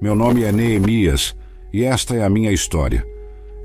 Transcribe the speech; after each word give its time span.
Meu 0.00 0.14
nome 0.14 0.44
é 0.44 0.50
Neemias 0.50 1.36
e 1.70 1.84
esta 1.84 2.16
é 2.16 2.24
a 2.24 2.30
minha 2.30 2.50
história. 2.50 3.06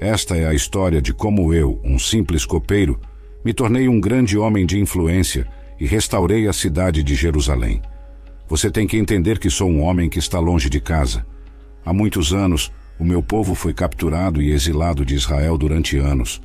Esta 0.02 0.36
é 0.36 0.46
a 0.46 0.54
história 0.54 1.02
de 1.02 1.14
como 1.14 1.54
eu, 1.54 1.80
um 1.82 1.98
simples 1.98 2.46
copeiro, 2.46 3.00
me 3.44 3.54
tornei 3.54 3.88
um 3.88 4.02
grande 4.02 4.38
homem 4.38 4.66
de 4.66 4.78
influência 4.78 5.48
e 5.80 5.86
restaurei 5.86 6.46
a 6.46 6.52
cidade 6.52 7.02
de 7.04 7.16
Jerusalém. 7.16 7.82
Você 8.50 8.70
tem 8.70 8.86
que 8.86 8.98
entender 8.98 9.40
que 9.40 9.50
sou 9.50 9.70
um 9.70 9.82
homem 9.82 10.10
que 10.10 10.20
está 10.20 10.38
longe 10.38 10.70
de 10.70 10.82
casa. 10.82 11.26
Há 11.86 11.94
muitos 11.94 12.34
anos, 12.34 12.70
o 13.00 13.06
meu 13.06 13.24
povo 13.24 13.56
foi 13.56 13.74
capturado 13.74 14.42
e 14.42 14.52
exilado 14.52 15.06
de 15.06 15.16
Israel 15.16 15.58
durante 15.58 15.98
anos. 15.98 16.42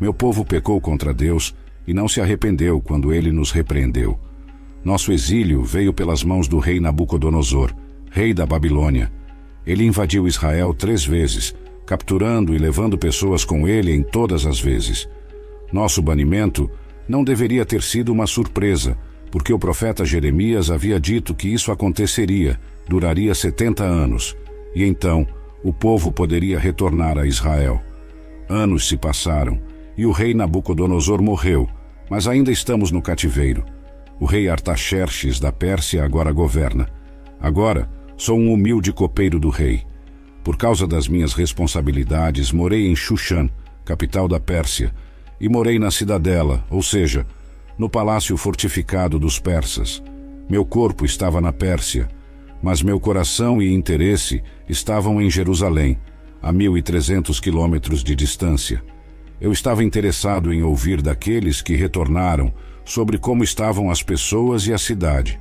Meu 0.00 0.12
povo 0.12 0.44
pecou 0.44 0.80
contra 0.80 1.14
Deus 1.14 1.54
e 1.86 1.94
não 1.94 2.08
se 2.08 2.20
arrependeu 2.20 2.80
quando 2.80 3.12
ele 3.12 3.30
nos 3.30 3.52
repreendeu. 3.52 4.18
Nosso 4.84 5.12
exílio 5.12 5.62
veio 5.62 5.92
pelas 5.92 6.24
mãos 6.24 6.48
do 6.48 6.58
rei 6.58 6.80
Nabucodonosor, 6.80 7.72
rei 8.10 8.34
da 8.34 8.44
Babilônia. 8.44 9.16
Ele 9.68 9.84
invadiu 9.84 10.26
Israel 10.26 10.72
três 10.72 11.04
vezes, 11.04 11.54
capturando 11.84 12.54
e 12.54 12.58
levando 12.58 12.96
pessoas 12.96 13.44
com 13.44 13.68
ele 13.68 13.92
em 13.92 14.02
todas 14.02 14.46
as 14.46 14.58
vezes. 14.58 15.06
Nosso 15.70 16.00
banimento 16.00 16.70
não 17.06 17.22
deveria 17.22 17.66
ter 17.66 17.82
sido 17.82 18.10
uma 18.10 18.26
surpresa, 18.26 18.96
porque 19.30 19.52
o 19.52 19.58
profeta 19.58 20.06
Jeremias 20.06 20.70
havia 20.70 20.98
dito 20.98 21.34
que 21.34 21.52
isso 21.52 21.70
aconteceria, 21.70 22.58
duraria 22.88 23.34
70 23.34 23.84
anos, 23.84 24.34
e 24.74 24.84
então 24.84 25.26
o 25.62 25.70
povo 25.70 26.10
poderia 26.10 26.58
retornar 26.58 27.18
a 27.18 27.26
Israel. 27.26 27.78
Anos 28.48 28.88
se 28.88 28.96
passaram 28.96 29.60
e 29.98 30.06
o 30.06 30.12
rei 30.12 30.32
Nabucodonosor 30.32 31.20
morreu, 31.20 31.68
mas 32.08 32.26
ainda 32.26 32.50
estamos 32.50 32.90
no 32.90 33.02
cativeiro. 33.02 33.66
O 34.18 34.24
rei 34.24 34.48
Artaxerxes 34.48 35.38
da 35.38 35.52
Pérsia 35.52 36.02
agora 36.02 36.32
governa. 36.32 36.88
Agora 37.38 37.97
sou 38.18 38.36
um 38.36 38.52
humilde 38.52 38.92
copeiro 38.92 39.38
do 39.38 39.48
rei. 39.48 39.84
Por 40.42 40.56
causa 40.56 40.88
das 40.88 41.06
minhas 41.06 41.34
responsabilidades, 41.34 42.50
morei 42.50 42.88
em 42.88 42.96
Shushan, 42.96 43.48
capital 43.84 44.26
da 44.26 44.40
Pérsia, 44.40 44.92
e 45.40 45.48
morei 45.48 45.78
na 45.78 45.88
cidadela, 45.88 46.64
ou 46.68 46.82
seja, 46.82 47.24
no 47.78 47.88
palácio 47.88 48.36
fortificado 48.36 49.20
dos 49.20 49.38
persas. 49.38 50.02
Meu 50.50 50.64
corpo 50.64 51.06
estava 51.06 51.40
na 51.40 51.52
Pérsia, 51.52 52.08
mas 52.60 52.82
meu 52.82 52.98
coração 52.98 53.62
e 53.62 53.72
interesse 53.72 54.42
estavam 54.68 55.22
em 55.22 55.30
Jerusalém, 55.30 55.96
a 56.42 56.52
1.300 56.52 57.40
quilômetros 57.40 58.02
de 58.02 58.16
distância. 58.16 58.82
Eu 59.40 59.52
estava 59.52 59.84
interessado 59.84 60.52
em 60.52 60.64
ouvir 60.64 61.00
daqueles 61.00 61.62
que 61.62 61.76
retornaram 61.76 62.52
sobre 62.84 63.16
como 63.16 63.44
estavam 63.44 63.92
as 63.92 64.02
pessoas 64.02 64.66
e 64.66 64.72
a 64.72 64.78
cidade. 64.78 65.38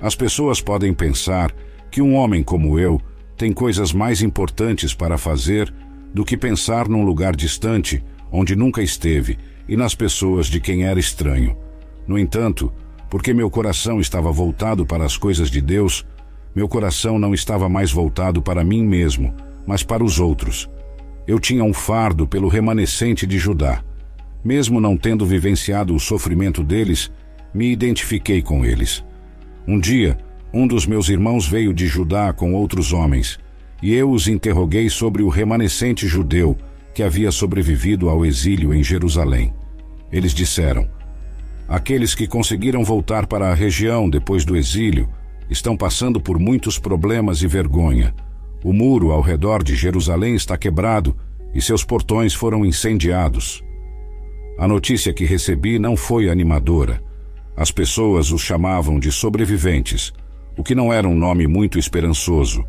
As 0.00 0.14
pessoas 0.14 0.60
podem 0.60 0.94
pensar 0.94 1.52
que 1.90 2.00
um 2.00 2.14
homem 2.14 2.42
como 2.42 2.78
eu 2.78 3.00
tem 3.36 3.52
coisas 3.52 3.92
mais 3.92 4.22
importantes 4.22 4.94
para 4.94 5.18
fazer 5.18 5.72
do 6.12 6.24
que 6.24 6.36
pensar 6.36 6.88
num 6.88 7.04
lugar 7.04 7.34
distante 7.34 8.02
onde 8.30 8.54
nunca 8.54 8.82
esteve 8.82 9.38
e 9.68 9.76
nas 9.76 9.94
pessoas 9.94 10.46
de 10.46 10.60
quem 10.60 10.84
era 10.84 11.00
estranho. 11.00 11.56
No 12.06 12.18
entanto, 12.18 12.72
porque 13.08 13.32
meu 13.32 13.50
coração 13.50 14.00
estava 14.00 14.30
voltado 14.30 14.86
para 14.86 15.04
as 15.04 15.16
coisas 15.16 15.50
de 15.50 15.60
Deus, 15.60 16.06
meu 16.54 16.68
coração 16.68 17.18
não 17.18 17.32
estava 17.32 17.68
mais 17.68 17.92
voltado 17.92 18.42
para 18.42 18.64
mim 18.64 18.84
mesmo, 18.84 19.34
mas 19.66 19.82
para 19.82 20.04
os 20.04 20.18
outros. 20.18 20.68
Eu 21.26 21.38
tinha 21.38 21.62
um 21.62 21.72
fardo 21.72 22.26
pelo 22.26 22.48
remanescente 22.48 23.26
de 23.26 23.38
Judá. 23.38 23.82
Mesmo 24.44 24.80
não 24.80 24.96
tendo 24.96 25.26
vivenciado 25.26 25.94
o 25.94 26.00
sofrimento 26.00 26.64
deles, 26.64 27.10
me 27.54 27.70
identifiquei 27.70 28.42
com 28.42 28.64
eles. 28.64 29.04
Um 29.66 29.78
dia, 29.78 30.18
um 30.52 30.66
dos 30.66 30.86
meus 30.86 31.08
irmãos 31.08 31.46
veio 31.46 31.72
de 31.72 31.86
Judá 31.86 32.32
com 32.32 32.54
outros 32.54 32.92
homens, 32.92 33.38
e 33.82 33.94
eu 33.94 34.10
os 34.10 34.28
interroguei 34.28 34.88
sobre 34.90 35.22
o 35.22 35.28
remanescente 35.28 36.06
judeu 36.06 36.56
que 36.92 37.02
havia 37.02 37.30
sobrevivido 37.30 38.08
ao 38.08 38.26
exílio 38.26 38.74
em 38.74 38.82
Jerusalém. 38.82 39.54
Eles 40.12 40.34
disseram: 40.34 40.88
Aqueles 41.68 42.14
que 42.14 42.26
conseguiram 42.26 42.84
voltar 42.84 43.26
para 43.26 43.50
a 43.50 43.54
região 43.54 44.10
depois 44.10 44.44
do 44.44 44.56
exílio 44.56 45.08
estão 45.48 45.76
passando 45.76 46.20
por 46.20 46.38
muitos 46.38 46.78
problemas 46.78 47.42
e 47.42 47.46
vergonha. 47.46 48.14
O 48.62 48.72
muro 48.72 49.12
ao 49.12 49.20
redor 49.20 49.62
de 49.62 49.74
Jerusalém 49.74 50.34
está 50.34 50.56
quebrado 50.58 51.16
e 51.54 51.62
seus 51.62 51.84
portões 51.84 52.34
foram 52.34 52.64
incendiados. 52.64 53.64
A 54.58 54.68
notícia 54.68 55.12
que 55.12 55.24
recebi 55.24 55.78
não 55.78 55.96
foi 55.96 56.28
animadora. 56.28 57.02
As 57.56 57.70
pessoas 57.70 58.30
os 58.30 58.42
chamavam 58.42 59.00
de 59.00 59.10
sobreviventes, 59.10 60.12
o 60.56 60.62
que 60.62 60.74
não 60.74 60.92
era 60.92 61.08
um 61.08 61.14
nome 61.14 61.46
muito 61.46 61.78
esperançoso. 61.78 62.64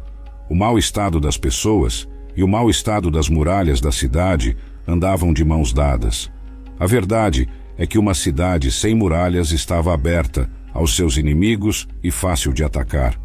O 0.50 0.56
mau 0.56 0.78
estado 0.78 1.20
das 1.20 1.38
pessoas 1.38 2.08
e 2.36 2.44
o 2.44 2.48
mau 2.48 2.70
estado 2.70 3.10
das 3.12 3.30
muralhas 3.30 3.82
da 3.82 3.92
cidade 3.92 4.56
andavam 4.88 5.34
de 5.34 5.44
mãos 5.44 5.74
dadas. 5.74 6.32
A 6.80 6.86
verdade 6.86 7.48
é 7.78 7.86
que 7.86 7.98
uma 7.98 8.14
cidade 8.14 8.72
sem 8.72 8.96
muralhas 8.96 9.52
estava 9.52 9.94
aberta 9.94 10.50
aos 10.74 10.96
seus 10.96 11.18
inimigos 11.18 11.88
e 12.04 12.12
fácil 12.12 12.54
de 12.54 12.64
atacar. 12.64 13.20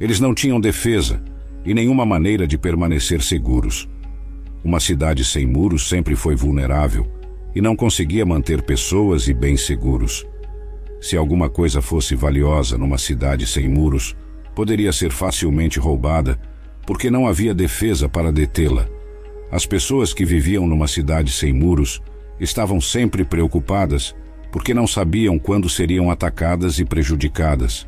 Eles 0.00 0.20
não 0.20 0.34
tinham 0.34 0.60
defesa 0.60 1.22
e 1.64 1.74
nenhuma 1.74 2.06
maneira 2.06 2.46
de 2.46 2.56
permanecer 2.56 3.22
seguros. 3.22 3.88
Uma 4.64 4.80
cidade 4.80 5.24
sem 5.24 5.46
muros 5.46 5.88
sempre 5.88 6.16
foi 6.16 6.34
vulnerável 6.34 7.06
e 7.54 7.60
não 7.60 7.74
conseguia 7.74 8.24
manter 8.24 8.62
pessoas 8.62 9.28
e 9.28 9.34
bens 9.34 9.66
seguros. 9.66 10.26
Se 11.00 11.16
alguma 11.16 11.48
coisa 11.48 11.80
fosse 11.80 12.14
valiosa 12.14 12.76
numa 12.76 12.98
cidade 12.98 13.46
sem 13.46 13.68
muros, 13.68 14.16
poderia 14.54 14.92
ser 14.92 15.12
facilmente 15.12 15.78
roubada 15.78 16.38
porque 16.86 17.10
não 17.10 17.26
havia 17.26 17.54
defesa 17.54 18.08
para 18.08 18.32
detê-la. 18.32 18.88
As 19.50 19.64
pessoas 19.64 20.12
que 20.12 20.24
viviam 20.24 20.66
numa 20.66 20.88
cidade 20.88 21.30
sem 21.30 21.52
muros 21.52 22.02
estavam 22.40 22.80
sempre 22.80 23.24
preocupadas 23.24 24.14
porque 24.50 24.74
não 24.74 24.86
sabiam 24.86 25.38
quando 25.38 25.68
seriam 25.68 26.10
atacadas 26.10 26.78
e 26.78 26.84
prejudicadas. 26.84 27.86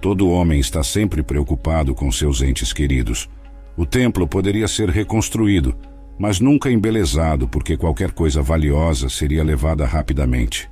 Todo 0.00 0.30
homem 0.30 0.60
está 0.60 0.82
sempre 0.82 1.22
preocupado 1.22 1.94
com 1.94 2.12
seus 2.12 2.40
entes 2.42 2.72
queridos. 2.72 3.28
O 3.76 3.84
templo 3.84 4.28
poderia 4.28 4.68
ser 4.68 4.90
reconstruído, 4.90 5.74
mas 6.18 6.40
nunca 6.40 6.70
embelezado 6.70 7.48
porque 7.48 7.76
qualquer 7.76 8.12
coisa 8.12 8.42
valiosa 8.42 9.08
seria 9.08 9.42
levada 9.42 9.84
rapidamente. 9.84 10.68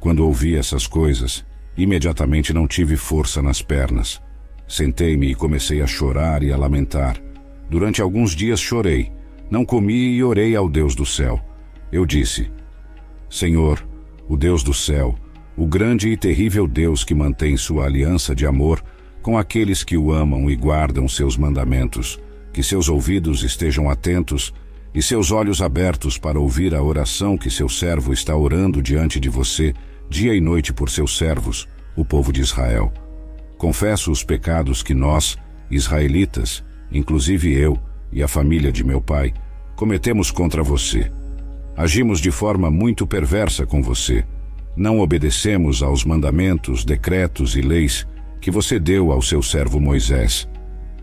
Quando 0.00 0.26
ouvi 0.26 0.56
essas 0.56 0.86
coisas, 0.86 1.44
imediatamente 1.76 2.52
não 2.52 2.66
tive 2.66 2.96
força 2.96 3.42
nas 3.42 3.60
pernas. 3.60 4.20
Sentei-me 4.66 5.30
e 5.30 5.34
comecei 5.34 5.82
a 5.82 5.86
chorar 5.86 6.42
e 6.42 6.50
a 6.50 6.56
lamentar. 6.56 7.22
Durante 7.68 8.00
alguns 8.00 8.34
dias 8.34 8.58
chorei, 8.58 9.12
não 9.50 9.64
comi 9.64 10.14
e 10.16 10.24
orei 10.24 10.56
ao 10.56 10.68
Deus 10.68 10.94
do 10.94 11.04
céu. 11.04 11.38
Eu 11.92 12.06
disse: 12.06 12.50
Senhor, 13.28 13.86
o 14.26 14.36
Deus 14.36 14.62
do 14.62 14.72
céu, 14.72 15.14
o 15.56 15.66
grande 15.66 16.08
e 16.08 16.16
terrível 16.16 16.66
Deus 16.66 17.04
que 17.04 17.14
mantém 17.14 17.56
sua 17.56 17.84
aliança 17.84 18.34
de 18.34 18.46
amor 18.46 18.82
com 19.20 19.36
aqueles 19.36 19.84
que 19.84 19.96
o 19.96 20.12
amam 20.12 20.50
e 20.50 20.56
guardam 20.56 21.06
seus 21.06 21.36
mandamentos, 21.36 22.18
que 22.52 22.62
seus 22.62 22.88
ouvidos 22.88 23.42
estejam 23.42 23.90
atentos 23.90 24.54
e 24.94 25.02
seus 25.02 25.30
olhos 25.30 25.60
abertos 25.60 26.18
para 26.18 26.40
ouvir 26.40 26.74
a 26.74 26.82
oração 26.82 27.36
que 27.36 27.50
seu 27.50 27.68
servo 27.68 28.12
está 28.12 28.34
orando 28.34 28.82
diante 28.82 29.20
de 29.20 29.28
você, 29.28 29.74
dia 30.10 30.34
e 30.34 30.40
noite 30.40 30.72
por 30.72 30.90
seus 30.90 31.16
servos, 31.16 31.66
o 31.96 32.04
povo 32.04 32.32
de 32.32 32.42
Israel. 32.42 32.92
Confesso 33.56 34.10
os 34.10 34.22
pecados 34.22 34.82
que 34.82 34.92
nós, 34.92 35.38
israelitas, 35.70 36.62
inclusive 36.92 37.52
eu 37.52 37.78
e 38.12 38.22
a 38.22 38.28
família 38.28 38.70
de 38.70 38.84
meu 38.84 39.00
pai, 39.00 39.32
cometemos 39.74 40.30
contra 40.30 40.62
você 40.62 41.10
Agimos 41.80 42.20
de 42.20 42.30
forma 42.30 42.70
muito 42.70 43.06
perversa 43.06 43.64
com 43.64 43.82
você. 43.82 44.22
Não 44.76 45.00
obedecemos 45.00 45.82
aos 45.82 46.04
mandamentos, 46.04 46.84
decretos 46.84 47.56
e 47.56 47.62
leis 47.62 48.06
que 48.38 48.50
você 48.50 48.78
deu 48.78 49.10
ao 49.10 49.22
seu 49.22 49.42
servo 49.42 49.80
Moisés. 49.80 50.46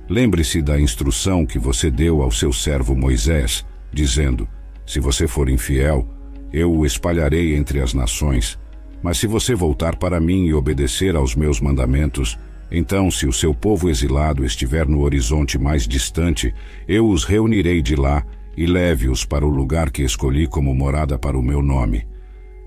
Lembre-se 0.07 0.62
da 0.62 0.79
instrução 0.79 1.47
que 1.47 1.57
você 1.57 1.90
deu 1.90 2.22
ao 2.22 2.32
seu 2.32 2.53
servo 2.53 2.96
Moisés, 2.96 3.66
dizendo: 3.91 4.47
Se 4.85 4.99
você 4.99 5.28
for 5.28 5.49
infiel, 5.49 6.08
eu 6.53 6.72
o 6.72 6.85
espalharei 6.85 7.55
entre 7.55 7.82
as 7.82 7.96
nações. 7.96 8.55
Mas 9.02 9.17
se 9.17 9.28
você 9.28 9.53
voltar 9.53 9.96
para 9.96 10.20
mim 10.20 10.46
e 10.46 10.53
obedecer 10.53 11.16
aos 11.16 11.35
meus 11.35 11.61
mandamentos, 11.61 12.38
então, 12.70 13.09
se 13.09 13.26
o 13.26 13.32
seu 13.32 13.53
povo 13.53 13.90
exilado 13.90 14.44
estiver 14.44 14.88
no 14.88 15.02
horizonte 15.02 15.58
mais 15.58 15.88
distante, 15.88 16.53
eu 16.88 17.08
os 17.08 17.23
reunirei 17.23 17.82
de 17.82 17.96
lá 17.96 18.26
e 18.58 18.66
leve-os 18.66 19.23
para 19.23 19.46
o 19.46 19.49
lugar 19.49 19.90
que 19.90 20.03
escolhi 20.03 20.47
como 20.47 20.73
morada 20.73 21.17
para 21.17 21.38
o 21.38 21.44
meu 21.44 21.61
nome. 21.61 22.05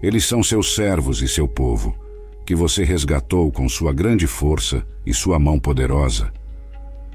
Eles 0.03 0.25
são 0.25 0.43
seus 0.43 0.75
servos 0.75 1.21
e 1.21 1.29
seu 1.29 1.47
povo, 1.47 1.95
que 2.47 2.55
você 2.55 2.85
resgatou 2.85 3.51
com 3.53 3.69
sua 3.69 3.93
grande 3.93 4.27
força 4.27 4.87
e 5.05 5.13
sua 5.13 5.39
mão 5.39 5.59
poderosa. 5.59 6.33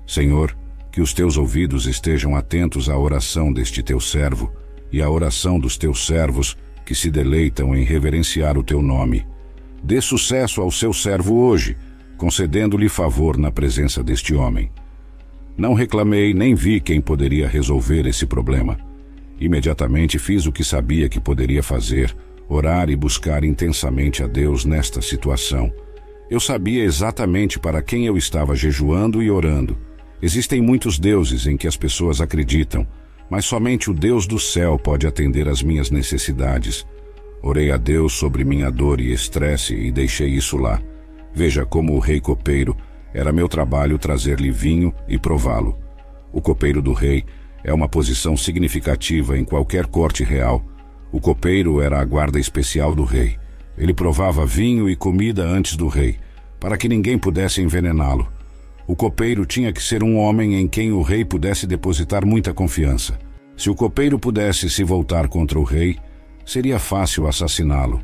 Senhor, 0.05 0.55
que 0.91 1.01
os 1.01 1.13
teus 1.13 1.35
ouvidos 1.35 1.87
estejam 1.87 2.35
atentos 2.35 2.87
à 2.87 2.97
oração 2.97 3.51
deste 3.51 3.81
teu 3.81 3.99
servo 3.99 4.51
e 4.91 5.01
à 5.01 5.09
oração 5.09 5.59
dos 5.59 5.77
teus 5.77 6.05
servos 6.05 6.55
que 6.85 6.93
se 6.95 7.09
deleitam 7.09 7.75
em 7.75 7.83
reverenciar 7.83 8.57
o 8.57 8.63
teu 8.63 8.81
nome. 8.81 9.25
Dê 9.83 9.99
sucesso 9.99 10.61
ao 10.61 10.71
seu 10.71 10.93
servo 10.93 11.35
hoje, 11.35 11.75
concedendo-lhe 12.17 12.87
favor 12.87 13.37
na 13.37 13.51
presença 13.51 14.03
deste 14.03 14.33
homem. 14.33 14.71
Não 15.57 15.73
reclamei 15.73 16.33
nem 16.33 16.53
vi 16.53 16.79
quem 16.79 17.01
poderia 17.01 17.47
resolver 17.47 18.05
esse 18.05 18.25
problema. 18.25 18.77
Imediatamente 19.39 20.17
fiz 20.19 20.45
o 20.45 20.51
que 20.51 20.63
sabia 20.63 21.09
que 21.09 21.19
poderia 21.19 21.63
fazer, 21.63 22.15
orar 22.47 22.89
e 22.89 22.95
buscar 22.95 23.43
intensamente 23.43 24.23
a 24.23 24.27
Deus 24.27 24.65
nesta 24.65 25.01
situação. 25.01 25.71
Eu 26.29 26.39
sabia 26.39 26.83
exatamente 26.83 27.59
para 27.59 27.81
quem 27.81 28.05
eu 28.05 28.17
estava 28.17 28.55
jejuando 28.55 29.21
e 29.21 29.29
orando. 29.29 29.77
Existem 30.21 30.61
muitos 30.61 30.97
deuses 30.97 31.45
em 31.45 31.57
que 31.57 31.67
as 31.67 31.77
pessoas 31.77 32.21
acreditam, 32.21 32.87
mas 33.29 33.45
somente 33.45 33.89
o 33.89 33.93
Deus 33.93 34.27
do 34.27 34.39
céu 34.39 34.77
pode 34.77 35.07
atender 35.07 35.47
às 35.47 35.63
minhas 35.63 35.89
necessidades. 35.89 36.85
Orei 37.41 37.71
a 37.71 37.77
Deus 37.77 38.13
sobre 38.13 38.43
minha 38.43 38.71
dor 38.71 38.99
e 38.99 39.11
estresse 39.11 39.75
e 39.75 39.91
deixei 39.91 40.29
isso 40.29 40.57
lá. 40.57 40.81
Veja 41.33 41.65
como 41.65 41.93
o 41.93 41.99
rei 41.99 42.19
copeiro 42.19 42.75
era 43.13 43.31
meu 43.31 43.47
trabalho 43.47 43.97
trazer-lhe 43.97 44.51
vinho 44.51 44.93
e 45.07 45.17
prová-lo. 45.17 45.77
O 46.31 46.41
copeiro 46.41 46.81
do 46.81 46.91
rei 46.91 47.23
é 47.63 47.73
uma 47.73 47.87
posição 47.87 48.35
significativa 48.35 49.37
em 49.37 49.45
qualquer 49.45 49.85
corte 49.85 50.23
real. 50.23 50.63
O 51.11 51.19
copeiro 51.19 51.81
era 51.81 51.99
a 51.99 52.05
guarda 52.05 52.39
especial 52.39 52.93
do 52.93 53.03
rei. 53.03 53.37
Ele 53.77 53.93
provava 53.93 54.45
vinho 54.45 54.89
e 54.89 54.95
comida 54.95 55.43
antes 55.43 55.75
do 55.75 55.87
rei, 55.87 56.17
para 56.59 56.77
que 56.77 56.89
ninguém 56.89 57.17
pudesse 57.17 57.61
envenená-lo. 57.61 58.27
O 58.87 58.95
copeiro 58.95 59.45
tinha 59.45 59.73
que 59.73 59.81
ser 59.81 60.03
um 60.03 60.17
homem 60.17 60.55
em 60.55 60.67
quem 60.67 60.91
o 60.91 61.01
rei 61.01 61.25
pudesse 61.25 61.65
depositar 61.65 62.25
muita 62.25 62.53
confiança. 62.53 63.17
Se 63.57 63.69
o 63.69 63.75
copeiro 63.75 64.19
pudesse 64.19 64.69
se 64.69 64.83
voltar 64.83 65.27
contra 65.27 65.59
o 65.59 65.63
rei, 65.63 65.97
seria 66.45 66.77
fácil 66.77 67.27
assassiná-lo. 67.27 68.03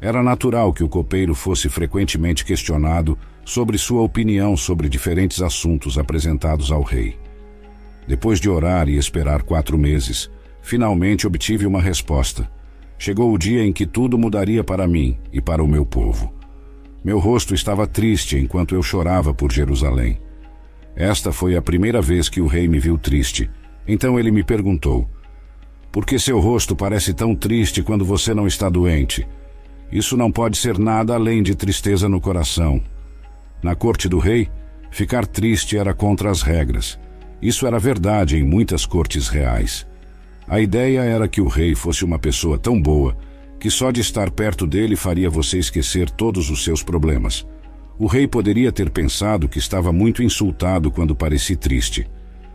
Era 0.00 0.22
natural 0.22 0.72
que 0.72 0.82
o 0.82 0.88
copeiro 0.88 1.34
fosse 1.34 1.68
frequentemente 1.68 2.44
questionado 2.44 3.16
sobre 3.44 3.78
sua 3.78 4.02
opinião 4.02 4.56
sobre 4.56 4.88
diferentes 4.88 5.40
assuntos 5.42 5.96
apresentados 5.96 6.72
ao 6.72 6.82
rei. 6.82 7.16
Depois 8.08 8.40
de 8.40 8.48
orar 8.48 8.88
e 8.88 8.96
esperar 8.96 9.42
quatro 9.42 9.78
meses, 9.78 10.28
finalmente 10.60 11.26
obtive 11.26 11.66
uma 11.66 11.80
resposta. 11.80 12.50
Chegou 12.98 13.32
o 13.32 13.38
dia 13.38 13.64
em 13.64 13.72
que 13.72 13.86
tudo 13.86 14.18
mudaria 14.18 14.64
para 14.64 14.88
mim 14.88 15.16
e 15.32 15.40
para 15.40 15.62
o 15.62 15.68
meu 15.68 15.86
povo. 15.86 16.39
Meu 17.02 17.18
rosto 17.18 17.54
estava 17.54 17.86
triste 17.86 18.36
enquanto 18.36 18.74
eu 18.74 18.82
chorava 18.82 19.32
por 19.32 19.50
Jerusalém. 19.50 20.20
Esta 20.94 21.32
foi 21.32 21.56
a 21.56 21.62
primeira 21.62 22.02
vez 22.02 22.28
que 22.28 22.40
o 22.40 22.46
rei 22.46 22.68
me 22.68 22.78
viu 22.78 22.98
triste. 22.98 23.50
Então 23.88 24.18
ele 24.18 24.30
me 24.30 24.44
perguntou: 24.44 25.08
Por 25.90 26.04
que 26.04 26.18
seu 26.18 26.38
rosto 26.38 26.76
parece 26.76 27.14
tão 27.14 27.34
triste 27.34 27.82
quando 27.82 28.04
você 28.04 28.34
não 28.34 28.46
está 28.46 28.68
doente? 28.68 29.26
Isso 29.90 30.16
não 30.16 30.30
pode 30.30 30.58
ser 30.58 30.78
nada 30.78 31.14
além 31.14 31.42
de 31.42 31.54
tristeza 31.54 32.08
no 32.08 32.20
coração. 32.20 32.82
Na 33.62 33.74
corte 33.74 34.08
do 34.08 34.18
rei, 34.18 34.48
ficar 34.90 35.26
triste 35.26 35.78
era 35.78 35.94
contra 35.94 36.30
as 36.30 36.42
regras. 36.42 36.98
Isso 37.40 37.66
era 37.66 37.78
verdade 37.78 38.36
em 38.36 38.44
muitas 38.44 38.84
cortes 38.84 39.28
reais. 39.28 39.86
A 40.46 40.60
ideia 40.60 41.00
era 41.00 41.26
que 41.26 41.40
o 41.40 41.48
rei 41.48 41.74
fosse 41.74 42.04
uma 42.04 42.18
pessoa 42.18 42.58
tão 42.58 42.80
boa 42.80 43.16
que 43.60 43.70
só 43.70 43.90
de 43.90 44.00
estar 44.00 44.30
perto 44.30 44.66
dele 44.66 44.96
faria 44.96 45.28
você 45.28 45.58
esquecer 45.58 46.08
todos 46.10 46.48
os 46.48 46.64
seus 46.64 46.82
problemas. 46.82 47.46
O 47.98 48.06
rei 48.06 48.26
poderia 48.26 48.72
ter 48.72 48.88
pensado 48.88 49.46
que 49.46 49.58
estava 49.58 49.92
muito 49.92 50.22
insultado 50.22 50.90
quando 50.90 51.14
pareci 51.14 51.54
triste. 51.54 52.08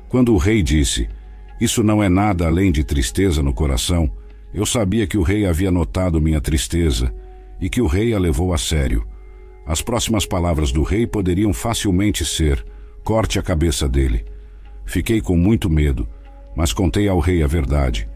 Quando 0.10 0.34
o 0.34 0.38
rei 0.38 0.64
disse: 0.64 1.08
Isso 1.62 1.84
não 1.84 2.02
é 2.02 2.10
nada 2.10 2.48
além 2.48 2.72
de 2.72 2.84
tristeza 2.84 3.44
no 3.44 3.54
coração, 3.54 4.12
eu 4.52 4.66
sabia 4.66 5.06
que 5.06 5.18
o 5.18 5.22
rei 5.22 5.46
havia 5.46 5.70
notado 5.70 6.20
minha 6.20 6.42
tristeza 6.42 7.14
e 7.62 7.70
que 7.70 7.82
o 7.82 7.88
rei 7.88 8.14
a 8.14 8.20
levou 8.20 8.52
a 8.52 8.58
sério. 8.58 9.06
As 9.68 9.82
próximas 9.82 10.26
palavras 10.26 10.72
do 10.72 10.82
rei 10.82 11.06
poderiam 11.06 11.54
facilmente 11.54 12.26
ser: 12.26 12.66
corte 13.04 13.38
a 13.38 13.44
cabeça 13.44 13.88
dele. 13.88 14.26
Fiquei 14.84 15.22
com 15.22 15.38
muito 15.38 15.70
medo, 15.70 16.08
mas 16.56 16.74
contei 16.74 17.08
ao 17.08 17.20
rei 17.20 17.44
a 17.44 17.48
verdade. 17.48 18.10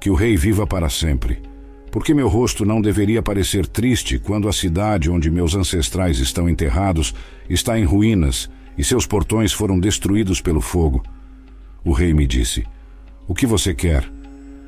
Que 0.00 0.10
o 0.10 0.14
rei 0.14 0.36
viva 0.36 0.66
para 0.66 0.88
sempre. 0.88 1.40
Porque 1.96 2.12
meu 2.12 2.28
rosto 2.28 2.62
não 2.62 2.82
deveria 2.82 3.22
parecer 3.22 3.66
triste 3.66 4.18
quando 4.18 4.50
a 4.50 4.52
cidade 4.52 5.10
onde 5.10 5.30
meus 5.30 5.54
ancestrais 5.54 6.18
estão 6.18 6.46
enterrados 6.46 7.14
está 7.48 7.78
em 7.78 7.84
ruínas 7.84 8.50
e 8.76 8.84
seus 8.84 9.06
portões 9.06 9.50
foram 9.50 9.80
destruídos 9.80 10.38
pelo 10.38 10.60
fogo. 10.60 11.02
O 11.82 11.92
rei 11.92 12.12
me 12.12 12.26
disse: 12.26 12.66
O 13.26 13.34
que 13.34 13.46
você 13.46 13.72
quer? 13.72 14.04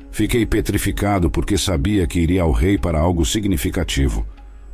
Fiquei 0.09 0.43
petrificado 0.43 1.29
porque 1.29 1.55
sabia 1.55 2.07
que 2.07 2.19
iria 2.19 2.41
ao 2.41 2.51
rei 2.51 2.79
para 2.79 2.99
algo 2.99 3.23
significativo. 3.23 4.25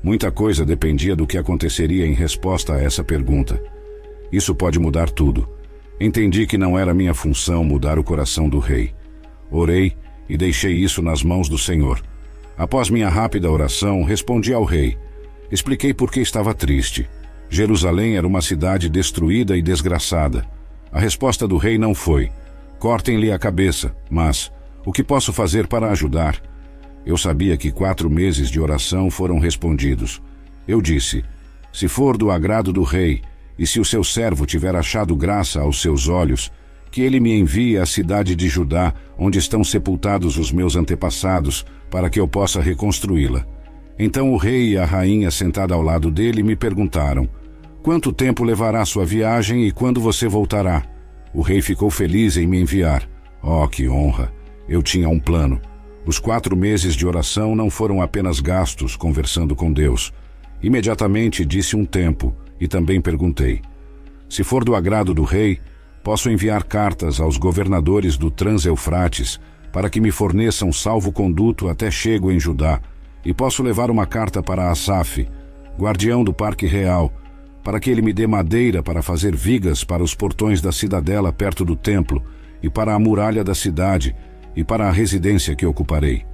Muita 0.01 0.31
coisa 0.31 0.65
dependia 0.65 1.13
do 1.13 1.27
que 1.27 1.37
aconteceria 1.37 2.07
em 2.07 2.13
resposta 2.13 2.75
a 2.75 2.81
essa 2.81 3.03
pergunta. 3.03 3.61
Isso 4.31 4.55
pode 4.55 4.79
mudar 4.79 5.09
tudo. 5.09 5.45
Entendi 5.99 6.47
que 6.47 6.57
não 6.57 6.79
era 6.79 6.93
minha 6.93 7.13
função 7.13 7.65
mudar 7.65 7.99
o 7.99 8.03
coração 8.03 8.47
do 8.47 8.59
rei. 8.59 8.93
Orei 9.51 9.91
e 10.29 10.37
deixei 10.37 10.71
isso 10.71 11.01
nas 11.01 11.21
mãos 11.21 11.49
do 11.49 11.57
Senhor. 11.57 12.01
Após 12.57 12.89
minha 12.89 13.09
rápida 13.09 13.51
oração, 13.51 14.03
respondi 14.03 14.53
ao 14.53 14.63
rei. 14.63 14.97
Expliquei 15.51 15.93
por 15.93 16.11
que 16.11 16.21
estava 16.21 16.53
triste. 16.53 17.07
Jerusalém 17.49 18.17
era 18.17 18.25
uma 18.25 18.41
cidade 18.41 18.89
destruída 18.89 19.57
e 19.57 19.61
desgraçada. 19.61 20.45
A 20.91 20.99
resposta 20.99 21.47
do 21.47 21.57
rei 21.57 21.77
não 21.77 21.93
foi: 21.93 22.31
cortem-lhe 22.79 23.31
a 23.31 23.37
cabeça, 23.37 23.95
mas 24.09 24.51
o 24.85 24.91
que 24.91 25.03
posso 25.03 25.33
fazer 25.33 25.67
para 25.67 25.91
ajudar? 25.91 26.41
Eu 27.05 27.17
sabia 27.17 27.55
que 27.57 27.71
quatro 27.71 28.09
meses 28.09 28.49
de 28.49 28.59
oração 28.59 29.11
foram 29.11 29.37
respondidos. 29.37 30.21
Eu 30.67 30.81
disse: 30.81 31.23
Se 31.71 31.87
for 31.87 32.17
do 32.17 32.31
agrado 32.31 32.73
do 32.73 32.83
rei, 32.83 33.21
e 33.59 33.67
se 33.67 33.79
o 33.79 33.85
seu 33.85 34.03
servo 34.03 34.45
tiver 34.45 34.75
achado 34.75 35.15
graça 35.15 35.61
aos 35.61 35.81
seus 35.81 36.07
olhos, 36.07 36.51
que 36.89 37.01
ele 37.01 37.19
me 37.19 37.37
envie 37.37 37.77
à 37.77 37.85
cidade 37.85 38.35
de 38.35 38.47
Judá, 38.47 38.93
onde 39.17 39.37
estão 39.37 39.63
sepultados 39.63 40.37
os 40.37 40.51
meus 40.51 40.75
antepassados, 40.75 41.65
para 41.89 42.09
que 42.09 42.19
eu 42.19 42.27
possa 42.27 42.61
reconstruí-la. 42.61 43.45
Então 43.97 44.33
o 44.33 44.37
rei 44.37 44.71
e 44.71 44.77
a 44.77 44.85
rainha 44.85 45.31
sentada 45.31 45.73
ao 45.73 45.81
lado 45.81 46.11
dele 46.11 46.43
me 46.43 46.55
perguntaram: 46.55 47.27
Quanto 47.81 48.11
tempo 48.11 48.43
levará 48.43 48.83
sua 48.85 49.05
viagem 49.05 49.65
e 49.65 49.71
quando 49.71 50.01
você 50.01 50.27
voltará? 50.27 50.83
O 51.33 51.41
rei 51.41 51.61
ficou 51.61 51.89
feliz 51.89 52.37
em 52.37 52.47
me 52.47 52.59
enviar. 52.59 53.07
Oh, 53.41 53.67
que 53.67 53.87
honra! 53.87 54.33
Eu 54.67 54.81
tinha 54.81 55.07
um 55.07 55.19
plano. 55.19 55.61
Os 56.05 56.19
quatro 56.19 56.55
meses 56.55 56.95
de 56.95 57.05
oração 57.05 57.55
não 57.55 57.69
foram 57.69 58.01
apenas 58.01 58.39
gastos 58.39 58.95
conversando 58.95 59.55
com 59.55 59.71
Deus. 59.71 60.13
Imediatamente 60.61 61.45
disse 61.45 61.75
um 61.75 61.85
tempo 61.85 62.35
e 62.59 62.67
também 62.67 62.99
perguntei: 62.99 63.61
Se 64.27 64.43
for 64.43 64.63
do 64.63 64.75
agrado 64.75 65.13
do 65.13 65.23
rei, 65.23 65.59
posso 66.03 66.29
enviar 66.29 66.63
cartas 66.63 67.19
aos 67.19 67.38
governadores 67.38 68.17
do 68.17 68.29
Trans-Eufrates 68.29 69.39
para 69.75 69.89
que 69.89 70.00
me 70.00 70.10
forneçam 70.10 70.72
salvo-conduto 70.72 71.67
até 71.67 71.91
chego 71.91 72.32
em 72.32 72.39
Judá, 72.39 72.79
e 73.25 73.34
posso 73.34 73.62
levar 73.62 73.91
uma 73.91 74.05
carta 74.05 74.41
para 74.41 74.72
Asaf, 74.72 75.27
guardião 75.77 76.24
do 76.24 76.34
Parque 76.34 76.65
Real, 76.65 77.12
para 77.62 77.77
que 77.77 77.89
ele 77.89 78.01
me 78.01 78.13
dê 78.13 78.25
madeira 78.25 78.82
para 78.82 79.01
fazer 79.01 79.36
vigas 79.36 79.84
para 79.84 80.01
os 80.01 80.15
portões 80.15 80.62
da 80.62 80.72
cidadela 80.72 81.34
perto 81.34 81.65
do 81.65 81.75
templo 81.75 82.24
e 82.63 82.70
para 82.70 82.94
a 82.94 83.00
muralha 83.00 83.44
da 83.44 83.53
cidade 83.53 84.15
e 84.55 84.63
para 84.63 84.88
a 84.88 84.91
residência 84.91 85.53
que 85.58 85.65
ocuparei. 85.65 86.25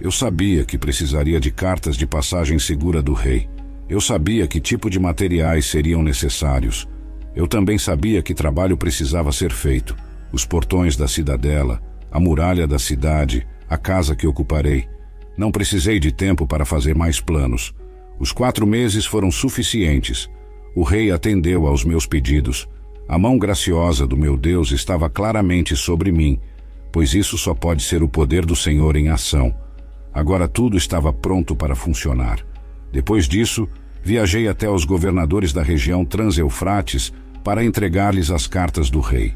Eu 0.00 0.10
sabia 0.10 0.64
que 0.64 0.76
precisaria 0.76 1.38
de 1.38 1.52
cartas 1.52 1.96
de 1.96 2.04
passagem 2.04 2.58
segura 2.58 3.00
do 3.00 3.12
rei. 3.12 3.48
Eu 3.88 4.00
sabia 4.00 4.48
que 4.48 4.60
tipo 4.60 4.90
de 4.90 4.98
materiais 4.98 5.66
seriam 5.66 6.02
necessários. 6.02 6.88
Eu 7.32 7.46
também 7.46 7.78
sabia 7.78 8.20
que 8.24 8.34
trabalho 8.34 8.76
precisava 8.76 9.30
ser 9.30 9.52
feito. 9.52 9.94
Os 10.32 10.44
portões 10.44 10.96
da 10.96 11.06
cidadela, 11.06 11.80
a 12.10 12.18
muralha 12.18 12.66
da 12.66 12.78
cidade, 12.78 13.46
a 13.68 13.76
casa 13.76 14.16
que 14.16 14.26
ocuparei. 14.26 14.88
Não 15.36 15.50
precisei 15.50 15.98
de 15.98 16.12
tempo 16.12 16.46
para 16.46 16.64
fazer 16.64 16.94
mais 16.94 17.20
planos. 17.20 17.74
Os 18.18 18.32
quatro 18.32 18.66
meses 18.66 19.06
foram 19.06 19.30
suficientes. 19.30 20.28
O 20.74 20.82
rei 20.82 21.10
atendeu 21.10 21.66
aos 21.66 21.84
meus 21.84 22.06
pedidos. 22.06 22.68
A 23.08 23.18
mão 23.18 23.38
graciosa 23.38 24.06
do 24.06 24.16
meu 24.16 24.36
Deus 24.36 24.70
estava 24.70 25.08
claramente 25.08 25.74
sobre 25.74 26.12
mim 26.12 26.38
pois 26.92 27.14
isso 27.14 27.38
só 27.38 27.54
pode 27.54 27.82
ser 27.82 28.02
o 28.02 28.08
poder 28.08 28.44
do 28.44 28.56
Senhor 28.56 28.96
em 28.96 29.08
ação. 29.08 29.54
Agora 30.12 30.48
tudo 30.48 30.76
estava 30.76 31.12
pronto 31.12 31.54
para 31.54 31.76
funcionar. 31.76 32.44
Depois 32.92 33.28
disso, 33.28 33.68
viajei 34.02 34.48
até 34.48 34.68
os 34.68 34.84
governadores 34.84 35.52
da 35.52 35.62
região 35.62 36.04
Transeufrates 36.04 37.12
para 37.44 37.64
entregar-lhes 37.64 38.30
as 38.30 38.46
cartas 38.46 38.90
do 38.90 39.00
rei. 39.00 39.34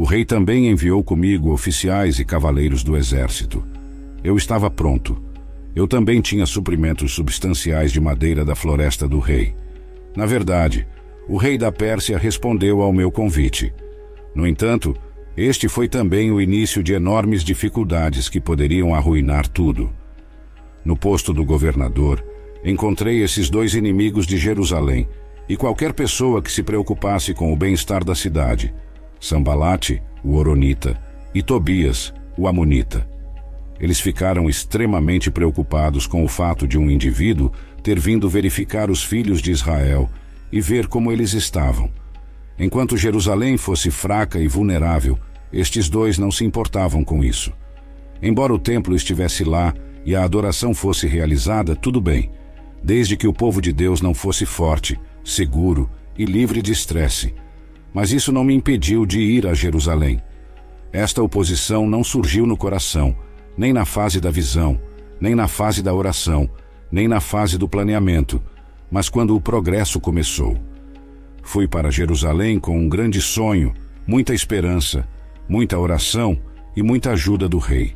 O 0.00 0.04
rei 0.04 0.24
também 0.24 0.70
enviou 0.70 1.04
comigo 1.04 1.52
oficiais 1.52 2.18
e 2.18 2.24
cavaleiros 2.24 2.82
do 2.82 2.96
exército. 2.96 3.62
Eu 4.24 4.34
estava 4.34 4.70
pronto. 4.70 5.22
Eu 5.76 5.86
também 5.86 6.22
tinha 6.22 6.46
suprimentos 6.46 7.12
substanciais 7.12 7.92
de 7.92 8.00
madeira 8.00 8.42
da 8.42 8.54
floresta 8.54 9.06
do 9.06 9.18
rei. 9.18 9.54
Na 10.16 10.24
verdade, 10.24 10.86
o 11.28 11.36
rei 11.36 11.58
da 11.58 11.70
Pérsia 11.70 12.16
respondeu 12.16 12.80
ao 12.80 12.94
meu 12.94 13.12
convite. 13.12 13.74
No 14.34 14.46
entanto, 14.46 14.96
este 15.36 15.68
foi 15.68 15.86
também 15.86 16.32
o 16.32 16.40
início 16.40 16.82
de 16.82 16.94
enormes 16.94 17.44
dificuldades 17.44 18.26
que 18.26 18.40
poderiam 18.40 18.94
arruinar 18.94 19.46
tudo. 19.46 19.92
No 20.82 20.96
posto 20.96 21.34
do 21.34 21.44
governador, 21.44 22.24
encontrei 22.64 23.22
esses 23.22 23.50
dois 23.50 23.74
inimigos 23.74 24.26
de 24.26 24.38
Jerusalém, 24.38 25.06
e 25.46 25.58
qualquer 25.58 25.92
pessoa 25.92 26.40
que 26.40 26.50
se 26.50 26.62
preocupasse 26.62 27.34
com 27.34 27.52
o 27.52 27.56
bem-estar 27.56 28.02
da 28.02 28.14
cidade, 28.14 28.72
Sambalate, 29.20 30.02
o 30.24 30.34
Oronita, 30.36 30.98
e 31.34 31.42
Tobias, 31.42 32.12
o 32.36 32.48
Amonita. 32.48 33.08
Eles 33.78 34.00
ficaram 34.00 34.48
extremamente 34.48 35.30
preocupados 35.30 36.06
com 36.06 36.24
o 36.24 36.28
fato 36.28 36.66
de 36.66 36.78
um 36.78 36.90
indivíduo 36.90 37.52
ter 37.82 37.98
vindo 37.98 38.28
verificar 38.28 38.90
os 38.90 39.02
filhos 39.02 39.40
de 39.40 39.50
Israel 39.50 40.10
e 40.52 40.60
ver 40.60 40.86
como 40.86 41.12
eles 41.12 41.32
estavam. 41.32 41.90
Enquanto 42.58 42.96
Jerusalém 42.96 43.56
fosse 43.56 43.90
fraca 43.90 44.38
e 44.38 44.46
vulnerável, 44.46 45.18
estes 45.52 45.88
dois 45.88 46.18
não 46.18 46.30
se 46.30 46.44
importavam 46.44 47.02
com 47.02 47.24
isso. 47.24 47.52
Embora 48.22 48.52
o 48.52 48.58
templo 48.58 48.94
estivesse 48.94 49.44
lá 49.44 49.72
e 50.04 50.14
a 50.14 50.24
adoração 50.24 50.74
fosse 50.74 51.06
realizada, 51.06 51.74
tudo 51.74 52.00
bem, 52.00 52.30
desde 52.82 53.16
que 53.16 53.26
o 53.26 53.32
povo 53.32 53.62
de 53.62 53.72
Deus 53.72 54.00
não 54.00 54.12
fosse 54.12 54.44
forte, 54.44 54.98
seguro 55.24 55.88
e 56.18 56.24
livre 56.24 56.60
de 56.60 56.72
estresse. 56.72 57.34
Mas 57.92 58.12
isso 58.12 58.32
não 58.32 58.44
me 58.44 58.54
impediu 58.54 59.04
de 59.04 59.20
ir 59.20 59.46
a 59.46 59.54
Jerusalém. 59.54 60.22
Esta 60.92 61.22
oposição 61.22 61.88
não 61.88 62.02
surgiu 62.02 62.46
no 62.46 62.56
coração, 62.56 63.16
nem 63.56 63.72
na 63.72 63.84
fase 63.84 64.20
da 64.20 64.30
visão, 64.30 64.80
nem 65.20 65.34
na 65.34 65.46
fase 65.46 65.82
da 65.82 65.94
oração, 65.94 66.48
nem 66.90 67.06
na 67.06 67.20
fase 67.20 67.56
do 67.58 67.68
planeamento, 67.68 68.42
mas 68.90 69.08
quando 69.08 69.36
o 69.36 69.40
progresso 69.40 70.00
começou. 70.00 70.56
Fui 71.42 71.68
para 71.68 71.90
Jerusalém 71.90 72.58
com 72.58 72.78
um 72.78 72.88
grande 72.88 73.20
sonho, 73.20 73.72
muita 74.06 74.34
esperança, 74.34 75.06
muita 75.48 75.78
oração 75.78 76.38
e 76.76 76.82
muita 76.82 77.12
ajuda 77.12 77.48
do 77.48 77.58
rei. 77.58 77.94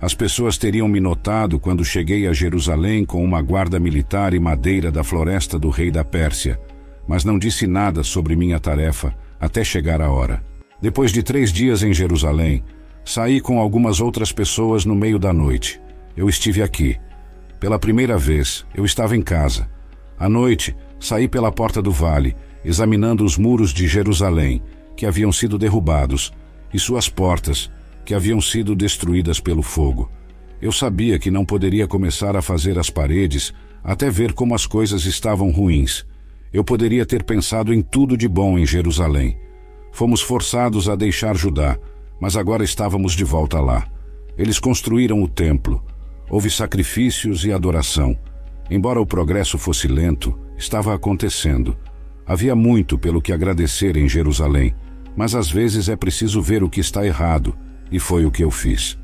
As 0.00 0.14
pessoas 0.14 0.58
teriam 0.58 0.86
me 0.86 1.00
notado 1.00 1.58
quando 1.58 1.84
cheguei 1.84 2.26
a 2.26 2.32
Jerusalém 2.32 3.04
com 3.04 3.24
uma 3.24 3.40
guarda 3.40 3.80
militar 3.80 4.34
e 4.34 4.38
madeira 4.38 4.92
da 4.92 5.02
floresta 5.02 5.58
do 5.58 5.70
rei 5.70 5.90
da 5.90 6.04
Pérsia, 6.04 6.60
mas 7.06 7.24
não 7.24 7.38
disse 7.38 7.66
nada 7.66 8.02
sobre 8.02 8.36
minha 8.36 8.58
tarefa 8.58 9.14
até 9.40 9.62
chegar 9.62 10.00
a 10.00 10.10
hora. 10.10 10.42
Depois 10.80 11.12
de 11.12 11.22
três 11.22 11.52
dias 11.52 11.82
em 11.82 11.92
Jerusalém, 11.92 12.62
saí 13.04 13.40
com 13.40 13.58
algumas 13.58 14.00
outras 14.00 14.32
pessoas 14.32 14.84
no 14.84 14.94
meio 14.94 15.18
da 15.18 15.32
noite. 15.32 15.80
Eu 16.16 16.28
estive 16.28 16.62
aqui. 16.62 16.96
Pela 17.60 17.78
primeira 17.78 18.16
vez, 18.16 18.64
eu 18.74 18.84
estava 18.84 19.16
em 19.16 19.22
casa. 19.22 19.68
À 20.18 20.28
noite, 20.28 20.74
saí 21.00 21.28
pela 21.28 21.52
porta 21.52 21.82
do 21.82 21.90
vale, 21.90 22.36
examinando 22.64 23.24
os 23.24 23.36
muros 23.36 23.72
de 23.72 23.86
Jerusalém, 23.86 24.62
que 24.96 25.06
haviam 25.06 25.32
sido 25.32 25.58
derrubados, 25.58 26.32
e 26.72 26.78
suas 26.78 27.08
portas, 27.08 27.70
que 28.04 28.14
haviam 28.14 28.40
sido 28.40 28.74
destruídas 28.74 29.40
pelo 29.40 29.62
fogo. 29.62 30.10
Eu 30.60 30.72
sabia 30.72 31.18
que 31.18 31.30
não 31.30 31.44
poderia 31.44 31.86
começar 31.86 32.36
a 32.36 32.42
fazer 32.42 32.78
as 32.78 32.90
paredes 32.90 33.52
até 33.82 34.08
ver 34.08 34.32
como 34.32 34.54
as 34.54 34.66
coisas 34.66 35.04
estavam 35.04 35.50
ruins. 35.50 36.06
Eu 36.54 36.62
poderia 36.62 37.04
ter 37.04 37.24
pensado 37.24 37.74
em 37.74 37.82
tudo 37.82 38.16
de 38.16 38.28
bom 38.28 38.56
em 38.56 38.64
Jerusalém. 38.64 39.36
Fomos 39.90 40.20
forçados 40.20 40.88
a 40.88 40.94
deixar 40.94 41.36
Judá, 41.36 41.76
mas 42.20 42.36
agora 42.36 42.62
estávamos 42.62 43.14
de 43.14 43.24
volta 43.24 43.58
lá. 43.58 43.88
Eles 44.38 44.60
construíram 44.60 45.20
o 45.20 45.26
templo. 45.26 45.82
Houve 46.30 46.48
sacrifícios 46.48 47.44
e 47.44 47.52
adoração. 47.52 48.16
Embora 48.70 49.00
o 49.00 49.06
progresso 49.06 49.58
fosse 49.58 49.88
lento, 49.88 50.38
estava 50.56 50.94
acontecendo. 50.94 51.76
Havia 52.24 52.54
muito 52.54 52.96
pelo 52.96 53.20
que 53.20 53.32
agradecer 53.32 53.96
em 53.96 54.08
Jerusalém, 54.08 54.76
mas 55.16 55.34
às 55.34 55.50
vezes 55.50 55.88
é 55.88 55.96
preciso 55.96 56.40
ver 56.40 56.62
o 56.62 56.70
que 56.70 56.78
está 56.78 57.04
errado, 57.04 57.56
e 57.90 57.98
foi 57.98 58.24
o 58.24 58.30
que 58.30 58.44
eu 58.44 58.50
fiz. 58.52 58.96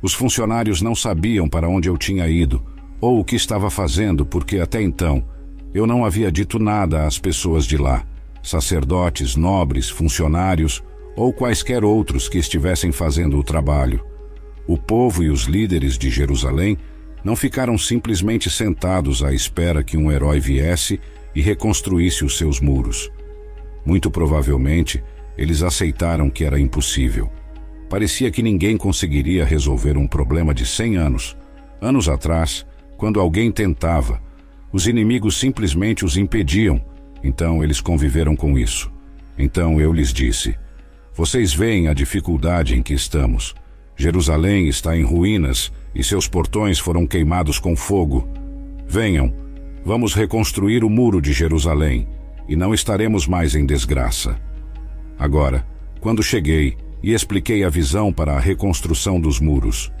Os 0.00 0.14
funcionários 0.14 0.80
não 0.80 0.94
sabiam 0.94 1.50
para 1.50 1.68
onde 1.68 1.86
eu 1.86 1.98
tinha 1.98 2.26
ido 2.26 2.64
ou 2.98 3.20
o 3.20 3.24
que 3.24 3.36
estava 3.36 3.68
fazendo, 3.68 4.24
porque 4.24 4.58
até 4.58 4.80
então 4.80 5.22
eu 5.74 5.86
não 5.86 6.04
havia 6.04 6.30
dito 6.30 6.58
nada 6.60 7.04
às 7.04 7.18
pessoas 7.18 7.66
de 7.66 7.76
lá, 7.76 8.06
sacerdotes, 8.40 9.34
nobres, 9.34 9.90
funcionários 9.90 10.82
ou 11.16 11.32
quaisquer 11.32 11.84
outros 11.84 12.28
que 12.28 12.38
estivessem 12.38 12.92
fazendo 12.92 13.36
o 13.36 13.42
trabalho. 13.42 14.04
O 14.66 14.78
povo 14.78 15.22
e 15.22 15.28
os 15.28 15.42
líderes 15.42 15.98
de 15.98 16.08
Jerusalém 16.10 16.78
não 17.24 17.34
ficaram 17.34 17.76
simplesmente 17.76 18.48
sentados 18.48 19.22
à 19.24 19.32
espera 19.32 19.82
que 19.82 19.96
um 19.96 20.12
herói 20.12 20.38
viesse 20.38 21.00
e 21.34 21.40
reconstruísse 21.42 22.24
os 22.24 22.38
seus 22.38 22.60
muros. 22.60 23.10
Muito 23.84 24.10
provavelmente, 24.10 25.02
eles 25.36 25.62
aceitaram 25.62 26.30
que 26.30 26.44
era 26.44 26.60
impossível. 26.60 27.30
Parecia 27.90 28.30
que 28.30 28.42
ninguém 28.42 28.76
conseguiria 28.76 29.44
resolver 29.44 29.96
um 29.96 30.06
problema 30.06 30.54
de 30.54 30.64
cem 30.64 30.96
anos. 30.96 31.36
Anos 31.80 32.08
atrás, 32.08 32.64
quando 32.96 33.20
alguém 33.20 33.50
tentava, 33.50 34.20
os 34.74 34.88
inimigos 34.88 35.38
simplesmente 35.38 36.04
os 36.04 36.16
impediam, 36.16 36.84
então 37.22 37.62
eles 37.62 37.80
conviveram 37.80 38.34
com 38.34 38.58
isso. 38.58 38.90
Então 39.38 39.80
eu 39.80 39.92
lhes 39.92 40.12
disse: 40.12 40.56
Vocês 41.14 41.54
veem 41.54 41.86
a 41.86 41.94
dificuldade 41.94 42.74
em 42.74 42.82
que 42.82 42.92
estamos. 42.92 43.54
Jerusalém 43.96 44.66
está 44.66 44.96
em 44.96 45.04
ruínas 45.04 45.72
e 45.94 46.02
seus 46.02 46.26
portões 46.26 46.80
foram 46.80 47.06
queimados 47.06 47.60
com 47.60 47.76
fogo. 47.76 48.28
Venham, 48.84 49.32
vamos 49.84 50.12
reconstruir 50.12 50.82
o 50.82 50.90
muro 50.90 51.22
de 51.22 51.32
Jerusalém 51.32 52.08
e 52.48 52.56
não 52.56 52.74
estaremos 52.74 53.28
mais 53.28 53.54
em 53.54 53.64
desgraça. 53.64 54.36
Agora, 55.16 55.64
quando 56.00 56.20
cheguei 56.20 56.76
e 57.00 57.14
expliquei 57.14 57.62
a 57.62 57.68
visão 57.68 58.12
para 58.12 58.32
a 58.32 58.40
reconstrução 58.40 59.20
dos 59.20 59.38
muros, 59.38 59.92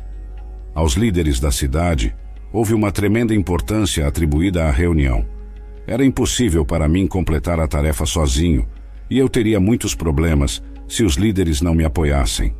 aos 0.74 0.94
líderes 0.94 1.38
da 1.38 1.52
cidade, 1.52 2.12
houve 2.54 2.72
uma 2.72 2.92
tremenda 2.92 3.34
importância 3.34 4.06
atribuída 4.06 4.66
à 4.66 4.70
reunião. 4.70 5.26
Era 5.88 6.04
impossível 6.04 6.64
para 6.64 6.88
mim 6.88 7.04
completar 7.04 7.58
a 7.58 7.66
tarefa 7.66 8.06
sozinho 8.06 8.64
e 9.10 9.18
eu 9.18 9.28
teria 9.28 9.58
muitos 9.58 9.92
problemas 9.92 10.62
se 10.86 11.02
os 11.02 11.16
líderes 11.16 11.60
não 11.60 11.74
me 11.74 11.84
apoiassem. 11.84 12.54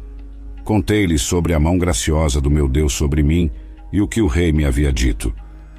Contei-lhes 0.65 1.23
sobre 1.23 1.55
a 1.55 1.61
mão 1.61 1.79
graciosa 1.79 2.41
do 2.41 2.51
meu 2.51 2.69
Deus 2.69 2.93
sobre 2.93 3.23
mim 3.23 3.49
e 3.93 4.01
o 4.01 4.09
que 4.09 4.21
o 4.21 4.27
rei 4.27 4.53
me 4.53 4.65
havia 4.65 4.93
dito. 4.93 5.33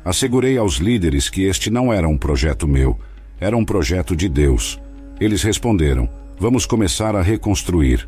Assegurei 0.05 0.57
aos 0.57 0.75
líderes 0.75 1.29
que 1.29 1.43
este 1.43 1.69
não 1.69 1.91
era 1.91 2.07
um 2.07 2.17
projeto 2.17 2.65
meu, 2.65 2.97
era 3.37 3.57
um 3.57 3.65
projeto 3.65 4.15
de 4.15 4.29
Deus. 4.29 4.79
Eles 5.19 5.43
responderam: 5.43 6.07
Vamos 6.39 6.65
começar 6.65 7.17
a 7.17 7.21
reconstruir. 7.21 8.07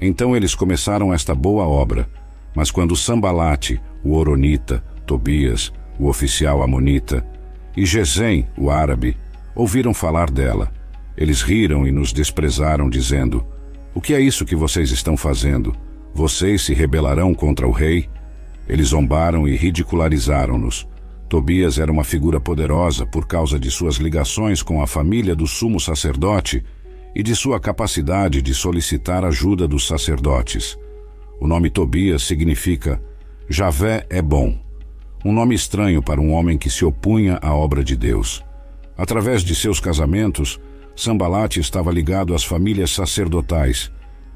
Então 0.00 0.34
eles 0.34 0.54
começaram 0.54 1.12
esta 1.12 1.34
boa 1.34 1.66
obra. 1.66 2.08
Mas 2.54 2.70
quando 2.70 2.96
Sambalate, 2.96 3.80
o 4.02 4.14
Oronita, 4.14 4.82
Tobias, 5.06 5.72
o 5.98 6.08
oficial 6.08 6.62
Amonita, 6.62 7.26
e 7.76 7.86
Gesem, 7.86 8.46
o 8.56 8.70
árabe, 8.70 9.16
ouviram 9.54 9.94
falar 9.94 10.30
dela, 10.30 10.72
eles 11.16 11.42
riram 11.42 11.86
e 11.86 11.92
nos 11.92 12.12
desprezaram, 12.12 12.88
dizendo: 12.88 13.44
O 13.94 14.00
que 14.00 14.14
é 14.14 14.20
isso 14.20 14.44
que 14.44 14.56
vocês 14.56 14.90
estão 14.90 15.16
fazendo? 15.16 15.74
Vocês 16.14 16.62
se 16.62 16.74
rebelarão 16.74 17.34
contra 17.34 17.66
o 17.66 17.70
rei? 17.70 18.08
Eles 18.68 18.88
zombaram 18.88 19.46
e 19.46 19.56
ridicularizaram-nos. 19.56 20.86
Tobias 21.28 21.78
era 21.78 21.90
uma 21.90 22.04
figura 22.04 22.38
poderosa 22.40 23.06
por 23.06 23.26
causa 23.26 23.58
de 23.58 23.70
suas 23.70 23.96
ligações 23.96 24.62
com 24.62 24.82
a 24.82 24.86
família 24.86 25.34
do 25.34 25.46
sumo 25.46 25.80
sacerdote 25.80 26.62
e 27.14 27.22
de 27.22 27.34
sua 27.34 27.58
capacidade 27.58 28.42
de 28.42 28.54
solicitar 28.54 29.24
ajuda 29.24 29.66
dos 29.66 29.86
sacerdotes. 29.86 30.78
O 31.40 31.46
nome 31.46 31.70
Tobias 31.70 32.22
significa 32.22 33.02
Javé 33.48 34.06
é 34.08 34.22
bom, 34.22 34.58
um 35.24 35.32
nome 35.32 35.54
estranho 35.54 36.02
para 36.02 36.20
um 36.20 36.32
homem 36.32 36.58
que 36.58 36.70
se 36.70 36.84
opunha 36.84 37.38
à 37.42 37.54
obra 37.54 37.82
de 37.82 37.96
Deus. 37.96 38.44
Através 38.96 39.42
de 39.42 39.54
seus 39.54 39.80
casamentos, 39.80 40.60
Sambalate 40.94 41.60
estava 41.60 41.90
ligado 41.90 42.34
às 42.34 42.44
famílias 42.44 42.90
sacerdotais 42.90 43.90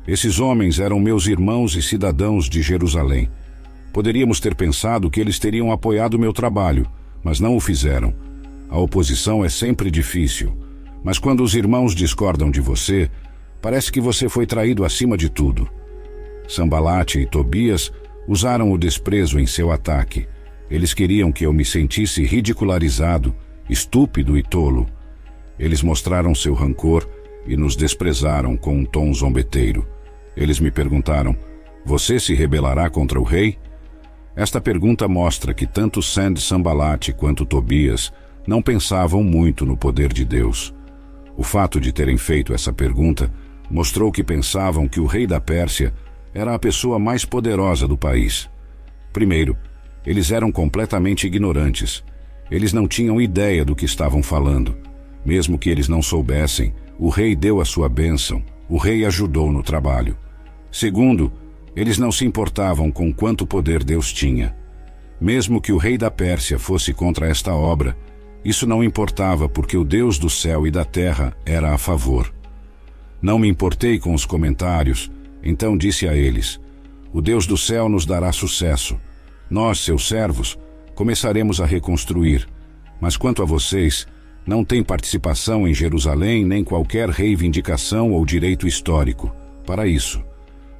esses 0.07 0.39
homens 0.39 0.79
eram 0.79 1.01
meus 1.01 1.27
irmãos 1.27 1.75
e 1.75 1.83
cidadãos 1.83 2.49
de 2.49 2.63
Jerusalém. 2.63 3.29
Poderíamos 3.93 4.39
ter 4.39 4.55
pensado 4.55 5.11
que 5.11 5.21
eles 5.21 5.39
teriam 5.39 5.73
apoiado 5.73 6.19
meu 6.19 6.33
trabalho, 6.33 6.87
mas 7.25 7.41
não 7.41 7.57
o 7.57 7.61
fizeram. 7.61 8.15
A 8.71 8.79
oposição 8.79 9.45
é 9.45 9.49
sempre 9.49 9.91
difícil, 9.91 10.57
mas 11.03 11.19
quando 11.19 11.43
os 11.43 11.57
irmãos 11.57 11.93
discordam 11.93 12.53
de 12.53 12.61
você, 12.61 13.11
parece 13.61 13.91
que 13.91 14.01
você 14.01 14.29
foi 14.29 14.47
traído 14.47 14.85
acima 14.85 15.17
de 15.17 15.29
tudo. 15.29 15.69
Sambalate 16.47 17.19
e 17.19 17.27
Tobias 17.27 17.91
usaram 18.29 18.71
o 18.71 18.79
desprezo 18.79 19.41
em 19.41 19.47
seu 19.47 19.73
ataque. 19.73 20.29
Eles 20.71 20.93
queriam 20.93 21.31
que 21.31 21.47
eu 21.47 21.53
me 21.53 21.65
sentisse 21.65 22.25
ridicularizado, 22.25 23.35
estúpido 23.69 24.37
e 24.37 24.43
tolo. 24.43 24.87
Eles 25.59 25.83
mostraram 25.83 26.35
seu 26.35 26.55
rancor 26.55 27.09
e 27.47 27.57
nos 27.57 27.77
desprezaram 27.77 28.57
com 28.57 28.77
um 28.77 28.85
tom 28.85 29.13
zombeteiro. 29.15 29.87
Eles 30.37 30.59
me 30.61 30.71
perguntaram: 30.71 31.37
Você 31.85 32.19
se 32.19 32.35
rebelará 32.35 32.91
contra 32.91 33.21
o 33.21 33.25
rei? 33.25 33.59
Esta 34.35 34.61
pergunta 34.61 35.09
mostra 35.09 35.55
que 35.55 35.67
tanto 35.67 36.03
Sand 36.03 36.37
Sambalate 36.37 37.13
quanto 37.13 37.47
Tobias 37.47 38.13
não 38.47 38.61
pensavam 38.61 39.25
muito 39.25 39.65
no 39.65 39.77
poder 39.77 40.13
de 40.13 40.25
Deus. 40.25 40.75
O 41.37 41.43
fato 41.43 41.81
de 41.81 41.93
terem 41.93 42.19
feito 42.19 42.53
essa 42.53 42.73
pergunta 42.73 43.33
mostrou 43.71 44.13
que 44.13 44.23
pensavam 44.23 44.89
que 44.89 45.01
o 45.01 45.07
rei 45.07 45.27
da 45.27 45.41
Pérsia 45.41 45.93
era 46.35 46.55
a 46.55 46.59
pessoa 46.59 46.99
mais 46.99 47.25
poderosa 47.25 47.89
do 47.89 47.97
país. 47.97 48.49
Primeiro, 49.13 49.57
eles 50.07 50.31
eram 50.31 50.53
completamente 50.53 51.27
ignorantes. 51.27 52.05
Eles 52.51 52.73
não 52.73 52.87
tinham 52.87 53.21
ideia 53.21 53.65
do 53.65 53.75
que 53.75 53.85
estavam 53.85 54.23
falando. 54.23 54.77
Mesmo 55.25 55.59
que 55.59 55.69
eles 55.69 55.89
não 55.89 56.01
soubessem, 56.01 56.73
o 56.99 57.09
rei 57.09 57.35
deu 57.35 57.61
a 57.61 57.65
sua 57.65 57.89
bênção, 57.89 58.43
o 58.69 58.79
rei 58.79 59.05
ajudou 59.05 59.53
no 59.53 59.63
trabalho. 59.63 60.17
Segundo, 60.71 61.33
eles 61.75 61.99
não 61.99 62.13
se 62.13 62.25
importavam 62.25 62.91
com 62.91 63.13
quanto 63.13 63.47
poder 63.47 63.83
Deus 63.83 64.13
tinha. 64.13 64.57
Mesmo 65.21 65.61
que 65.61 65.73
o 65.73 65.77
rei 65.77 65.99
da 65.99 66.11
Pérsia 66.11 66.59
fosse 66.59 66.93
contra 66.95 67.29
esta 67.29 67.53
obra, 67.53 67.97
isso 68.45 68.67
não 68.67 68.85
importava 68.85 69.49
porque 69.49 69.77
o 69.77 69.85
Deus 69.85 70.19
do 70.19 70.31
céu 70.31 70.67
e 70.67 70.71
da 70.71 70.85
terra 70.85 71.37
era 71.45 71.75
a 71.75 71.79
favor. 71.79 72.33
Não 73.21 73.39
me 73.39 73.49
importei 73.49 73.99
com 73.99 74.15
os 74.15 74.25
comentários, 74.25 75.11
então 75.43 75.77
disse 75.77 76.07
a 76.07 76.15
eles: 76.15 76.61
O 77.13 77.21
Deus 77.21 77.47
do 77.47 77.57
céu 77.57 77.89
nos 77.89 78.07
dará 78.07 78.31
sucesso. 78.31 79.01
Nós, 79.49 79.79
seus 79.81 80.09
servos, 80.09 80.59
começaremos 80.95 81.61
a 81.61 81.67
reconstruir. 81.67 82.49
Mas 83.01 83.17
quanto 83.17 83.43
a 83.43 83.45
vocês, 83.45 84.07
não 84.47 84.65
tem 84.65 84.83
participação 84.83 85.67
em 85.69 85.75
Jerusalém 85.75 86.45
nem 86.45 86.65
qualquer 86.65 87.09
reivindicação 87.09 88.13
ou 88.13 88.25
direito 88.25 88.67
histórico. 88.67 89.35
Para 89.65 89.87
isso, 89.87 90.23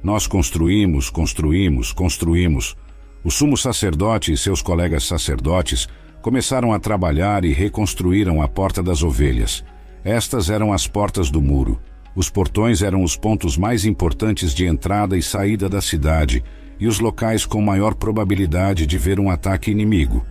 nós 0.03 0.27
construímos, 0.27 1.09
construímos, 1.09 1.91
construímos. 1.91 2.75
O 3.23 3.31
sumo 3.31 3.57
sacerdote 3.57 4.31
e 4.31 4.37
seus 4.37 4.61
colegas 4.61 5.05
sacerdotes 5.05 5.87
começaram 6.21 6.73
a 6.73 6.79
trabalhar 6.79 7.45
e 7.45 7.53
reconstruíram 7.53 8.41
a 8.41 8.47
Porta 8.47 8.83
das 8.83 9.03
Ovelhas. 9.03 9.63
Estas 10.03 10.49
eram 10.49 10.73
as 10.73 10.87
portas 10.87 11.29
do 11.29 11.41
muro. 11.41 11.79
Os 12.15 12.29
portões 12.29 12.81
eram 12.81 13.03
os 13.03 13.15
pontos 13.15 13.57
mais 13.57 13.85
importantes 13.85 14.53
de 14.53 14.65
entrada 14.65 15.17
e 15.17 15.21
saída 15.21 15.69
da 15.69 15.81
cidade 15.81 16.43
e 16.79 16.87
os 16.87 16.99
locais 16.99 17.45
com 17.45 17.61
maior 17.61 17.95
probabilidade 17.95 18.85
de 18.85 18.97
ver 18.97 19.19
um 19.19 19.29
ataque 19.29 19.71
inimigo. 19.71 20.25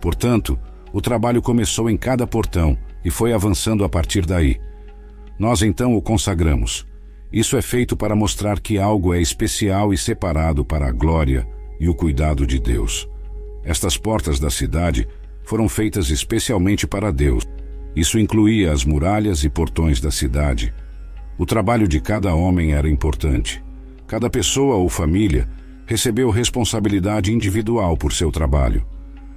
Portanto, 0.00 0.58
o 0.92 1.00
trabalho 1.00 1.42
começou 1.42 1.90
em 1.90 1.96
cada 1.96 2.26
portão 2.26 2.78
e 3.04 3.10
foi 3.10 3.32
avançando 3.32 3.84
a 3.84 3.88
partir 3.88 4.24
daí. 4.24 4.60
Nós 5.38 5.62
então 5.62 5.96
o 5.96 6.02
consagramos. 6.02 6.86
Isso 7.32 7.56
é 7.56 7.62
feito 7.62 7.96
para 7.96 8.16
mostrar 8.16 8.58
que 8.58 8.78
algo 8.78 9.12
é 9.12 9.20
especial 9.20 9.92
e 9.92 9.98
separado 9.98 10.64
para 10.64 10.88
a 10.88 10.92
glória 10.92 11.46
e 11.78 11.88
o 11.88 11.94
cuidado 11.94 12.46
de 12.46 12.58
Deus. 12.58 13.08
Estas 13.62 13.96
portas 13.96 14.40
da 14.40 14.50
cidade 14.50 15.06
foram 15.44 15.68
feitas 15.68 16.10
especialmente 16.10 16.86
para 16.86 17.12
Deus. 17.12 17.44
Isso 17.94 18.18
incluía 18.18 18.72
as 18.72 18.84
muralhas 18.84 19.44
e 19.44 19.50
portões 19.50 20.00
da 20.00 20.10
cidade. 20.10 20.72
O 21.36 21.44
trabalho 21.44 21.86
de 21.86 22.00
cada 22.00 22.34
homem 22.34 22.72
era 22.72 22.88
importante. 22.88 23.62
Cada 24.06 24.30
pessoa 24.30 24.76
ou 24.76 24.88
família 24.88 25.48
recebeu 25.88 26.28
responsabilidade 26.28 27.32
individual 27.32 27.96
por 27.96 28.12
seu 28.12 28.30
trabalho. 28.30 28.84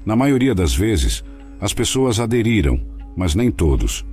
Na 0.06 0.18
maioria 0.18 0.54
das 0.54 0.76
vezes, 0.76 1.24
as 1.62 1.74
pessoas 1.74 2.20
aderiram, 2.20 2.78
mas 3.16 3.34
nem 3.34 3.50
todos. 3.50 4.06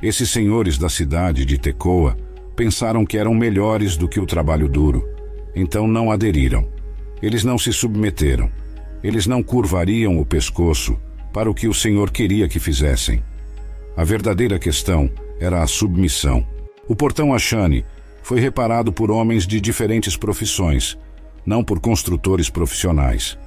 Esses 0.00 0.30
senhores 0.30 0.78
da 0.78 0.88
cidade 0.88 1.44
de 1.44 1.58
Tecoa 1.58 2.16
pensaram 2.54 3.04
que 3.04 3.18
eram 3.18 3.34
melhores 3.34 3.96
do 3.96 4.08
que 4.08 4.20
o 4.20 4.24
trabalho 4.24 4.68
duro, 4.68 5.04
então 5.52 5.88
não 5.88 6.12
aderiram. 6.12 6.68
Eles 7.20 7.42
não 7.42 7.58
se 7.58 7.72
submeteram. 7.72 8.48
Eles 9.02 9.26
não 9.26 9.42
curvariam 9.42 10.20
o 10.20 10.24
pescoço 10.24 10.96
para 11.32 11.50
o 11.50 11.54
que 11.54 11.66
o 11.66 11.74
Senhor 11.74 12.12
queria 12.12 12.48
que 12.48 12.60
fizessem. 12.60 13.20
A 13.96 14.04
verdadeira 14.04 14.60
questão 14.60 15.10
era 15.40 15.60
a 15.60 15.66
submissão. 15.66 16.46
O 16.86 16.94
portão 16.94 17.34
Ashani 17.34 17.84
foi 18.22 18.38
reparado 18.38 18.92
por 18.92 19.10
homens 19.10 19.44
de 19.44 19.60
diferentes 19.60 20.16
profissões, 20.16 20.96
não 21.44 21.64
por 21.64 21.80
construtores 21.80 22.48
profissionais. 22.48 23.38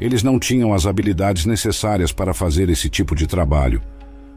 Eles 0.00 0.22
não 0.22 0.38
tinham 0.38 0.74
as 0.74 0.86
habilidades 0.86 1.46
necessárias 1.46 2.12
para 2.12 2.34
fazer 2.34 2.68
esse 2.68 2.88
tipo 2.88 3.14
de 3.14 3.26
trabalho. 3.26 3.80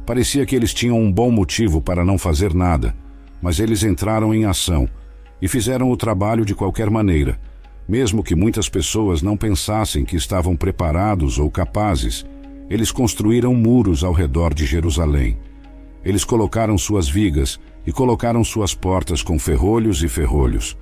Parecia 0.05 0.45
que 0.45 0.55
eles 0.55 0.73
tinham 0.73 0.99
um 0.99 1.11
bom 1.11 1.31
motivo 1.31 1.81
para 1.81 2.05
não 2.05 2.17
fazer 2.17 2.53
nada, 2.53 2.95
mas 3.41 3.59
eles 3.59 3.83
entraram 3.83 4.33
em 4.33 4.45
ação 4.45 4.87
e 5.41 5.47
fizeram 5.47 5.91
o 5.91 5.97
trabalho 5.97 6.45
de 6.45 6.55
qualquer 6.55 6.89
maneira, 6.89 7.39
mesmo 7.87 8.23
que 8.23 8.35
muitas 8.35 8.69
pessoas 8.69 9.21
não 9.21 9.37
pensassem 9.37 10.05
que 10.05 10.15
estavam 10.15 10.55
preparados 10.55 11.39
ou 11.39 11.49
capazes. 11.49 12.25
Eles 12.69 12.91
construíram 12.91 13.53
muros 13.53 14.03
ao 14.03 14.13
redor 14.13 14.53
de 14.53 14.65
Jerusalém. 14.65 15.37
Eles 16.03 16.23
colocaram 16.23 16.77
suas 16.77 17.07
vigas 17.09 17.59
e 17.85 17.91
colocaram 17.91 18.43
suas 18.43 18.73
portas 18.73 19.21
com 19.21 19.39
ferrolhos 19.39 20.03
e 20.03 20.07
ferrolhos. 20.07 20.77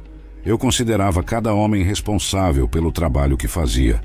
Eu 0.45 0.59
considerava 0.59 1.23
cada 1.23 1.53
homem 1.55 1.83
responsável 1.83 2.67
pelo 2.67 2.91
trabalho 2.91 3.35
que 3.35 3.47
fazia. 3.47 3.99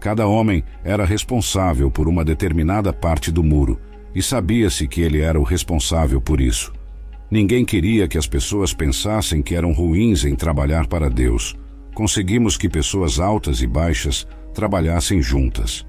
Cada 0.00 0.26
homem 0.26 0.64
era 0.82 1.04
responsável 1.04 1.88
por 1.88 2.08
uma 2.08 2.24
determinada 2.24 2.92
parte 2.92 3.30
do 3.30 3.44
muro 3.44 3.80
e 4.12 4.20
sabia-se 4.20 4.88
que 4.88 5.00
ele 5.00 5.20
era 5.20 5.38
o 5.38 5.44
responsável 5.44 6.20
por 6.20 6.40
isso. 6.40 6.72
Ninguém 7.30 7.64
queria 7.64 8.08
que 8.08 8.18
as 8.18 8.26
pessoas 8.26 8.74
pensassem 8.74 9.40
que 9.40 9.54
eram 9.54 9.72
ruins 9.72 10.24
em 10.24 10.34
trabalhar 10.34 10.88
para 10.88 11.08
Deus. 11.08 11.54
Conseguimos 11.94 12.56
que 12.56 12.68
pessoas 12.68 13.20
altas 13.20 13.62
e 13.62 13.66
baixas 13.66 14.26
trabalhassem 14.52 15.22
juntas. 15.22 15.86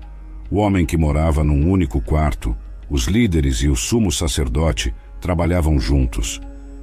O 0.51 0.57
homem 0.57 0.85
que 0.85 0.97
morava 0.97 1.43
num 1.43 1.69
único 1.69 1.99
quarto, 1.99 2.55
os 2.89 3.05
líderes 3.05 3.57
e 3.63 3.67
o 3.67 3.75
sumo 3.75 4.11
sacerdote 4.11 4.93
trabalhavam 5.19 5.79
juntos. 5.79 6.39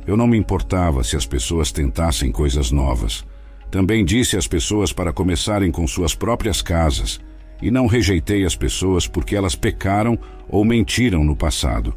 Eu 0.07 0.17
não 0.17 0.27
me 0.27 0.37
importava 0.37 1.05
se 1.05 1.17
as 1.17 1.27
pessoas 1.27 1.71
tentassem 1.71 2.33
coisas 2.33 2.71
novas. 2.71 3.25
Também 3.71 4.05
disse 4.05 4.37
às 4.37 4.47
pessoas 4.47 4.93
para 4.93 5.13
começarem 5.13 5.71
com 5.71 5.87
suas 5.87 6.15
próprias 6.15 6.61
casas, 6.61 7.21
e 7.63 7.71
não 7.71 7.87
rejeitei 7.87 8.45
as 8.45 8.57
pessoas 8.57 9.07
porque 9.07 9.37
elas 9.37 9.55
pecaram 9.55 10.19
ou 10.49 10.65
mentiram 10.65 11.23
no 11.23 11.37
passado. 11.37 11.95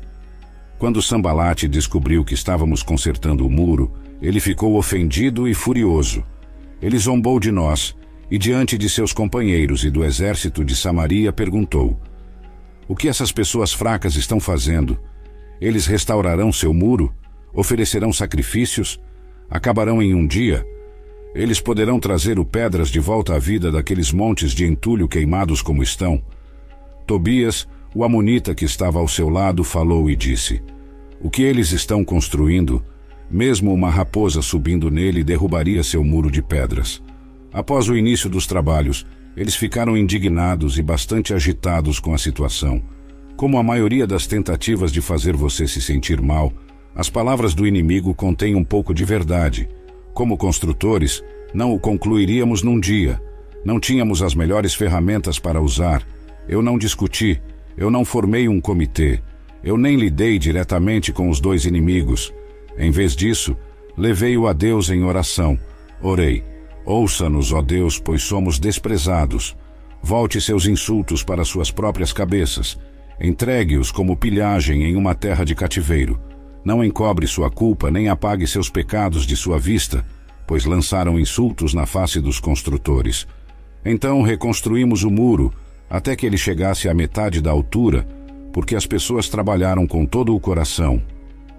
Quando 0.77 1.01
Sambalate 1.01 1.67
descobriu 1.67 2.23
que 2.23 2.35
estávamos 2.35 2.83
consertando 2.83 3.45
o 3.45 3.49
muro, 3.49 3.91
ele 4.21 4.39
ficou 4.39 4.75
ofendido 4.75 5.47
e 5.47 5.53
furioso. 5.53 6.23
Ele 6.81 6.97
zombou 6.97 7.39
de 7.39 7.51
nós 7.51 7.95
e, 8.29 8.37
diante 8.37 8.77
de 8.77 8.89
seus 8.89 9.11
companheiros 9.11 9.83
e 9.83 9.89
do 9.89 10.03
exército 10.03 10.63
de 10.63 10.75
Samaria, 10.75 11.33
perguntou: 11.33 11.99
O 12.87 12.95
que 12.95 13.07
essas 13.07 13.31
pessoas 13.31 13.73
fracas 13.73 14.15
estão 14.15 14.39
fazendo? 14.39 14.99
Eles 15.59 15.87
restaurarão 15.87 16.51
seu 16.51 16.73
muro? 16.73 17.13
Oferecerão 17.55 18.11
sacrifícios? 18.11 18.99
Acabarão 19.49 20.01
em 20.01 20.13
um 20.13 20.27
dia? 20.27 20.65
Eles 21.33 21.59
poderão 21.59 21.99
trazer 21.99 22.37
o 22.37 22.45
pedras 22.45 22.89
de 22.89 22.99
volta 22.99 23.35
à 23.35 23.39
vida 23.39 23.71
daqueles 23.71 24.11
montes 24.11 24.51
de 24.51 24.65
entulho 24.65 25.07
queimados 25.07 25.61
como 25.61 25.81
estão? 25.81 26.21
Tobias 27.07 27.67
o 27.93 28.03
amonita 28.03 28.53
que 28.53 28.65
estava 28.65 28.99
ao 28.99 29.07
seu 29.07 29.29
lado 29.29 29.63
falou 29.63 30.09
e 30.09 30.15
disse: 30.15 30.61
O 31.21 31.29
que 31.29 31.43
eles 31.43 31.71
estão 31.71 32.03
construindo, 32.03 32.83
mesmo 33.31 33.73
uma 33.73 33.89
raposa 33.89 34.41
subindo 34.41 34.91
nele 34.91 35.23
derrubaria 35.23 35.81
seu 35.81 36.03
muro 36.03 36.29
de 36.29 36.41
pedras. 36.41 37.01
Após 37.53 37.87
o 37.87 37.95
início 37.95 38.29
dos 38.29 38.45
trabalhos, 38.45 39.05
eles 39.35 39.55
ficaram 39.55 39.95
indignados 39.95 40.77
e 40.77 40.83
bastante 40.83 41.33
agitados 41.33 41.99
com 41.99 42.13
a 42.13 42.17
situação. 42.17 42.81
Como 43.37 43.57
a 43.57 43.63
maioria 43.63 44.05
das 44.05 44.27
tentativas 44.27 44.91
de 44.91 44.99
fazer 45.01 45.35
você 45.35 45.67
se 45.67 45.81
sentir 45.81 46.21
mal, 46.21 46.51
as 46.95 47.09
palavras 47.09 47.53
do 47.53 47.67
inimigo 47.67 48.15
contêm 48.15 48.55
um 48.55 48.63
pouco 48.63 48.93
de 48.93 49.03
verdade. 49.03 49.67
Como 50.13 50.37
construtores, 50.37 51.21
não 51.53 51.73
o 51.73 51.79
concluiríamos 51.79 52.63
num 52.63 52.79
dia. 52.79 53.21
Não 53.65 53.81
tínhamos 53.81 54.21
as 54.21 54.33
melhores 54.33 54.73
ferramentas 54.73 55.37
para 55.37 55.61
usar. 55.61 56.07
Eu 56.47 56.61
não 56.61 56.77
discuti, 56.77 57.41
eu 57.77 57.91
não 57.91 58.05
formei 58.05 58.47
um 58.47 58.61
comitê. 58.61 59.19
Eu 59.61 59.77
nem 59.77 59.97
lidei 59.97 60.39
diretamente 60.39 61.11
com 61.11 61.29
os 61.29 61.41
dois 61.41 61.65
inimigos. 61.65 62.33
Em 62.77 62.91
vez 62.91 63.13
disso, 63.13 63.57
levei-o 63.97 64.47
a 64.47 64.53
Deus 64.53 64.89
em 64.89 65.03
oração. 65.03 65.59
Orei: 66.01 66.43
Ouça-nos, 66.85 67.51
ó 67.51 67.61
Deus, 67.61 67.99
pois 67.99 68.21
somos 68.21 68.57
desprezados. 68.57 69.57
Volte 70.01 70.39
seus 70.39 70.65
insultos 70.65 71.23
para 71.23 71.43
suas 71.43 71.71
próprias 71.71 72.13
cabeças. 72.13 72.77
Entregue-os 73.19 73.91
como 73.91 74.15
pilhagem 74.15 74.83
em 74.83 74.95
uma 74.95 75.15
terra 75.15 75.43
de 75.43 75.55
cativeiro. 75.55 76.19
Não 76.65 76.83
encobre 76.83 77.27
sua 77.27 77.51
culpa, 77.51 77.91
nem 77.91 78.09
apague 78.09 78.47
seus 78.47 78.71
pecados 78.71 79.27
de 79.27 79.35
sua 79.35 79.59
vista, 79.59 80.03
pois 80.47 80.65
lançaram 80.65 81.19
insultos 81.19 81.75
na 81.75 81.85
face 81.85 82.19
dos 82.19 82.39
construtores. 82.39 83.27
Então 83.85 84.23
reconstruímos 84.23 85.03
o 85.03 85.11
muro 85.11 85.53
até 85.87 86.15
que 86.15 86.25
ele 86.25 86.37
chegasse 86.37 86.89
à 86.89 86.93
metade 86.93 87.39
da 87.39 87.51
altura, 87.51 88.07
porque 88.51 88.75
as 88.75 88.87
pessoas 88.87 89.29
trabalharam 89.29 89.85
com 89.85 90.07
todo 90.07 90.35
o 90.35 90.39
coração. 90.39 90.99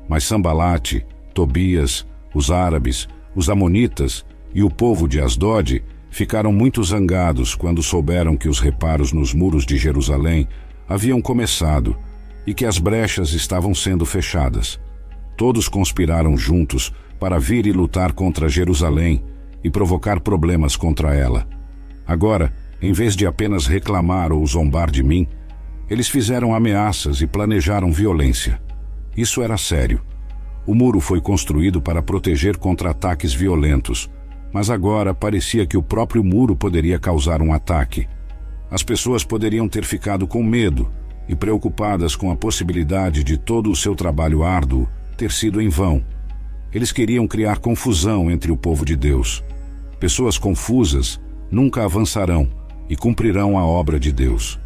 Mas 0.08 0.24
Sambalate, 0.24 1.06
Tobias, 1.32 2.04
os 2.34 2.50
árabes, 2.50 3.08
os 3.32 3.48
amonitas 3.48 4.24
e 4.52 4.64
o 4.64 4.68
povo 4.68 5.06
de 5.06 5.20
Asdod 5.20 5.84
ficaram 6.10 6.52
muito 6.52 6.82
zangados 6.82 7.54
quando 7.54 7.80
souberam 7.80 8.36
que 8.36 8.48
os 8.48 8.58
reparos 8.58 9.12
nos 9.12 9.32
muros 9.32 9.64
de 9.64 9.76
Jerusalém 9.76 10.48
haviam 10.88 11.22
começado 11.22 11.96
e 12.44 12.52
que 12.52 12.64
as 12.64 12.78
brechas 12.78 13.32
estavam 13.34 13.72
sendo 13.72 14.04
fechadas. 14.04 14.80
Todos 15.36 15.68
conspiraram 15.68 16.36
juntos 16.36 16.92
para 17.20 17.38
vir 17.38 17.66
e 17.66 17.72
lutar 17.72 18.12
contra 18.12 18.48
Jerusalém 18.48 19.22
e 19.62 19.70
provocar 19.70 20.20
problemas 20.20 20.76
contra 20.76 21.14
ela. 21.14 21.46
Agora, 22.06 22.54
em 22.80 22.92
vez 22.92 23.14
de 23.16 23.26
apenas 23.26 23.66
reclamar 23.66 24.32
ou 24.32 24.46
zombar 24.46 24.90
de 24.90 25.02
mim, 25.02 25.26
eles 25.88 26.08
fizeram 26.08 26.54
ameaças 26.54 27.20
e 27.20 27.26
planejaram 27.26 27.92
violência. 27.92 28.60
Isso 29.16 29.42
era 29.42 29.56
sério. 29.56 30.00
O 30.66 30.74
muro 30.74 31.00
foi 31.00 31.20
construído 31.20 31.80
para 31.80 32.02
proteger 32.02 32.56
contra 32.56 32.90
ataques 32.90 33.32
violentos, 33.32 34.10
mas 34.52 34.70
agora 34.70 35.14
parecia 35.14 35.66
que 35.66 35.76
o 35.76 35.82
próprio 35.82 36.24
muro 36.24 36.56
poderia 36.56 36.98
causar 36.98 37.40
um 37.42 37.52
ataque. 37.52 38.08
As 38.70 38.82
pessoas 38.82 39.22
poderiam 39.22 39.68
ter 39.68 39.84
ficado 39.84 40.26
com 40.26 40.42
medo 40.42 40.90
e 41.28 41.36
preocupadas 41.36 42.16
com 42.16 42.30
a 42.30 42.36
possibilidade 42.36 43.22
de 43.22 43.36
todo 43.36 43.70
o 43.70 43.76
seu 43.76 43.94
trabalho 43.94 44.42
árduo 44.42 44.88
ter 45.16 45.32
sido 45.32 45.60
em 45.60 45.68
vão. 45.68 46.04
Eles 46.72 46.92
queriam 46.92 47.26
criar 47.26 47.58
confusão 47.58 48.30
entre 48.30 48.52
o 48.52 48.56
povo 48.56 48.84
de 48.84 48.94
Deus. 48.94 49.42
Pessoas 49.98 50.36
confusas 50.36 51.20
nunca 51.50 51.84
avançarão 51.84 52.48
e 52.88 52.96
cumprirão 52.96 53.58
a 53.58 53.64
obra 53.64 53.98
de 53.98 54.12
Deus. 54.12 54.60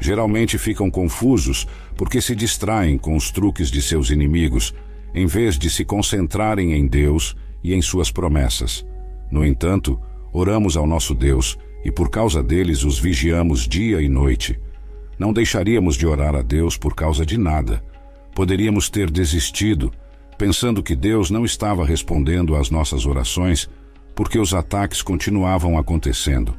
Geralmente 0.00 0.58
ficam 0.58 0.90
confusos 0.90 1.66
porque 1.96 2.20
se 2.20 2.34
distraem 2.34 2.98
com 2.98 3.14
os 3.14 3.30
truques 3.30 3.70
de 3.70 3.80
seus 3.80 4.10
inimigos, 4.10 4.74
em 5.14 5.26
vez 5.26 5.56
de 5.56 5.70
se 5.70 5.84
concentrarem 5.84 6.72
em 6.72 6.86
Deus 6.86 7.36
e 7.62 7.72
em 7.72 7.80
suas 7.80 8.10
promessas. 8.10 8.84
No 9.30 9.46
entanto, 9.46 10.00
oramos 10.32 10.76
ao 10.76 10.86
nosso 10.86 11.14
Deus 11.14 11.56
e 11.84 11.92
por 11.92 12.10
causa 12.10 12.42
deles 12.42 12.82
os 12.82 12.98
vigiamos 12.98 13.68
dia 13.68 14.02
e 14.02 14.08
noite. 14.08 14.58
Não 15.18 15.32
deixaríamos 15.32 15.96
de 15.96 16.06
orar 16.06 16.34
a 16.34 16.42
Deus 16.42 16.76
por 16.76 16.94
causa 16.94 17.24
de 17.24 17.38
nada. 17.38 17.82
Poderíamos 18.34 18.88
ter 18.88 19.10
desistido, 19.10 19.92
pensando 20.38 20.82
que 20.82 20.96
Deus 20.96 21.30
não 21.30 21.44
estava 21.44 21.84
respondendo 21.84 22.56
às 22.56 22.70
nossas 22.70 23.04
orações, 23.04 23.68
porque 24.14 24.38
os 24.38 24.54
ataques 24.54 25.02
continuavam 25.02 25.78
acontecendo. 25.78 26.54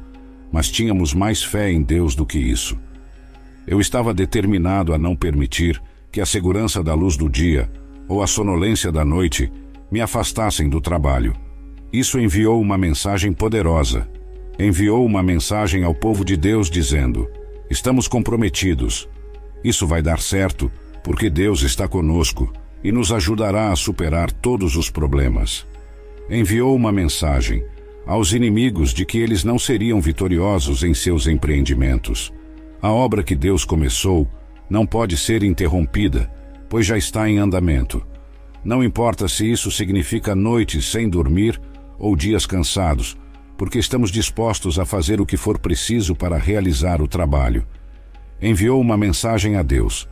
Mas 0.52 0.70
tínhamos 0.70 1.12
mais 1.12 1.42
fé 1.42 1.70
em 1.70 1.82
Deus 1.82 2.14
do 2.14 2.24
que 2.24 2.38
isso. 2.38 2.78
Eu 3.66 3.80
estava 3.80 4.14
determinado 4.14 4.92
a 4.92 4.98
não 4.98 5.16
permitir 5.16 5.82
que 6.12 6.20
a 6.20 6.26
segurança 6.26 6.82
da 6.82 6.94
luz 6.94 7.16
do 7.16 7.28
dia 7.28 7.70
ou 8.08 8.22
a 8.22 8.26
sonolência 8.26 8.92
da 8.92 9.04
noite 9.04 9.50
me 9.90 10.00
afastassem 10.00 10.68
do 10.68 10.80
trabalho. 10.80 11.34
Isso 11.92 12.18
enviou 12.18 12.60
uma 12.60 12.78
mensagem 12.78 13.32
poderosa. 13.32 14.08
Enviou 14.58 15.04
uma 15.04 15.22
mensagem 15.22 15.82
ao 15.82 15.94
povo 15.94 16.24
de 16.24 16.36
Deus 16.36 16.70
dizendo: 16.70 17.28
Estamos 17.68 18.06
comprometidos. 18.06 19.08
Isso 19.64 19.86
vai 19.86 20.02
dar 20.02 20.20
certo 20.20 20.70
porque 21.04 21.28
Deus 21.28 21.60
está 21.60 21.86
conosco 21.86 22.50
e 22.82 22.90
nos 22.90 23.12
ajudará 23.12 23.70
a 23.70 23.76
superar 23.76 24.32
todos 24.32 24.74
os 24.74 24.90
problemas. 24.90 25.66
Enviou 26.30 26.74
uma 26.74 26.90
mensagem 26.90 27.62
aos 28.06 28.32
inimigos 28.32 28.92
de 28.94 29.04
que 29.04 29.18
eles 29.18 29.44
não 29.44 29.58
seriam 29.58 30.00
vitoriosos 30.00 30.82
em 30.82 30.94
seus 30.94 31.26
empreendimentos. 31.26 32.32
A 32.80 32.90
obra 32.90 33.22
que 33.22 33.36
Deus 33.36 33.66
começou 33.66 34.26
não 34.68 34.86
pode 34.86 35.18
ser 35.18 35.42
interrompida, 35.42 36.30
pois 36.70 36.86
já 36.86 36.96
está 36.96 37.28
em 37.28 37.38
andamento. 37.38 38.04
Não 38.64 38.82
importa 38.82 39.28
se 39.28 39.50
isso 39.50 39.70
significa 39.70 40.34
noites 40.34 40.90
sem 40.90 41.06
dormir 41.06 41.60
ou 41.98 42.16
dias 42.16 42.46
cansados, 42.46 43.14
porque 43.58 43.78
estamos 43.78 44.10
dispostos 44.10 44.78
a 44.78 44.86
fazer 44.86 45.20
o 45.20 45.26
que 45.26 45.36
for 45.36 45.58
preciso 45.58 46.14
para 46.14 46.38
realizar 46.38 47.02
o 47.02 47.08
trabalho. 47.08 47.66
Enviou 48.40 48.80
uma 48.80 48.96
mensagem 48.96 49.56
a 49.56 49.62
Deus 49.62 50.08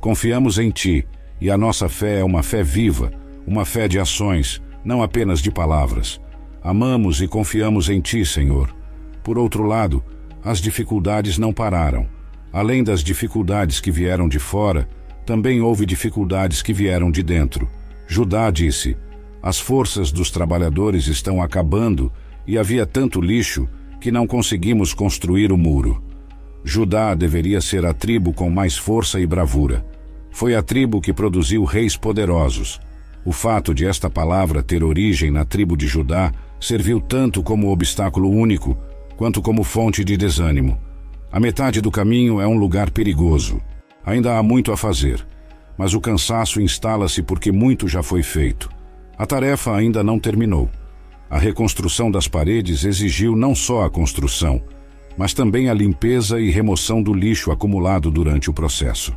Confiamos 0.00 0.58
em 0.58 0.70
Ti 0.70 1.06
e 1.38 1.50
a 1.50 1.58
nossa 1.58 1.86
fé 1.86 2.20
é 2.20 2.24
uma 2.24 2.42
fé 2.42 2.62
viva, 2.62 3.12
uma 3.46 3.66
fé 3.66 3.86
de 3.86 3.98
ações, 3.98 4.60
não 4.82 5.02
apenas 5.02 5.40
de 5.40 5.50
palavras. 5.50 6.18
Amamos 6.62 7.20
e 7.20 7.28
confiamos 7.28 7.90
em 7.90 8.00
Ti, 8.00 8.24
Senhor. 8.24 8.74
Por 9.22 9.36
outro 9.38 9.62
lado, 9.62 10.02
as 10.42 10.58
dificuldades 10.58 11.36
não 11.36 11.52
pararam. 11.52 12.08
Além 12.50 12.82
das 12.82 13.04
dificuldades 13.04 13.78
que 13.78 13.90
vieram 13.90 14.26
de 14.26 14.38
fora, 14.38 14.88
também 15.26 15.60
houve 15.60 15.84
dificuldades 15.84 16.62
que 16.62 16.72
vieram 16.72 17.10
de 17.10 17.22
dentro. 17.22 17.68
Judá 18.06 18.50
disse: 18.50 18.96
As 19.42 19.60
forças 19.60 20.10
dos 20.10 20.30
trabalhadores 20.30 21.08
estão 21.08 21.42
acabando 21.42 22.10
e 22.46 22.56
havia 22.56 22.86
tanto 22.86 23.20
lixo 23.20 23.68
que 24.00 24.10
não 24.10 24.26
conseguimos 24.26 24.94
construir 24.94 25.52
o 25.52 25.58
muro. 25.58 26.02
Judá 26.64 27.14
deveria 27.14 27.60
ser 27.60 27.86
a 27.86 27.94
tribo 27.94 28.32
com 28.32 28.50
mais 28.50 28.76
força 28.76 29.18
e 29.18 29.26
bravura. 29.26 29.84
Foi 30.30 30.54
a 30.54 30.62
tribo 30.62 31.00
que 31.00 31.12
produziu 31.12 31.64
reis 31.64 31.96
poderosos. 31.96 32.80
O 33.24 33.32
fato 33.32 33.74
de 33.74 33.86
esta 33.86 34.08
palavra 34.08 34.62
ter 34.62 34.84
origem 34.84 35.30
na 35.30 35.44
tribo 35.44 35.76
de 35.76 35.86
Judá 35.86 36.32
serviu 36.60 37.00
tanto 37.00 37.42
como 37.42 37.70
obstáculo 37.70 38.30
único, 38.30 38.76
quanto 39.16 39.42
como 39.42 39.64
fonte 39.64 40.04
de 40.04 40.16
desânimo. 40.16 40.78
A 41.32 41.40
metade 41.40 41.80
do 41.80 41.90
caminho 41.90 42.40
é 42.40 42.46
um 42.46 42.58
lugar 42.58 42.90
perigoso. 42.90 43.60
Ainda 44.04 44.36
há 44.36 44.42
muito 44.42 44.72
a 44.72 44.76
fazer, 44.76 45.26
mas 45.76 45.94
o 45.94 46.00
cansaço 46.00 46.60
instala-se 46.60 47.22
porque 47.22 47.50
muito 47.50 47.88
já 47.88 48.02
foi 48.02 48.22
feito. 48.22 48.70
A 49.16 49.26
tarefa 49.26 49.74
ainda 49.74 50.02
não 50.02 50.18
terminou. 50.18 50.68
A 51.28 51.38
reconstrução 51.38 52.10
das 52.10 52.26
paredes 52.26 52.84
exigiu 52.84 53.36
não 53.36 53.54
só 53.54 53.84
a 53.84 53.90
construção, 53.90 54.62
mas 55.20 55.34
também 55.34 55.68
a 55.68 55.74
limpeza 55.74 56.40
e 56.40 56.48
remoção 56.48 57.02
do 57.02 57.12
lixo 57.12 57.52
acumulado 57.52 58.10
durante 58.10 58.48
o 58.48 58.54
processo. 58.54 59.14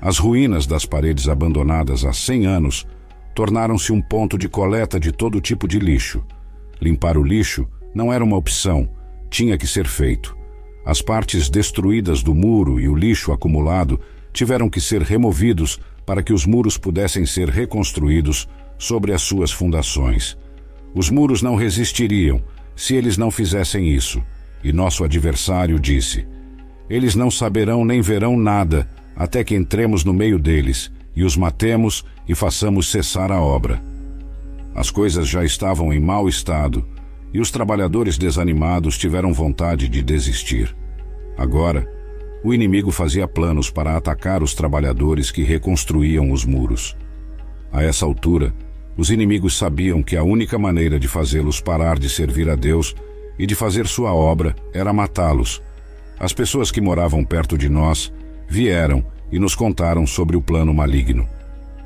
As 0.00 0.16
ruínas 0.16 0.66
das 0.66 0.86
paredes 0.86 1.28
abandonadas 1.28 2.06
há 2.06 2.12
100 2.14 2.46
anos 2.46 2.86
tornaram-se 3.34 3.92
um 3.92 4.00
ponto 4.00 4.38
de 4.38 4.48
coleta 4.48 4.98
de 4.98 5.12
todo 5.12 5.38
tipo 5.38 5.68
de 5.68 5.78
lixo. 5.78 6.24
Limpar 6.80 7.18
o 7.18 7.22
lixo 7.22 7.68
não 7.94 8.10
era 8.10 8.24
uma 8.24 8.38
opção, 8.38 8.88
tinha 9.28 9.58
que 9.58 9.66
ser 9.66 9.86
feito. 9.86 10.34
As 10.86 11.02
partes 11.02 11.50
destruídas 11.50 12.22
do 12.22 12.34
muro 12.34 12.80
e 12.80 12.88
o 12.88 12.96
lixo 12.96 13.30
acumulado 13.30 14.00
tiveram 14.32 14.70
que 14.70 14.80
ser 14.80 15.02
removidos 15.02 15.78
para 16.06 16.22
que 16.22 16.32
os 16.32 16.46
muros 16.46 16.78
pudessem 16.78 17.26
ser 17.26 17.50
reconstruídos 17.50 18.48
sobre 18.78 19.12
as 19.12 19.20
suas 19.20 19.52
fundações. 19.52 20.38
Os 20.94 21.10
muros 21.10 21.42
não 21.42 21.56
resistiriam 21.56 22.42
se 22.74 22.94
eles 22.94 23.18
não 23.18 23.30
fizessem 23.30 23.86
isso. 23.86 24.22
E 24.62 24.72
nosso 24.72 25.04
adversário 25.04 25.78
disse: 25.78 26.26
Eles 26.88 27.14
não 27.14 27.30
saberão 27.30 27.84
nem 27.84 28.00
verão 28.00 28.36
nada 28.36 28.88
até 29.16 29.44
que 29.44 29.54
entremos 29.54 30.04
no 30.04 30.12
meio 30.12 30.38
deles 30.38 30.90
e 31.14 31.24
os 31.24 31.36
matemos 31.36 32.04
e 32.28 32.34
façamos 32.34 32.90
cessar 32.90 33.30
a 33.30 33.40
obra. 33.40 33.82
As 34.74 34.90
coisas 34.90 35.28
já 35.28 35.44
estavam 35.44 35.92
em 35.92 36.00
mau 36.00 36.28
estado 36.28 36.86
e 37.32 37.40
os 37.40 37.50
trabalhadores 37.50 38.16
desanimados 38.16 38.96
tiveram 38.96 39.32
vontade 39.32 39.88
de 39.88 40.02
desistir. 40.02 40.74
Agora, 41.36 41.88
o 42.42 42.54
inimigo 42.54 42.90
fazia 42.90 43.28
planos 43.28 43.70
para 43.70 43.96
atacar 43.96 44.42
os 44.42 44.54
trabalhadores 44.54 45.30
que 45.30 45.42
reconstruíam 45.42 46.30
os 46.32 46.44
muros. 46.44 46.96
A 47.72 47.82
essa 47.82 48.04
altura, 48.04 48.54
os 48.96 49.10
inimigos 49.10 49.56
sabiam 49.56 50.02
que 50.02 50.16
a 50.16 50.22
única 50.22 50.58
maneira 50.58 50.98
de 50.98 51.06
fazê-los 51.06 51.60
parar 51.60 51.98
de 51.98 52.08
servir 52.08 52.48
a 52.48 52.54
Deus 52.54 52.94
e 53.40 53.46
de 53.46 53.54
fazer 53.54 53.86
sua 53.86 54.12
obra 54.12 54.54
era 54.70 54.92
matá-los. 54.92 55.62
As 56.18 56.30
pessoas 56.30 56.70
que 56.70 56.78
moravam 56.78 57.24
perto 57.24 57.56
de 57.56 57.70
nós 57.70 58.12
vieram 58.46 59.02
e 59.32 59.38
nos 59.38 59.54
contaram 59.54 60.06
sobre 60.06 60.36
o 60.36 60.42
plano 60.42 60.74
maligno. 60.74 61.26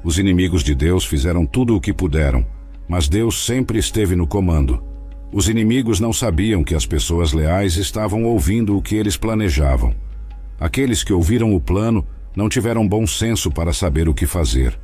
Os 0.02 0.18
inimigos 0.18 0.64
de 0.64 0.74
Deus 0.74 1.04
fizeram 1.04 1.46
tudo 1.46 1.76
o 1.76 1.80
que 1.80 1.92
puderam, 1.92 2.44
mas 2.88 3.08
Deus 3.08 3.46
sempre 3.46 3.78
esteve 3.78 4.16
no 4.16 4.26
comando. 4.26 4.82
Os 5.32 5.48
inimigos 5.48 6.00
não 6.00 6.12
sabiam 6.12 6.64
que 6.64 6.74
as 6.74 6.86
pessoas 6.86 7.32
leais 7.32 7.76
estavam 7.76 8.24
ouvindo 8.24 8.76
o 8.76 8.82
que 8.82 8.96
eles 8.96 9.16
planejavam. 9.16 9.94
Aqueles 10.58 11.04
que 11.04 11.12
ouviram 11.12 11.54
o 11.54 11.60
plano 11.60 12.04
não 12.34 12.48
tiveram 12.48 12.86
bom 12.86 13.06
senso 13.06 13.48
para 13.48 13.72
saber 13.72 14.08
o 14.08 14.14
que 14.14 14.26
fazer. 14.26 14.76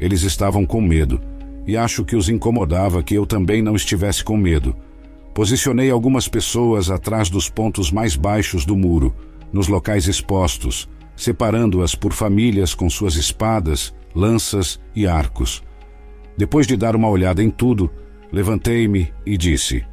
Eles 0.00 0.22
estavam 0.22 0.64
com 0.64 0.80
medo, 0.80 1.20
e 1.66 1.76
acho 1.76 2.02
que 2.02 2.16
os 2.16 2.30
incomodava 2.30 3.02
que 3.02 3.14
eu 3.14 3.26
também 3.26 3.60
não 3.60 3.76
estivesse 3.76 4.24
com 4.24 4.38
medo 4.38 4.74
Posicionei 5.34 5.90
algumas 5.90 6.28
pessoas 6.28 6.90
atrás 6.90 7.28
dos 7.28 7.50
pontos 7.50 7.90
mais 7.90 8.14
baixos 8.14 8.64
do 8.64 8.76
muro, 8.76 9.12
nos 9.52 9.66
locais 9.66 10.06
expostos, 10.06 10.88
separando-as 11.16 11.96
por 11.96 12.12
famílias 12.12 12.72
com 12.72 12.88
suas 12.88 13.16
espadas, 13.16 13.92
lanças 14.14 14.80
e 14.94 15.08
arcos. 15.08 15.60
Depois 16.38 16.68
de 16.68 16.76
dar 16.76 16.94
uma 16.94 17.08
olhada 17.08 17.42
em 17.42 17.50
tudo, 17.50 17.90
levantei-me 18.32 19.12
e 19.26 19.36
disse: 19.36 19.84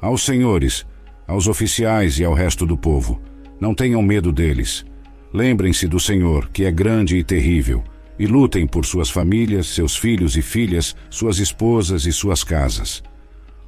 Aos 0.00 0.22
senhores, 0.22 0.84
aos 1.28 1.46
oficiais 1.46 2.18
e 2.18 2.24
ao 2.24 2.34
resto 2.34 2.66
do 2.66 2.76
povo, 2.76 3.20
não 3.60 3.74
tenham 3.74 4.02
medo 4.02 4.32
deles. 4.32 4.84
Lembrem-se 5.32 5.86
do 5.86 6.00
Senhor, 6.00 6.48
que 6.48 6.64
é 6.64 6.72
grande 6.72 7.16
e 7.16 7.22
terrível, 7.22 7.84
e 8.18 8.26
lutem 8.26 8.66
por 8.66 8.84
suas 8.84 9.10
famílias, 9.10 9.68
seus 9.68 9.96
filhos 9.96 10.36
e 10.36 10.42
filhas, 10.42 10.96
suas 11.08 11.38
esposas 11.38 12.04
e 12.04 12.12
suas 12.12 12.42
casas. 12.42 13.02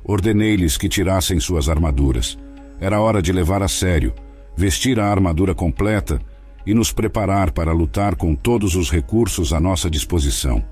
Ordenei-lhes 0.04 0.76
que 0.76 0.88
tirassem 0.88 1.38
suas 1.38 1.68
armaduras. 1.68 2.38
Era 2.80 3.00
hora 3.00 3.20
de 3.20 3.32
levar 3.32 3.62
a 3.62 3.68
sério, 3.68 4.14
vestir 4.56 4.98
a 4.98 5.10
armadura 5.10 5.54
completa 5.54 6.20
e 6.66 6.74
nos 6.74 6.92
preparar 6.92 7.50
para 7.52 7.72
lutar 7.72 8.16
com 8.16 8.34
todos 8.34 8.74
os 8.74 8.90
recursos 8.90 9.52
à 9.52 9.60
nossa 9.60 9.90
disposição. 9.90 10.64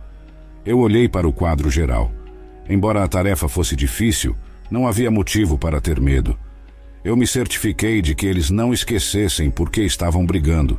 Eu 0.64 0.78
olhei 0.78 1.08
para 1.08 1.26
o 1.26 1.32
quadro 1.32 1.70
geral. 1.70 2.12
Embora 2.68 3.02
a 3.02 3.08
tarefa 3.08 3.48
fosse 3.48 3.74
difícil, 3.74 4.36
não 4.70 4.86
havia 4.86 5.10
motivo 5.10 5.56
para 5.56 5.80
ter 5.80 6.00
medo. 6.00 6.38
Eu 7.02 7.16
me 7.16 7.26
certifiquei 7.26 8.02
de 8.02 8.14
que 8.14 8.26
eles 8.26 8.50
não 8.50 8.72
esquecessem 8.72 9.50
por 9.50 9.70
que 9.70 9.82
estavam 9.82 10.26
brigando. 10.26 10.78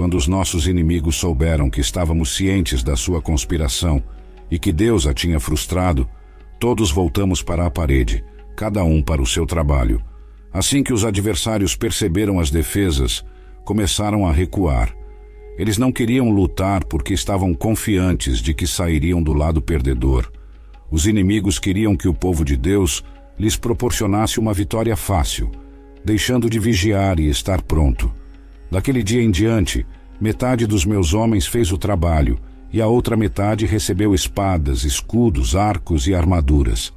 quando 0.00 0.16
os 0.16 0.26
nossos 0.26 0.66
inimigos 0.66 1.16
souberam 1.16 1.68
que 1.68 1.78
estávamos 1.78 2.34
cientes 2.34 2.82
da 2.82 2.96
sua 2.96 3.20
conspiração 3.20 4.02
e 4.50 4.58
que 4.58 4.72
Deus 4.72 5.06
a 5.06 5.12
tinha 5.12 5.38
frustrado, 5.38 6.08
todos 6.60 6.92
voltamos 6.92 7.42
para 7.42 7.64
a 7.64 7.70
parede, 7.70 8.22
cada 8.54 8.84
um 8.84 9.00
para 9.00 9.22
o 9.22 9.26
seu 9.26 9.46
trabalho. 9.46 10.02
Assim 10.52 10.82
que 10.82 10.92
os 10.92 11.06
adversários 11.06 11.74
perceberam 11.74 12.38
as 12.38 12.50
defesas, 12.50 13.24
começaram 13.64 14.26
a 14.26 14.32
recuar. 14.32 14.94
Eles 15.56 15.78
não 15.78 15.90
queriam 15.90 16.28
lutar 16.28 16.84
porque 16.84 17.14
estavam 17.14 17.54
confiantes 17.54 18.40
de 18.40 18.52
que 18.52 18.66
sairiam 18.66 19.22
do 19.22 19.32
lado 19.32 19.62
perdedor. 19.62 20.30
Os 20.90 21.06
inimigos 21.06 21.58
queriam 21.58 21.96
que 21.96 22.08
o 22.08 22.14
povo 22.14 22.44
de 22.44 22.58
Deus 22.58 23.02
lhes 23.38 23.56
proporcionasse 23.56 24.38
uma 24.38 24.52
vitória 24.52 24.96
fácil, 24.96 25.50
deixando 26.04 26.50
de 26.50 26.58
vigiar 26.58 27.18
e 27.18 27.30
estar 27.30 27.62
pronto. 27.62 28.12
Daquele 28.70 29.02
dia 29.02 29.22
em 29.22 29.30
diante, 29.30 29.86
metade 30.20 30.66
dos 30.66 30.84
meus 30.84 31.14
homens 31.14 31.46
fez 31.46 31.72
o 31.72 31.78
trabalho 31.78 32.38
e 32.72 32.80
a 32.80 32.86
outra 32.86 33.16
metade 33.16 33.66
recebeu 33.66 34.14
espadas, 34.14 34.84
escudos, 34.84 35.56
arcos 35.56 36.06
e 36.06 36.14
armaduras. 36.14 36.92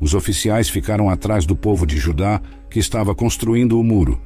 Os 0.00 0.14
oficiais 0.14 0.68
ficaram 0.68 1.10
atrás 1.10 1.44
do 1.44 1.56
povo 1.56 1.86
de 1.86 1.96
Judá 1.96 2.40
que 2.70 2.78
estava 2.78 3.14
construindo 3.14 3.78
o 3.78 3.84
muro. 3.84 4.20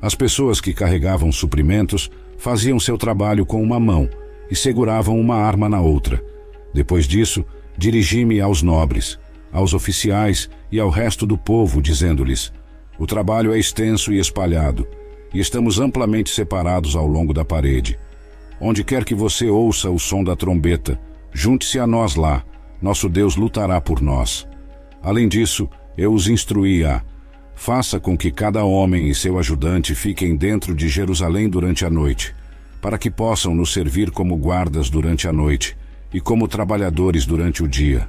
As 0.00 0.14
pessoas 0.14 0.60
que 0.60 0.72
carregavam 0.72 1.30
suprimentos 1.32 2.10
faziam 2.38 2.78
seu 2.78 2.96
trabalho 2.96 3.44
com 3.44 3.62
uma 3.62 3.80
mão 3.80 4.08
e 4.50 4.56
seguravam 4.56 5.18
uma 5.18 5.36
arma 5.36 5.68
na 5.68 5.80
outra. 5.80 6.22
Depois 6.72 7.06
disso, 7.06 7.44
dirigi-me 7.76 8.40
aos 8.40 8.62
nobres, 8.62 9.18
aos 9.52 9.74
oficiais 9.74 10.48
e 10.70 10.78
ao 10.78 10.88
resto 10.88 11.26
do 11.26 11.36
povo, 11.36 11.82
dizendo-lhes: 11.82 12.52
O 12.98 13.06
trabalho 13.06 13.52
é 13.52 13.58
extenso 13.58 14.12
e 14.12 14.18
espalhado 14.18 14.86
e 15.32 15.40
estamos 15.40 15.78
amplamente 15.78 16.30
separados 16.30 16.96
ao 16.96 17.06
longo 17.06 17.32
da 17.32 17.44
parede. 17.44 17.98
Onde 18.60 18.82
quer 18.82 19.04
que 19.04 19.14
você 19.14 19.46
ouça 19.46 19.90
o 19.90 19.98
som 19.98 20.24
da 20.24 20.34
trombeta, 20.34 21.00
junte-se 21.32 21.78
a 21.78 21.86
nós 21.86 22.16
lá, 22.16 22.44
nosso 22.82 23.08
Deus 23.08 23.36
lutará 23.36 23.80
por 23.80 24.00
nós. 24.00 24.46
Além 25.02 25.28
disso, 25.28 25.68
eu 25.96 26.12
os 26.12 26.28
instruí 26.28 26.84
a 26.84 27.02
faça 27.54 27.98
com 27.98 28.16
que 28.16 28.30
cada 28.30 28.64
homem 28.64 29.08
e 29.08 29.14
seu 29.14 29.36
ajudante 29.36 29.92
fiquem 29.92 30.36
dentro 30.36 30.76
de 30.76 30.88
Jerusalém 30.88 31.48
durante 31.48 31.84
a 31.84 31.90
noite, 31.90 32.32
para 32.80 32.96
que 32.96 33.10
possam 33.10 33.52
nos 33.52 33.72
servir 33.72 34.12
como 34.12 34.36
guardas 34.36 34.88
durante 34.88 35.26
a 35.26 35.32
noite 35.32 35.76
e 36.14 36.20
como 36.20 36.46
trabalhadores 36.46 37.26
durante 37.26 37.62
o 37.62 37.68
dia. 37.68 38.08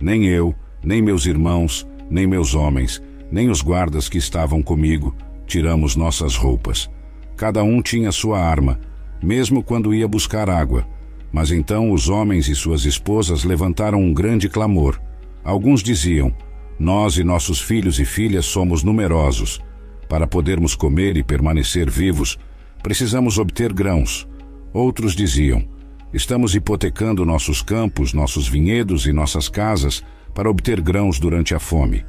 Nem 0.00 0.26
eu, 0.26 0.52
nem 0.82 1.00
meus 1.00 1.26
irmãos, 1.26 1.86
nem 2.10 2.26
meus 2.26 2.56
homens, 2.56 3.00
nem 3.30 3.48
os 3.50 3.62
guardas 3.62 4.08
que 4.08 4.18
estavam 4.18 4.60
comigo, 4.60 5.14
tiramos 5.46 5.94
nossas 5.94 6.36
roupas. 6.36 6.90
Cada 7.36 7.62
um 7.62 7.80
tinha 7.80 8.10
sua 8.10 8.40
arma, 8.40 8.80
mesmo 9.22 9.62
quando 9.62 9.94
ia 9.94 10.06
buscar 10.06 10.48
água. 10.48 10.86
Mas 11.32 11.50
então 11.50 11.92
os 11.92 12.08
homens 12.08 12.48
e 12.48 12.54
suas 12.54 12.84
esposas 12.84 13.44
levantaram 13.44 14.00
um 14.00 14.14
grande 14.14 14.48
clamor. 14.48 15.00
Alguns 15.44 15.82
diziam: 15.82 16.34
Nós 16.78 17.18
e 17.18 17.24
nossos 17.24 17.60
filhos 17.60 17.98
e 17.98 18.04
filhas 18.04 18.46
somos 18.46 18.82
numerosos. 18.82 19.60
Para 20.08 20.26
podermos 20.26 20.74
comer 20.74 21.16
e 21.16 21.22
permanecer 21.22 21.90
vivos, 21.90 22.38
precisamos 22.82 23.38
obter 23.38 23.72
grãos. 23.72 24.26
Outros 24.72 25.14
diziam: 25.14 25.64
Estamos 26.12 26.54
hipotecando 26.54 27.24
nossos 27.24 27.60
campos, 27.60 28.12
nossos 28.12 28.48
vinhedos 28.48 29.06
e 29.06 29.12
nossas 29.12 29.48
casas 29.48 30.02
para 30.34 30.48
obter 30.50 30.80
grãos 30.80 31.18
durante 31.18 31.54
a 31.54 31.58
fome. 31.58 32.04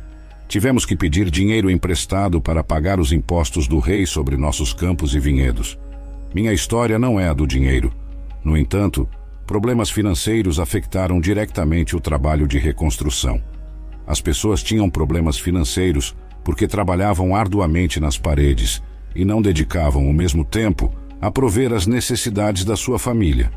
Tivemos 0.48 0.86
que 0.86 0.96
pedir 0.96 1.30
dinheiro 1.30 1.70
emprestado 1.70 2.39
para 2.39 2.63
pagar 2.63 3.00
os 3.00 3.12
impostos 3.12 3.67
do 3.67 3.80
rei 3.80 4.06
sobre 4.06 4.38
nossos 4.38 4.74
campos 4.74 5.13
e 5.13 5.20
vinhedos. 5.20 5.78
Minha 6.34 6.54
história 6.54 7.00
não 7.00 7.20
é 7.20 7.28
a 7.28 7.34
do 7.34 7.48
dinheiro. 7.48 7.92
No 8.44 8.58
entanto, 8.58 9.08
problemas 9.46 9.90
financeiros 9.90 10.60
afetaram 10.60 11.20
diretamente 11.20 11.96
o 11.96 12.00
trabalho 12.00 12.48
de 12.48 12.58
reconstrução. 12.58 13.42
As 14.06 14.22
pessoas 14.22 14.62
tinham 14.62 14.90
problemas 14.90 15.38
financeiros 15.38 16.16
porque 16.44 16.68
trabalhavam 16.68 17.36
arduamente 17.36 18.00
nas 18.00 18.18
paredes 18.18 18.82
e 19.16 19.26
não 19.26 19.42
dedicavam 19.42 20.08
o 20.08 20.13
mesmo 20.13 20.46
tempo 20.46 20.94
a 21.20 21.32
prover 21.32 21.74
as 21.74 21.88
necessidades 21.88 22.63
da 22.63 22.76
sua 22.76 23.00
família. 23.00 23.52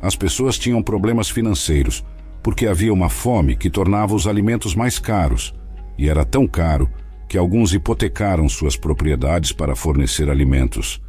As 0.00 0.16
pessoas 0.16 0.58
tinham 0.58 0.82
problemas 0.82 1.28
financeiros 1.28 2.04
porque 2.42 2.66
havia 2.66 2.92
uma 2.92 3.08
fome 3.08 3.56
que 3.56 3.70
tornava 3.70 4.14
os 4.14 4.26
alimentos 4.26 4.74
mais 4.74 4.98
caros 4.98 5.54
e 5.98 6.08
era 6.08 6.24
tão 6.24 6.46
caro 6.46 6.90
que 7.28 7.38
alguns 7.38 7.72
hipotecaram 7.72 8.48
suas 8.48 8.76
propriedades 8.76 9.52
para 9.52 9.76
fornecer 9.76 10.28
alimentos. 10.28 11.00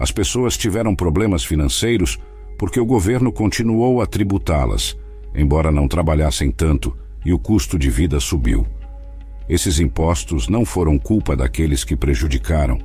As 0.00 0.10
pessoas 0.10 0.56
tiveram 0.56 0.96
problemas 0.96 1.44
financeiros 1.44 2.18
porque 2.58 2.80
o 2.80 2.86
governo 2.86 3.30
continuou 3.30 4.00
a 4.00 4.06
tributá-las, 4.06 4.96
embora 5.34 5.70
não 5.70 5.86
trabalhassem 5.86 6.50
tanto 6.50 6.96
e 7.22 7.34
o 7.34 7.38
custo 7.38 7.78
de 7.78 7.90
vida 7.90 8.18
subiu. 8.18 8.66
Esses 9.46 9.78
impostos 9.78 10.48
não 10.48 10.64
foram 10.64 10.98
culpa 10.98 11.36
daqueles 11.36 11.84
que 11.84 11.94
prejudicaram. 11.94 12.78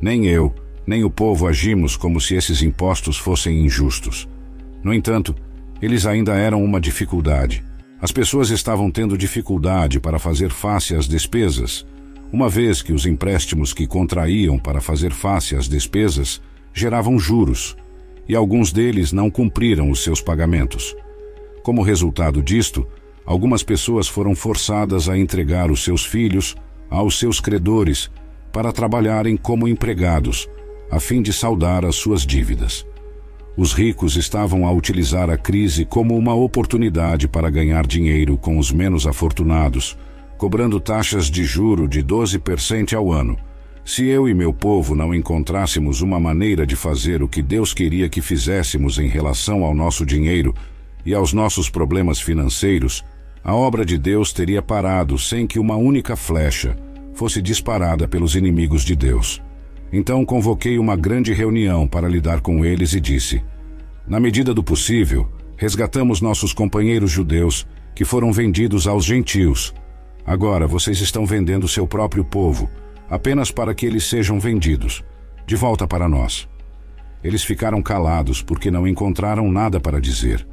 Nem 0.00 0.26
eu, 0.26 0.54
nem 0.86 1.04
o 1.04 1.10
povo 1.10 1.46
agimos 1.46 1.94
como 1.94 2.18
se 2.22 2.34
esses 2.34 2.62
impostos 2.62 3.18
fossem 3.18 3.62
injustos. 3.62 4.26
No 4.82 4.94
entanto, 4.94 5.34
eles 5.82 6.06
ainda 6.06 6.34
eram 6.36 6.64
uma 6.64 6.80
dificuldade. 6.80 7.62
As 8.00 8.12
pessoas 8.12 8.48
estavam 8.48 8.90
tendo 8.90 9.18
dificuldade 9.18 10.00
para 10.00 10.18
fazer 10.18 10.50
face 10.50 10.94
às 10.94 11.06
despesas, 11.06 11.84
uma 12.32 12.48
vez 12.48 12.82
que 12.82 12.92
os 12.92 13.06
empréstimos 13.06 13.72
que 13.72 13.86
contraíam 13.86 14.58
para 14.58 14.80
fazer 14.80 15.12
face 15.12 15.54
às 15.54 15.68
despesas 15.68 16.40
geravam 16.72 17.18
juros, 17.18 17.76
e 18.28 18.34
alguns 18.34 18.72
deles 18.72 19.12
não 19.12 19.30
cumpriram 19.30 19.90
os 19.90 20.02
seus 20.02 20.20
pagamentos. 20.20 20.94
Como 21.62 21.82
resultado 21.82 22.42
disto, 22.42 22.86
algumas 23.24 23.62
pessoas 23.62 24.08
foram 24.08 24.34
forçadas 24.34 25.08
a 25.08 25.16
entregar 25.16 25.70
os 25.70 25.82
seus 25.82 26.04
filhos 26.04 26.56
aos 26.90 27.18
seus 27.18 27.40
credores 27.40 28.10
para 28.52 28.72
trabalharem 28.72 29.36
como 29.36 29.68
empregados, 29.68 30.48
a 30.90 31.00
fim 31.00 31.22
de 31.22 31.32
saldar 31.32 31.84
as 31.84 31.96
suas 31.96 32.24
dívidas. 32.24 32.86
Os 33.56 33.72
ricos 33.72 34.16
estavam 34.16 34.66
a 34.66 34.72
utilizar 34.72 35.30
a 35.30 35.36
crise 35.36 35.84
como 35.84 36.16
uma 36.16 36.34
oportunidade 36.34 37.26
para 37.26 37.48
ganhar 37.48 37.86
dinheiro 37.86 38.36
com 38.36 38.58
os 38.58 38.70
menos 38.70 39.06
afortunados, 39.06 39.96
cobrando 40.36 40.78
taxas 40.80 41.30
de 41.30 41.44
juro 41.44 41.88
de 41.88 42.02
12% 42.02 42.94
ao 42.94 43.12
ano. 43.12 43.36
Se 43.84 44.04
eu 44.06 44.28
e 44.28 44.34
meu 44.34 44.52
povo 44.52 44.94
não 44.94 45.14
encontrássemos 45.14 46.02
uma 46.02 46.18
maneira 46.18 46.66
de 46.66 46.74
fazer 46.74 47.22
o 47.22 47.28
que 47.28 47.40
Deus 47.40 47.72
queria 47.72 48.08
que 48.08 48.20
fizéssemos 48.20 48.98
em 48.98 49.06
relação 49.06 49.64
ao 49.64 49.74
nosso 49.74 50.04
dinheiro 50.04 50.54
e 51.04 51.14
aos 51.14 51.32
nossos 51.32 51.70
problemas 51.70 52.20
financeiros, 52.20 53.04
a 53.44 53.54
obra 53.54 53.84
de 53.84 53.96
Deus 53.96 54.32
teria 54.32 54.60
parado 54.60 55.16
sem 55.16 55.46
que 55.46 55.58
uma 55.58 55.76
única 55.76 56.16
flecha 56.16 56.76
fosse 57.14 57.40
disparada 57.40 58.08
pelos 58.08 58.34
inimigos 58.34 58.82
de 58.82 58.96
Deus. 58.96 59.40
Então 59.92 60.24
convoquei 60.24 60.80
uma 60.80 60.96
grande 60.96 61.32
reunião 61.32 61.86
para 61.86 62.08
lidar 62.08 62.40
com 62.40 62.64
eles 62.64 62.92
e 62.92 63.00
disse: 63.00 63.40
Na 64.06 64.18
medida 64.18 64.52
do 64.52 64.64
possível, 64.64 65.30
resgatamos 65.56 66.20
nossos 66.20 66.52
companheiros 66.52 67.10
judeus 67.10 67.64
que 67.94 68.04
foram 68.04 68.32
vendidos 68.32 68.88
aos 68.88 69.04
gentios. 69.04 69.72
Agora 70.26 70.66
vocês 70.66 71.00
estão 71.00 71.24
vendendo 71.24 71.68
seu 71.68 71.86
próprio 71.86 72.24
povo, 72.24 72.68
apenas 73.08 73.50
para 73.50 73.74
que 73.74 73.86
eles 73.86 74.04
sejam 74.04 74.40
vendidos, 74.40 75.04
de 75.46 75.54
volta 75.54 75.86
para 75.86 76.08
nós. 76.08 76.48
Eles 77.22 77.44
ficaram 77.44 77.80
calados 77.80 78.42
porque 78.42 78.70
não 78.70 78.88
encontraram 78.88 79.50
nada 79.50 79.78
para 79.78 80.00
dizer. 80.00 80.46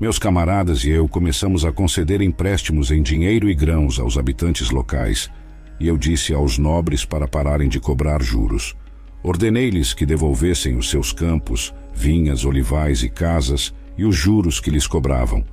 Meus 0.00 0.18
camaradas 0.18 0.84
e 0.84 0.90
eu 0.90 1.06
começamos 1.08 1.64
a 1.64 1.72
conceder 1.72 2.22
empréstimos 2.22 2.90
em 2.90 3.02
dinheiro 3.02 3.48
e 3.48 3.54
grãos 3.54 3.98
aos 3.98 4.16
habitantes 4.16 4.70
locais 4.70 5.30
e 5.78 5.88
eu 5.88 5.96
disse 5.96 6.32
aos 6.32 6.58
nobres 6.58 7.04
para 7.04 7.28
pararem 7.28 7.68
de 7.68 7.78
cobrar 7.78 8.22
juros. 8.22 8.74
Ordenei-lhes 9.22 9.92
que 9.92 10.06
devolvessem 10.06 10.76
os 10.76 10.88
seus 10.88 11.12
campos, 11.12 11.74
vinhas, 11.94 12.44
olivais 12.44 13.02
e 13.02 13.08
casas 13.08 13.74
e 13.96 14.04
os 14.04 14.14
juros 14.14 14.60
que 14.60 14.70
lhes 14.70 14.86
cobravam. 14.86 15.44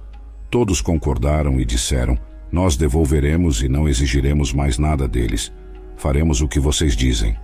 Todos 0.49 0.81
concordaram 0.81 1.59
e 1.59 1.65
disseram: 1.65 2.17
Nós 2.53 2.77
devolveremos 2.77 3.63
e 3.63 3.67
não 3.67 3.89
exigiremos 3.89 4.53
mais 4.53 4.77
nada 4.77 5.07
deles. 5.07 5.51
Faremos 5.97 6.39
o 6.39 6.47
que 6.47 6.59
vocês 6.59 6.95
dizem. 6.95 7.35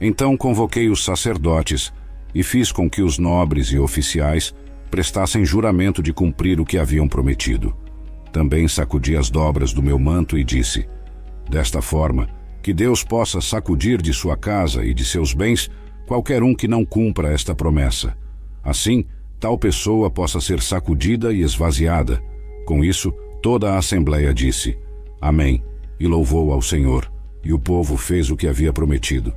Então 0.00 0.36
convoquei 0.36 0.88
os 0.88 1.04
sacerdotes 1.04 1.92
e 2.34 2.42
fiz 2.42 2.72
com 2.72 2.90
que 2.90 3.00
os 3.00 3.16
nobres 3.16 3.68
e 3.68 3.78
oficiais 3.78 4.52
prestassem 4.90 5.44
juramento 5.44 6.02
de 6.02 6.12
cumprir 6.12 6.60
o 6.60 6.64
que 6.64 6.78
haviam 6.78 7.06
prometido. 7.06 7.76
Também 8.32 8.66
sacudi 8.66 9.16
as 9.16 9.30
dobras 9.30 9.72
do 9.72 9.80
meu 9.80 10.00
manto 10.00 10.36
e 10.36 10.42
disse: 10.42 10.88
Desta 11.48 11.80
forma, 11.80 12.28
que 12.60 12.74
Deus 12.74 13.04
possa 13.04 13.40
sacudir 13.40 14.02
de 14.02 14.12
sua 14.12 14.36
casa 14.36 14.84
e 14.84 14.92
de 14.92 15.04
seus 15.04 15.32
bens 15.32 15.70
qualquer 16.08 16.42
um 16.42 16.52
que 16.52 16.66
não 16.66 16.84
cumpra 16.84 17.32
esta 17.32 17.54
promessa. 17.54 18.16
Assim, 18.64 19.04
tal 19.38 19.56
pessoa 19.56 20.10
possa 20.10 20.40
ser 20.40 20.60
sacudida 20.60 21.32
e 21.32 21.42
esvaziada. 21.42 22.20
Com 22.66 22.82
isso, 22.82 23.14
toda 23.46 23.74
a 23.74 23.78
Assembleia 23.78 24.34
disse: 24.34 24.76
Amém, 25.20 25.62
e 26.00 26.06
louvou 26.08 26.52
ao 26.52 26.60
Senhor, 26.60 27.08
e 27.44 27.52
o 27.52 27.60
povo 27.60 27.96
fez 27.96 28.28
o 28.28 28.36
que 28.36 28.48
havia 28.48 28.72
prometido. 28.72 29.32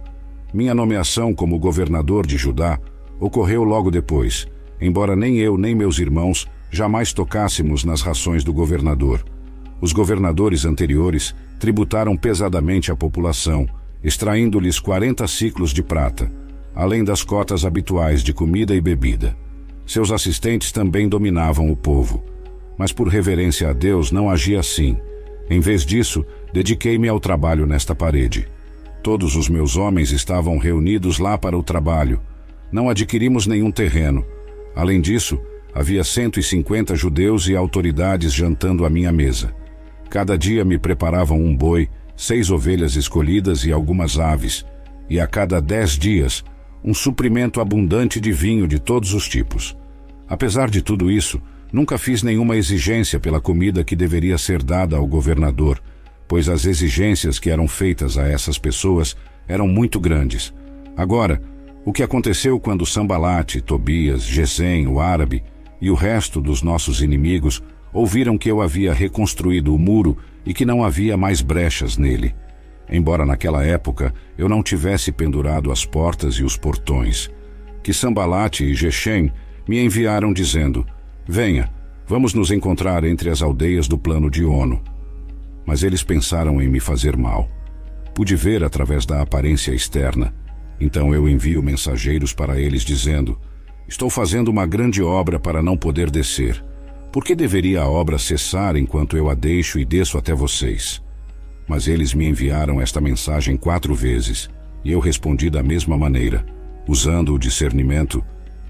Minha 0.51 0.73
nomeação 0.73 1.31
como 1.31 1.59
governador 1.59 2.25
de 2.25 2.35
Judá 2.35 2.79
ocorreu 3.19 3.63
logo 3.63 3.91
depois, 3.91 4.47
embora 4.81 5.15
nem 5.15 5.37
eu 5.37 5.59
nem 5.59 5.75
meus 5.75 5.99
irmãos 5.99 6.47
jamais 6.71 7.13
tocássemos 7.13 7.83
nas 7.83 8.01
rações 8.01 8.43
do 8.43 8.51
governador. 8.51 9.23
Os 9.79 9.93
governadores 9.93 10.65
anteriores 10.65 11.35
tributaram 11.59 12.17
pesadamente 12.17 12.91
a 12.91 12.95
população, 12.95 13.69
extraindo-lhes 14.03 14.79
40 14.79 15.27
ciclos 15.27 15.71
de 15.71 15.83
prata, 15.83 16.31
além 16.73 17.03
das 17.03 17.21
cotas 17.21 17.63
habituais 17.63 18.23
de 18.23 18.33
comida 18.33 18.73
e 18.73 18.81
bebida. 18.81 19.37
Seus 19.85 20.11
assistentes 20.11 20.71
também 20.71 21.07
dominavam 21.07 21.69
o 21.69 21.77
povo. 21.77 22.23
Mas 22.79 22.93
por 22.93 23.09
reverência 23.09 23.69
a 23.69 23.73
Deus 23.73 24.09
não 24.09 24.29
agi 24.29 24.55
assim. 24.55 24.97
Em 25.49 25.59
vez 25.59 25.85
disso, 25.85 26.25
dediquei-me 26.53 27.09
ao 27.09 27.19
trabalho 27.19 27.65
nesta 27.65 27.93
parede. 27.93 28.47
Todos 29.03 29.35
os 29.35 29.49
meus 29.49 29.75
homens 29.75 30.13
estavam 30.13 30.57
reunidos 30.57 31.19
lá 31.19 31.37
para 31.37 31.57
o 31.57 31.61
trabalho. 31.61 32.21
Não 32.71 32.89
adquirimos 32.89 33.45
nenhum 33.45 33.69
terreno. 33.69 34.25
Além 34.73 35.01
disso, 35.01 35.37
havia 35.75 36.05
150 36.05 36.95
judeus 36.95 37.49
e 37.49 37.55
autoridades 37.55 38.33
jantando 38.33 38.85
à 38.85 38.89
minha 38.89 39.11
mesa. 39.11 39.53
Cada 40.09 40.37
dia 40.37 40.63
me 40.63 40.79
preparavam 40.79 41.37
um 41.37 41.53
boi, 41.53 41.89
seis 42.15 42.49
ovelhas 42.49 42.95
escolhidas 42.95 43.65
e 43.65 43.73
algumas 43.73 44.17
aves, 44.17 44.65
e 45.09 45.19
a 45.19 45.27
cada 45.27 45.59
dez 45.59 45.97
dias, 45.97 46.45
um 46.81 46.93
suprimento 46.93 47.59
abundante 47.59 48.21
de 48.21 48.31
vinho 48.31 48.65
de 48.69 48.79
todos 48.79 49.13
os 49.13 49.27
tipos. 49.27 49.75
Apesar 50.29 50.69
de 50.69 50.81
tudo 50.81 51.11
isso, 51.11 51.41
nunca 51.71 51.97
fiz 51.97 52.23
nenhuma 52.23 52.55
exigência 52.55 53.19
pela 53.19 53.39
comida 53.39 53.83
que 53.83 53.95
deveria 53.95 54.37
ser 54.37 54.63
dada 54.63 54.97
ao 54.97 55.05
governador, 55.07 55.81
pois 56.27 56.47
as 56.49 56.65
exigências 56.65 57.39
que 57.39 57.49
eram 57.49 57.67
feitas 57.67 58.17
a 58.17 58.27
essas 58.27 58.57
pessoas 58.57 59.15
eram 59.47 59.67
muito 59.67 59.99
grandes. 59.99 60.53
Agora, 60.95 61.41
o 61.85 61.93
que 61.93 62.03
aconteceu 62.03 62.59
quando 62.59 62.85
Sambalate, 62.85 63.61
Tobias, 63.61 64.23
Gesem, 64.23 64.87
o 64.87 64.99
árabe 64.99 65.43
e 65.81 65.89
o 65.89 65.95
resto 65.95 66.41
dos 66.41 66.61
nossos 66.61 67.01
inimigos 67.01 67.63
ouviram 67.91 68.37
que 68.37 68.51
eu 68.51 68.61
havia 68.61 68.93
reconstruído 68.93 69.73
o 69.73 69.79
muro 69.79 70.17
e 70.45 70.53
que 70.53 70.65
não 70.65 70.83
havia 70.83 71.17
mais 71.17 71.41
brechas 71.41 71.97
nele. 71.97 72.35
Embora 72.89 73.25
naquela 73.25 73.63
época 73.63 74.13
eu 74.37 74.49
não 74.49 74.61
tivesse 74.61 75.11
pendurado 75.11 75.71
as 75.71 75.85
portas 75.85 76.35
e 76.35 76.43
os 76.43 76.57
portões, 76.57 77.29
que 77.81 77.93
Sambalate 77.93 78.63
e 78.63 78.75
Geshem 78.75 79.31
me 79.67 79.83
enviaram 79.83 80.33
dizendo: 80.33 80.85
Venha, 81.31 81.69
vamos 82.07 82.33
nos 82.33 82.51
encontrar 82.51 83.03
entre 83.03 83.29
as 83.29 83.41
aldeias 83.41 83.87
do 83.87 83.97
plano 83.97 84.29
de 84.29 84.43
Ono 84.43 84.81
mas 85.69 85.83
eles 85.83 86.01
pensaram 86.01 86.59
em 86.59 86.67
me 86.67 86.79
fazer 86.79 87.15
mal. 87.15 87.47
Pude 88.15 88.35
ver 88.35 88.63
através 88.63 89.05
da 89.05 89.21
aparência 89.21 89.71
externa. 89.71 90.33
Então 90.81 91.13
eu 91.13 91.29
envio 91.29 91.61
mensageiros 91.61 92.33
para 92.33 92.59
eles 92.59 92.81
dizendo: 92.81 93.37
Estou 93.87 94.09
fazendo 94.09 94.47
uma 94.47 94.65
grande 94.65 95.03
obra 95.03 95.39
para 95.39 95.61
não 95.61 95.77
poder 95.77 96.09
descer. 96.09 96.65
Por 97.11 97.23
que 97.23 97.35
deveria 97.35 97.81
a 97.81 97.87
obra 97.87 98.17
cessar 98.17 98.75
enquanto 98.75 99.15
eu 99.15 99.29
a 99.29 99.35
deixo 99.35 99.77
e 99.77 99.85
desço 99.85 100.17
até 100.17 100.33
vocês? 100.33 101.03
Mas 101.67 101.87
eles 101.87 102.15
me 102.15 102.27
enviaram 102.27 102.81
esta 102.81 102.99
mensagem 102.99 103.55
quatro 103.55 103.93
vezes, 103.93 104.49
e 104.83 104.91
eu 104.91 104.99
respondi 104.99 105.51
da 105.51 105.61
mesma 105.61 105.95
maneira. 105.95 106.43
Usando 106.87 107.31
o 107.31 107.37
discernimento, 107.37 108.23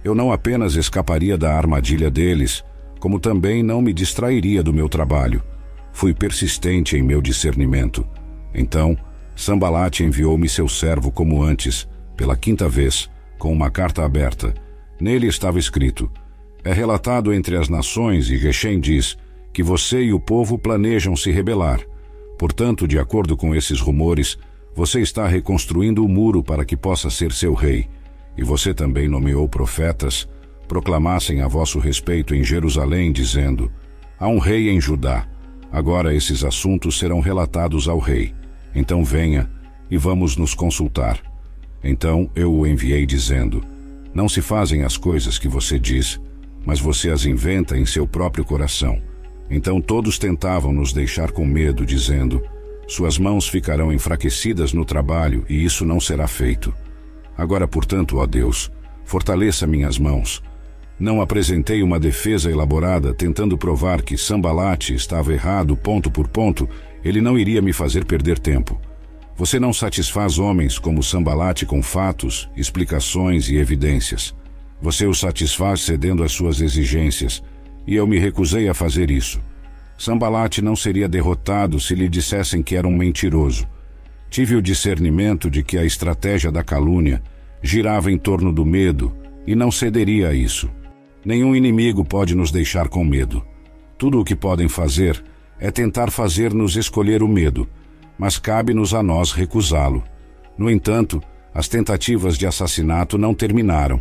eu 0.03 0.15
não 0.15 0.31
apenas 0.31 0.75
escaparia 0.75 1.37
da 1.37 1.55
armadilha 1.55 2.09
deles, 2.09 2.63
como 2.99 3.19
também 3.19 3.63
não 3.63 3.81
me 3.81 3.93
distrairia 3.93 4.61
do 4.61 4.73
meu 4.73 4.89
trabalho. 4.89 5.43
Fui 5.91 6.13
persistente 6.13 6.95
em 6.95 7.03
meu 7.03 7.21
discernimento. 7.21 8.05
Então, 8.53 8.97
Sambalate 9.35 10.03
enviou-me 10.03 10.49
seu 10.49 10.67
servo 10.67 11.11
como 11.11 11.41
antes, 11.41 11.87
pela 12.15 12.35
quinta 12.35 12.67
vez, 12.67 13.09
com 13.37 13.51
uma 13.51 13.69
carta 13.69 14.03
aberta. 14.03 14.53
Nele 14.99 15.27
estava 15.27 15.57
escrito: 15.59 16.11
É 16.63 16.73
relatado 16.73 17.33
entre 17.33 17.55
as 17.55 17.69
nações, 17.69 18.29
e 18.29 18.37
Geshem 18.37 18.79
diz, 18.79 19.17
que 19.53 19.63
você 19.63 20.03
e 20.03 20.13
o 20.13 20.19
povo 20.19 20.57
planejam 20.57 21.15
se 21.15 21.31
rebelar. 21.31 21.81
Portanto, 22.37 22.87
de 22.87 22.99
acordo 22.99 23.35
com 23.35 23.55
esses 23.55 23.79
rumores, 23.79 24.37
você 24.75 25.01
está 25.01 25.27
reconstruindo 25.27 26.05
o 26.05 26.07
muro 26.07 26.43
para 26.43 26.63
que 26.63 26.77
possa 26.77 27.09
ser 27.09 27.31
seu 27.31 27.53
rei. 27.53 27.89
E 28.39 28.43
você 28.43 28.73
também 28.73 29.09
nomeou 29.09 29.49
profetas, 29.49 30.25
proclamassem 30.65 31.41
a 31.41 31.47
vosso 31.49 31.77
respeito 31.77 32.33
em 32.33 32.41
Jerusalém, 32.41 33.11
dizendo: 33.11 33.69
Há 34.17 34.29
um 34.29 34.39
rei 34.39 34.69
em 34.69 34.79
Judá. 34.79 35.27
Agora 35.69 36.15
esses 36.15 36.45
assuntos 36.45 36.97
serão 36.97 37.19
relatados 37.19 37.89
ao 37.89 37.99
rei. 37.99 38.33
Então 38.73 39.03
venha 39.03 39.51
e 39.91 39.97
vamos 39.97 40.37
nos 40.37 40.53
consultar. 40.53 41.19
Então 41.83 42.31
eu 42.33 42.53
o 42.53 42.65
enviei 42.65 43.05
dizendo: 43.05 43.61
Não 44.13 44.29
se 44.29 44.41
fazem 44.41 44.83
as 44.83 44.95
coisas 44.95 45.37
que 45.37 45.49
você 45.49 45.77
diz, 45.77 46.17
mas 46.65 46.79
você 46.79 47.09
as 47.09 47.25
inventa 47.25 47.77
em 47.77 47.85
seu 47.85 48.07
próprio 48.07 48.45
coração. 48.45 49.01
Então 49.49 49.81
todos 49.81 50.17
tentavam 50.17 50.71
nos 50.71 50.93
deixar 50.93 51.31
com 51.31 51.45
medo, 51.45 51.85
dizendo: 51.85 52.41
Suas 52.87 53.17
mãos 53.17 53.49
ficarão 53.49 53.91
enfraquecidas 53.91 54.71
no 54.71 54.85
trabalho 54.85 55.43
e 55.49 55.61
isso 55.65 55.83
não 55.83 55.99
será 55.99 56.25
feito. 56.25 56.73
Agora, 57.39 57.67
portanto, 57.67 58.17
ó 58.17 58.27
Deus, 58.27 58.71
fortaleça 59.03 59.65
minhas 59.65 59.97
mãos 59.97 60.43
não 60.99 61.21
apresentei 61.21 61.81
uma 61.81 61.97
defesa 61.99 62.51
elaborada 62.51 63.13
tentando 63.13 63.57
provar 63.57 64.01
que 64.01 64.17
Sambalate 64.17 64.93
estava 64.93 65.31
errado 65.31 65.77
ponto 65.77 66.11
por 66.11 66.27
ponto, 66.27 66.67
ele 67.03 67.21
não 67.21 67.39
iria 67.39 67.61
me 67.61 67.71
fazer 67.71 68.03
perder 68.03 68.37
tempo. 68.37 68.79
Você 69.37 69.57
não 69.57 69.71
satisfaz 69.71 70.37
homens 70.37 70.77
como 70.77 71.01
Sambalate 71.01 71.65
com 71.65 71.81
fatos, 71.81 72.49
explicações 72.57 73.47
e 73.47 73.55
evidências. 73.55 74.35
Você 74.81 75.05
os 75.05 75.19
satisfaz 75.19 75.81
cedendo 75.81 76.21
às 76.21 76.33
suas 76.33 76.59
exigências, 76.59 77.41
e 77.87 77.95
eu 77.95 78.05
me 78.05 78.19
recusei 78.19 78.67
a 78.67 78.73
fazer 78.73 79.09
isso. 79.09 79.39
Sambalate 79.97 80.61
não 80.61 80.75
seria 80.75 81.07
derrotado 81.07 81.79
se 81.79 81.95
lhe 81.95 82.09
dissessem 82.09 82.61
que 82.61 82.75
era 82.75 82.87
um 82.87 82.95
mentiroso. 82.95 83.65
Tive 84.29 84.55
o 84.55 84.61
discernimento 84.61 85.49
de 85.49 85.63
que 85.63 85.77
a 85.77 85.83
estratégia 85.83 86.51
da 86.51 86.63
calúnia 86.63 87.21
girava 87.61 88.11
em 88.11 88.17
torno 88.17 88.53
do 88.53 88.65
medo 88.65 89.11
e 89.45 89.55
não 89.55 89.71
cederia 89.71 90.29
a 90.29 90.33
isso. 90.33 90.69
Nenhum 91.25 91.55
inimigo 91.55 92.05
pode 92.05 92.35
nos 92.35 92.51
deixar 92.51 92.87
com 92.87 93.03
medo. 93.03 93.43
Tudo 93.97 94.19
o 94.19 94.23
que 94.23 94.35
podem 94.35 94.69
fazer 94.69 95.21
é 95.59 95.71
tentar 95.71 96.11
fazer-nos 96.11 96.77
escolher 96.77 97.21
o 97.21 97.27
medo, 97.27 97.67
mas 98.17 98.37
cabe-nos 98.37 98.93
a 98.93 99.03
nós 99.03 99.31
recusá-lo. 99.31 100.03
No 100.57 100.69
entanto, 100.69 101.21
as 101.53 101.67
tentativas 101.67 102.37
de 102.37 102.45
assassinato 102.45 103.17
não 103.17 103.33
terminaram. 103.33 103.99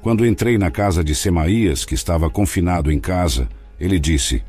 Quando 0.00 0.24
entrei 0.24 0.56
na 0.56 0.70
casa 0.70 1.02
de 1.02 1.14
Semaías, 1.14 1.84
que 1.84 1.94
estava 1.94 2.30
confinado 2.30 2.92
em 2.92 3.00
casa, 3.00 3.48
ele 3.78 3.98
disse: 3.98 4.42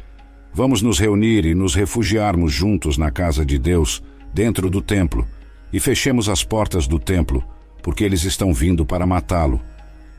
Vamos 0.54 0.82
nos 0.82 1.00
reunir 1.00 1.46
e 1.46 1.56
nos 1.56 1.76
refugiarmos 1.76 2.54
juntos 2.54 2.98
na 2.98 3.10
casa 3.10 3.46
de 3.46 3.58
Deus, 3.58 4.04
dentro 4.36 4.70
do 4.70 4.82
templo, 4.82 5.26
e 5.72 5.80
fechemos 5.80 6.28
as 6.28 6.44
portas 6.44 6.88
do 6.88 7.00
templo, 7.00 7.42
porque 7.82 8.04
eles 8.04 8.26
estão 8.26 8.54
vindo 8.54 8.86
para 8.86 9.08
matá-lo 9.08 9.62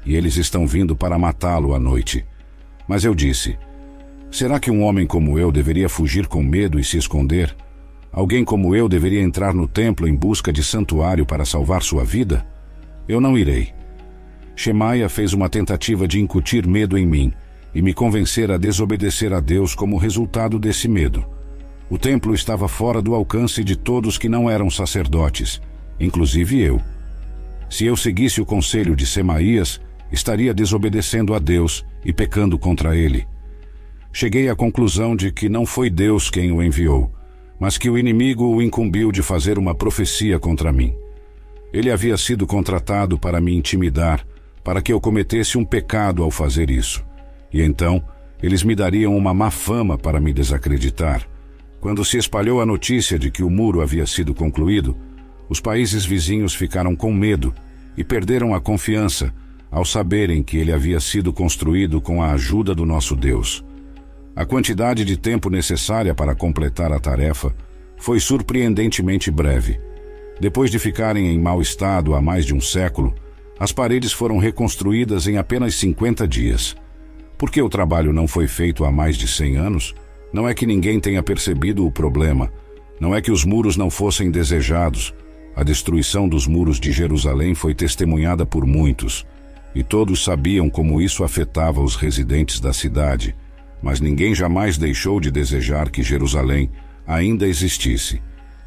e 0.07 0.15
eles 0.15 0.37
estão 0.37 0.67
vindo 0.67 0.97
para 0.97 1.19
matá-lo 1.19 1.75
à 1.75 1.79
noite. 1.79 2.25
Mas 2.89 3.05
eu 3.05 3.15
disse: 3.15 3.59
Será 4.31 4.59
que 4.59 4.71
um 4.71 4.83
homem 4.83 5.07
como 5.07 5.39
eu 5.39 5.53
deveria 5.53 5.89
fugir 5.89 6.27
com 6.29 6.43
medo 6.43 6.79
e 6.79 6.85
se 6.85 6.97
esconder? 6.97 7.55
Alguém 8.11 8.45
como 8.45 8.75
eu 8.75 8.89
deveria 8.89 9.21
entrar 9.21 9.53
no 9.53 9.69
templo 9.69 10.09
em 10.09 10.15
busca 10.15 10.51
de 10.51 10.63
santuário 10.65 11.27
para 11.27 11.45
salvar 11.45 11.83
sua 11.83 12.05
vida? 12.05 12.47
Eu 13.07 13.21
não 13.21 13.37
irei. 13.37 13.75
Shemaia 14.55 15.09
fez 15.09 15.35
uma 15.35 15.51
tentativa 15.51 16.09
de 16.09 16.19
incutir 16.19 16.67
medo 16.67 16.97
em 16.97 17.05
mim 17.05 17.33
e 17.75 17.83
me 17.83 17.93
convencer 17.93 18.51
a 18.51 18.57
desobedecer 18.57 19.35
a 19.35 19.41
Deus 19.41 19.75
como 19.75 19.99
resultado 19.99 20.59
desse 20.59 20.89
medo. 20.89 21.27
O 21.89 21.97
templo 21.97 22.35
estava 22.35 22.67
fora 22.67 23.01
do 23.01 23.15
alcance 23.15 23.63
de 23.63 23.77
todos 23.77 24.19
que 24.19 24.29
não 24.29 24.51
eram 24.51 24.69
sacerdotes, 24.69 25.61
inclusive 26.01 26.61
eu. 26.61 26.81
Se 27.71 27.87
eu 27.87 27.97
seguisse 27.97 28.41
o 28.41 28.47
conselho 28.47 28.97
de 28.97 29.07
Semaías, 29.07 29.81
estaria 30.11 30.53
desobedecendo 30.53 31.35
a 31.35 31.39
Deus 31.39 31.85
e 32.05 32.13
pecando 32.13 32.59
contra 32.59 32.97
ele. 32.97 33.27
Cheguei 34.13 34.49
à 34.49 34.57
conclusão 34.57 35.15
de 35.15 35.31
que 35.31 35.49
não 35.49 35.65
foi 35.65 35.89
Deus 35.89 36.31
quem 36.31 36.51
o 36.51 36.63
enviou, 36.63 37.13
mas 37.59 37.79
que 37.79 37.89
o 37.89 37.97
inimigo 37.99 38.45
o 38.45 38.63
incumbiu 38.63 39.13
de 39.13 39.23
fazer 39.23 39.59
uma 39.59 39.75
profecia 39.75 40.39
contra 40.39 40.73
mim. 40.73 40.95
Ele 41.73 41.91
havia 41.91 42.17
sido 42.17 42.47
contratado 42.47 43.19
para 43.19 43.41
me 43.41 43.55
intimidar, 43.55 44.27
para 44.65 44.83
que 44.83 44.93
eu 44.93 45.01
cometesse 45.01 45.57
um 45.57 45.65
pecado 45.65 46.23
ao 46.23 46.31
fazer 46.31 46.71
isso. 46.71 47.05
E 47.53 47.63
então, 47.63 48.03
eles 48.43 48.63
me 48.63 48.75
dariam 48.75 49.17
uma 49.17 49.33
má 49.33 49.51
fama 49.51 49.97
para 49.97 50.21
me 50.21 50.33
desacreditar. 50.33 51.27
Quando 51.87 52.05
se 52.05 52.19
espalhou 52.19 52.61
a 52.61 52.67
notícia 52.67 53.17
de 53.17 53.31
que 53.31 53.45
o 53.45 53.49
muro 53.49 53.81
havia 53.81 54.05
sido 54.07 54.35
concluído, 54.35 54.97
os 55.49 55.61
países 55.61 56.05
vizinhos 56.05 56.53
ficaram 56.53 56.97
com 56.97 57.15
medo 57.15 57.55
e 57.97 58.03
perderam 58.03 58.53
a 58.53 58.61
confiança 58.61 59.33
ao 59.71 59.85
saberem 59.85 60.43
que 60.43 60.57
ele 60.57 60.73
havia 60.73 60.99
sido 60.99 61.33
construído 61.33 62.01
com 62.01 62.21
a 62.21 62.33
ajuda 62.33 62.75
do 62.75 62.85
nosso 62.85 63.15
Deus. 63.15 63.65
A 64.35 64.45
quantidade 64.45 65.05
de 65.05 65.17
tempo 65.17 65.49
necessária 65.49 66.13
para 66.13 66.35
completar 66.35 66.91
a 66.91 66.99
tarefa 66.99 67.55
foi 67.97 68.19
surpreendentemente 68.19 69.31
breve. 69.31 69.79
Depois 70.41 70.73
de 70.73 70.81
ficarem 70.81 71.29
em 71.29 71.39
mau 71.39 71.63
estado 71.63 72.17
há 72.17 72.21
mais 72.21 72.45
de 72.45 72.53
um 72.53 72.61
século, 72.61 73.15
As 73.61 73.71
paredes 73.71 74.13
foram 74.13 74.39
reconstruídas 74.39 75.29
em 75.29 75.39
apenas 75.39 75.77
50 75.77 76.27
dias. 76.27 76.75
Por 77.39 77.49
que 77.49 77.63
o 77.63 77.69
trabalho 77.69 78.13
não 78.13 78.27
foi 78.27 78.49
feito 78.49 78.85
há 78.85 78.91
mais 78.91 79.17
de 79.17 79.29
100 79.29 79.57
anos? 79.57 79.95
Não 80.33 80.49
é 80.49 80.55
que 80.55 80.67
ninguém 80.67 81.01
tenha 81.01 81.23
percebido 81.23 81.87
o 81.87 81.91
problema, 81.91 82.53
não 83.01 83.15
é 83.15 83.21
que 83.21 83.31
os 83.31 83.45
muros 83.45 83.77
não 83.77 83.91
fossem 83.91 84.31
desejados. 84.31 85.15
A 85.55 85.63
destruição 85.63 86.29
dos 86.29 86.47
muros 86.47 86.79
de 86.79 86.93
Jerusalém 86.93 87.55
foi 87.55 87.75
testemunhada 87.75 88.45
por 88.45 88.67
muitos, 88.67 89.27
e 89.75 89.83
todos 89.83 90.25
sabiam 90.25 90.69
como 90.69 91.01
isso 91.01 91.23
afetava 91.23 91.81
os 91.81 91.97
residentes 91.97 92.61
da 92.61 92.73
cidade, 92.73 93.35
mas 93.83 94.01
ninguém 94.01 94.35
jamais 94.35 94.79
deixou 94.79 95.21
de 95.21 95.31
desejar 95.31 95.91
que 95.91 96.03
Jerusalém 96.03 96.71
ainda 97.07 97.47
existisse. 97.47 98.21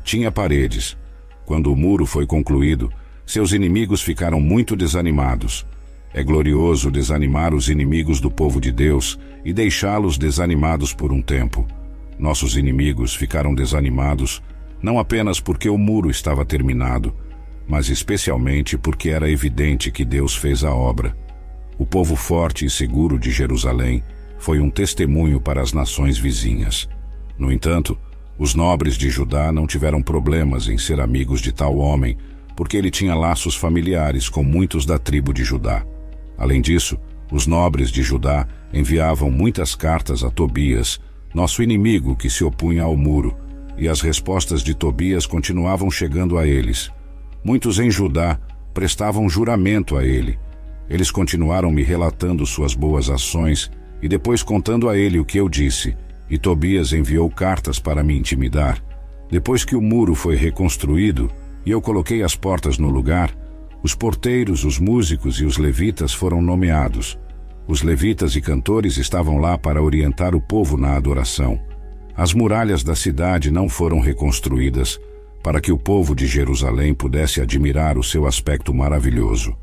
Tinha 0.04 0.32
paredes. 0.32 0.98
Quando 1.46 1.72
o 1.72 1.76
muro 1.76 2.06
foi 2.06 2.26
concluído, 2.26 2.92
seus 3.26 3.52
inimigos 3.52 4.02
ficaram 4.02 4.40
muito 4.40 4.76
desanimados. 4.76 5.66
É 6.14 6.24
glorioso 6.24 6.90
desanimar 6.90 7.54
os 7.54 7.70
inimigos 7.70 8.20
do 8.20 8.32
povo 8.32 8.60
de 8.60 8.72
Deus 8.72 9.20
e 9.46 9.54
deixá-los 9.54 10.18
desanimados 10.18 10.94
por 10.94 11.12
um 11.12 11.22
tempo. 11.22 11.68
Nossos 12.18 12.58
inimigos 12.58 13.16
ficaram 13.16 13.54
desanimados 13.54 14.42
não 14.82 14.98
apenas 14.98 15.40
porque 15.40 15.70
o 15.70 15.78
muro 15.78 16.10
estava 16.10 16.46
terminado, 16.46 17.14
mas 17.68 17.90
especialmente 17.90 18.78
porque 18.78 19.10
era 19.10 19.30
evidente 19.30 19.92
que 19.92 20.04
Deus 20.04 20.36
fez 20.36 20.64
a 20.64 20.74
obra. 20.74 21.16
O 21.78 21.86
povo 21.86 22.16
forte 22.16 22.66
e 22.66 22.70
seguro 22.70 23.20
de 23.20 23.30
Jerusalém 23.30 24.04
foi 24.38 24.60
um 24.60 24.70
testemunho 24.70 25.40
para 25.40 25.62
as 25.62 25.74
nações 25.74 26.18
vizinhas. 26.18 26.90
No 27.38 27.52
entanto, 27.52 27.98
os 28.38 28.56
nobres 28.56 28.98
de 28.98 29.10
Judá 29.10 29.52
não 29.52 29.68
tiveram 29.68 30.02
problemas 30.02 30.68
em 30.68 30.78
ser 30.78 31.00
amigos 31.00 31.42
de 31.42 31.52
tal 31.52 31.78
homem, 31.78 32.18
porque 32.56 32.78
ele 32.78 32.90
tinha 32.90 33.14
laços 33.14 33.56
familiares 33.56 34.28
com 34.28 34.44
muitos 34.44 34.86
da 34.86 34.98
tribo 34.98 35.34
de 35.34 35.44
Judá. 35.44 35.86
Além 36.40 36.62
disso, 36.62 36.98
os 37.30 37.46
nobres 37.46 37.92
de 37.92 38.02
Judá 38.02 38.48
enviavam 38.74 39.30
muitas 39.30 39.76
cartas 39.76 40.24
a 40.24 40.32
Tobias, 40.32 41.00
nosso 41.34 41.62
inimigo 41.62 42.16
que 42.16 42.30
se 42.30 42.46
opunha 42.46 42.84
ao 42.84 42.96
muro, 42.96 43.36
e 43.78 43.90
as 43.90 44.00
respostas 44.00 44.64
de 44.64 44.74
Tobias 44.74 45.26
continuavam 45.26 45.92
chegando 45.92 46.38
a 46.38 46.48
eles. 46.48 46.90
Muitos 47.44 47.78
em 47.78 47.92
Judá 47.92 48.40
prestavam 48.74 49.30
juramento 49.30 49.98
a 49.98 50.06
ele. 50.06 50.40
Eles 50.90 51.12
continuaram 51.12 51.72
me 51.72 51.84
relatando 51.84 52.46
suas 52.46 52.74
boas 52.74 53.10
ações 53.10 53.70
e 54.02 54.08
depois 54.08 54.42
contando 54.42 54.88
a 54.88 54.98
ele 54.98 55.20
o 55.20 55.26
que 55.26 55.38
eu 55.38 55.50
disse, 55.50 55.96
e 56.30 56.38
Tobias 56.38 56.94
enviou 56.94 57.30
cartas 57.30 57.80
para 57.80 58.04
me 58.04 58.18
intimidar. 58.18 58.82
Depois 59.30 59.66
que 59.66 59.76
o 59.76 59.82
muro 59.82 60.16
foi 60.16 60.36
reconstruído, 60.36 61.30
e 61.66 61.72
eu 61.72 61.82
coloquei 61.82 62.24
as 62.24 62.36
portas 62.36 62.78
no 62.78 62.90
lugar, 62.90 63.36
os 63.82 63.96
porteiros, 63.96 64.66
os 64.66 64.78
músicos 64.78 65.40
e 65.40 65.46
os 65.46 65.58
levitas 65.58 66.14
foram 66.14 66.42
nomeados. 66.42 67.18
Os 67.68 67.82
levitas 67.82 68.36
e 68.36 68.42
cantores 68.42 68.98
estavam 68.98 69.38
lá 69.38 69.58
para 69.58 69.82
orientar 69.82 70.36
o 70.36 70.42
povo 70.42 70.76
na 70.76 70.96
adoração. 70.96 71.60
As 72.16 72.34
muralhas 72.34 72.84
da 72.84 72.96
cidade 72.96 73.50
não 73.50 73.70
foram 73.70 74.00
reconstruídas 74.00 75.00
para 75.42 75.62
que 75.62 75.72
o 75.72 75.78
povo 75.78 76.14
de 76.14 76.28
Jerusalém 76.28 76.94
pudesse 76.94 77.42
admirar 77.42 77.98
o 77.98 78.04
seu 78.04 78.28
aspecto 78.28 78.74
maravilhoso. 78.74 79.56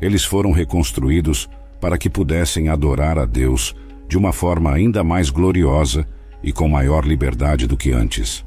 Eles 0.00 0.24
foram 0.24 0.52
reconstruídos 0.52 1.48
para 1.80 1.98
que 1.98 2.08
pudessem 2.08 2.68
adorar 2.68 3.18
a 3.18 3.24
Deus 3.24 3.74
de 4.08 4.16
uma 4.16 4.32
forma 4.32 4.72
ainda 4.72 5.02
mais 5.02 5.30
gloriosa 5.30 6.06
e 6.42 6.52
com 6.52 6.68
maior 6.68 7.04
liberdade 7.04 7.66
do 7.66 7.76
que 7.76 7.90
antes. 7.90 8.44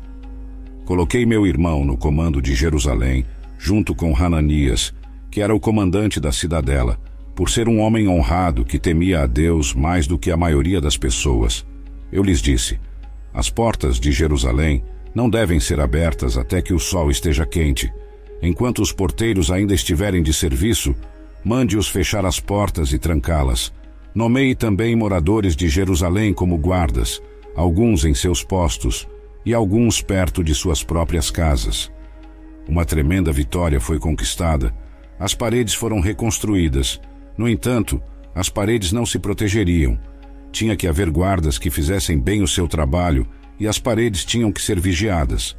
Coloquei 0.85 1.25
meu 1.25 1.45
irmão 1.45 1.83
no 1.83 1.97
comando 1.97 2.41
de 2.41 2.55
Jerusalém, 2.55 3.25
junto 3.63 3.95
com 3.95 4.13
Hananias, 4.13 4.93
que 5.31 5.39
era 5.39 5.55
o 5.55 5.59
comandante 5.59 6.19
da 6.19 6.33
cidadela, 6.33 6.99
por 7.33 7.49
ser 7.49 7.69
um 7.69 7.79
homem 7.79 8.09
honrado 8.09 8.65
que 8.65 8.77
temia 8.77 9.21
a 9.21 9.25
Deus 9.25 9.73
mais 9.73 10.05
do 10.05 10.19
que 10.19 10.29
a 10.29 10.35
maioria 10.35 10.81
das 10.81 10.97
pessoas. 10.97 11.65
Eu 12.11 12.23
lhes 12.23 12.41
disse: 12.41 12.77
As 13.33 13.49
portas 13.49 14.01
de 14.01 14.11
Jerusalém 14.11 14.83
não 15.15 15.29
devem 15.29 15.61
ser 15.61 15.79
abertas 15.79 16.37
até 16.37 16.61
que 16.61 16.73
o 16.73 16.79
sol 16.79 17.09
esteja 17.09 17.45
quente. 17.45 17.89
Enquanto 18.41 18.81
os 18.81 18.91
porteiros 18.91 19.49
ainda 19.49 19.73
estiverem 19.73 20.21
de 20.21 20.33
serviço, 20.33 20.93
mande-os 21.41 21.87
fechar 21.87 22.25
as 22.25 22.41
portas 22.41 22.91
e 22.91 22.99
trancá-las. 22.99 23.71
Nomeie 24.13 24.55
também 24.55 24.93
moradores 24.93 25.55
de 25.55 25.69
Jerusalém 25.69 26.33
como 26.33 26.57
guardas, 26.57 27.21
alguns 27.55 28.03
em 28.03 28.13
seus 28.13 28.43
postos, 28.43 29.07
e 29.45 29.53
alguns 29.53 30.01
perto 30.01 30.43
de 30.43 30.53
suas 30.53 30.83
próprias 30.83 31.31
casas. 31.31 31.89
Uma 32.67 32.85
tremenda 32.85 33.31
vitória 33.31 33.79
foi 33.79 33.99
conquistada. 33.99 34.73
As 35.19 35.33
paredes 35.33 35.73
foram 35.73 35.99
reconstruídas. 35.99 36.99
No 37.37 37.47
entanto, 37.47 38.01
as 38.33 38.49
paredes 38.49 38.91
não 38.91 39.05
se 39.05 39.19
protegeriam. 39.19 39.99
Tinha 40.51 40.75
que 40.75 40.87
haver 40.87 41.09
guardas 41.09 41.57
que 41.57 41.69
fizessem 41.69 42.19
bem 42.19 42.41
o 42.41 42.47
seu 42.47 42.67
trabalho 42.67 43.27
e 43.59 43.67
as 43.67 43.79
paredes 43.79 44.23
tinham 44.25 44.51
que 44.51 44.61
ser 44.61 44.79
vigiadas. 44.79 45.55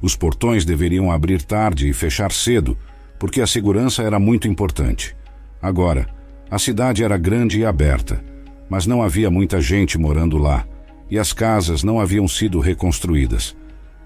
Os 0.00 0.14
portões 0.14 0.64
deveriam 0.64 1.10
abrir 1.10 1.42
tarde 1.42 1.88
e 1.88 1.92
fechar 1.92 2.30
cedo, 2.32 2.76
porque 3.18 3.40
a 3.40 3.46
segurança 3.46 4.02
era 4.02 4.18
muito 4.18 4.46
importante. 4.46 5.16
Agora, 5.60 6.06
a 6.50 6.58
cidade 6.58 7.02
era 7.02 7.16
grande 7.16 7.60
e 7.60 7.64
aberta, 7.64 8.22
mas 8.68 8.86
não 8.86 9.02
havia 9.02 9.30
muita 9.30 9.60
gente 9.60 9.98
morando 9.98 10.38
lá 10.38 10.66
e 11.10 11.18
as 11.18 11.32
casas 11.32 11.82
não 11.82 12.00
haviam 12.00 12.26
sido 12.26 12.60
reconstruídas. 12.60 13.56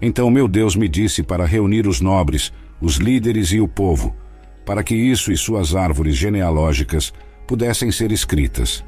Então 0.01 0.30
meu 0.30 0.48
Deus 0.48 0.74
me 0.74 0.88
disse 0.88 1.22
para 1.22 1.44
reunir 1.44 1.86
os 1.86 2.01
nobres, 2.01 2.53
os 2.80 2.96
líderes 2.96 3.53
e 3.53 3.61
o 3.61 3.68
povo, 3.68 4.14
para 4.64 4.82
que 4.82 4.94
isso 4.94 5.30
e 5.30 5.36
suas 5.36 5.74
árvores 5.74 6.16
genealógicas 6.16 7.12
pudessem 7.46 7.90
ser 7.90 8.11
escritas. 8.12 8.84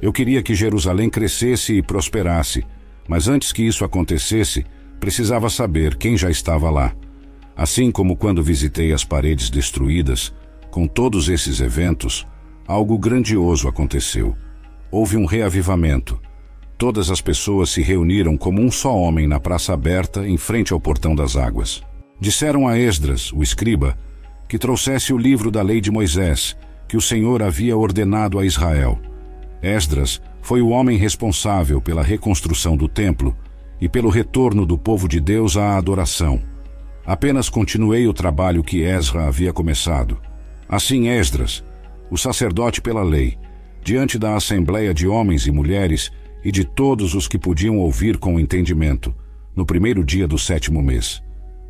Eu 0.00 0.12
queria 0.12 0.42
que 0.42 0.54
Jerusalém 0.54 1.08
crescesse 1.08 1.74
e 1.74 1.82
prosperasse, 1.82 2.64
mas 3.08 3.28
antes 3.28 3.52
que 3.52 3.62
isso 3.62 3.84
acontecesse, 3.84 4.64
precisava 5.00 5.48
saber 5.50 5.96
quem 5.96 6.16
já 6.16 6.30
estava 6.30 6.70
lá. 6.70 6.94
Assim 7.56 7.90
como 7.90 8.16
quando 8.16 8.42
visitei 8.42 8.92
as 8.92 9.04
paredes 9.04 9.50
destruídas, 9.50 10.32
com 10.70 10.86
todos 10.86 11.28
esses 11.28 11.60
eventos, 11.60 12.26
algo 12.66 12.98
grandioso 12.98 13.68
aconteceu. 13.68 14.36
Houve 14.90 15.16
um 15.16 15.26
reavivamento 15.26 16.20
Todas 16.82 17.12
as 17.12 17.20
pessoas 17.20 17.70
se 17.70 17.80
reuniram 17.80 18.36
como 18.36 18.60
um 18.60 18.68
só 18.68 18.92
homem 18.92 19.24
na 19.24 19.38
praça 19.38 19.72
aberta 19.72 20.26
em 20.26 20.36
frente 20.36 20.72
ao 20.72 20.80
portão 20.80 21.14
das 21.14 21.36
águas. 21.36 21.80
Disseram 22.18 22.66
a 22.66 22.76
Esdras, 22.76 23.32
o 23.32 23.40
escriba, 23.40 23.96
que 24.48 24.58
trouxesse 24.58 25.12
o 25.12 25.16
livro 25.16 25.48
da 25.48 25.62
lei 25.62 25.80
de 25.80 25.92
Moisés, 25.92 26.56
que 26.88 26.96
o 26.96 27.00
Senhor 27.00 27.40
havia 27.40 27.76
ordenado 27.76 28.36
a 28.36 28.44
Israel. 28.44 28.98
Esdras 29.62 30.20
foi 30.40 30.60
o 30.60 30.70
homem 30.70 30.98
responsável 30.98 31.80
pela 31.80 32.02
reconstrução 32.02 32.76
do 32.76 32.88
templo 32.88 33.36
e 33.80 33.88
pelo 33.88 34.10
retorno 34.10 34.66
do 34.66 34.76
povo 34.76 35.06
de 35.06 35.20
Deus 35.20 35.56
à 35.56 35.76
adoração. 35.76 36.42
Apenas 37.06 37.48
continuei 37.48 38.08
o 38.08 38.12
trabalho 38.12 38.60
que 38.60 38.82
Esra 38.82 39.28
havia 39.28 39.52
começado. 39.52 40.18
Assim 40.68 41.06
Esdras, 41.06 41.62
o 42.10 42.18
sacerdote 42.18 42.82
pela 42.82 43.04
lei, 43.04 43.38
diante 43.84 44.18
da 44.18 44.34
assembleia 44.34 44.92
de 44.92 45.06
homens 45.06 45.46
e 45.46 45.52
mulheres, 45.52 46.10
e 46.44 46.50
de 46.50 46.64
todos 46.64 47.14
os 47.14 47.28
que 47.28 47.38
podiam 47.38 47.78
ouvir 47.78 48.18
com 48.18 48.38
entendimento, 48.38 49.14
no 49.54 49.64
primeiro 49.66 50.04
dia 50.04 50.26
do 50.26 50.38
sétimo 50.38 50.82
mês. 50.82 51.22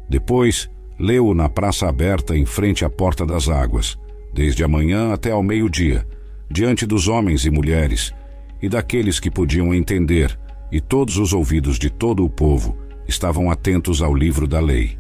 Depois, 0.09 0.71
leu-o 0.99 1.35
na 1.35 1.49
praça 1.49 1.89
aberta 1.89 2.37
em 2.37 2.47
frente 2.47 2.85
à 2.85 2.91
porta 2.91 3.27
das 3.27 3.49
águas, 3.49 3.99
desde 4.33 4.65
a 4.65 4.69
manhã 4.69 5.13
até 5.13 5.31
ao 5.31 5.43
meio-dia, 5.43 6.07
diante 6.51 6.87
dos 6.87 7.09
homens 7.09 7.45
e 7.45 7.51
mulheres, 7.51 8.15
e 8.61 8.69
daqueles 8.69 9.19
que 9.19 9.31
podiam 9.31 9.75
entender, 9.75 10.39
e 10.71 10.81
todos 10.81 11.19
os 11.19 11.33
ouvidos 11.33 11.79
de 11.79 11.91
todo 11.91 12.25
o 12.25 12.31
povo 12.31 12.77
estavam 13.07 13.51
atentos 13.51 14.01
ao 14.01 14.15
livro 14.15 14.47
da 14.47 14.61
lei. 14.61 14.97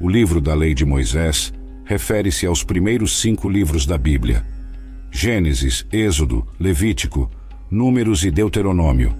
O 0.00 0.08
livro 0.08 0.40
da 0.40 0.54
lei 0.54 0.74
de 0.74 0.84
Moisés 0.84 1.52
refere-se 1.84 2.46
aos 2.46 2.62
primeiros 2.62 3.20
cinco 3.20 3.48
livros 3.48 3.86
da 3.86 3.96
Bíblia: 3.96 4.44
Gênesis, 5.10 5.86
Êxodo, 5.92 6.46
Levítico, 6.58 7.30
Números 7.70 8.24
e 8.24 8.30
Deuteronômio. 8.30 9.14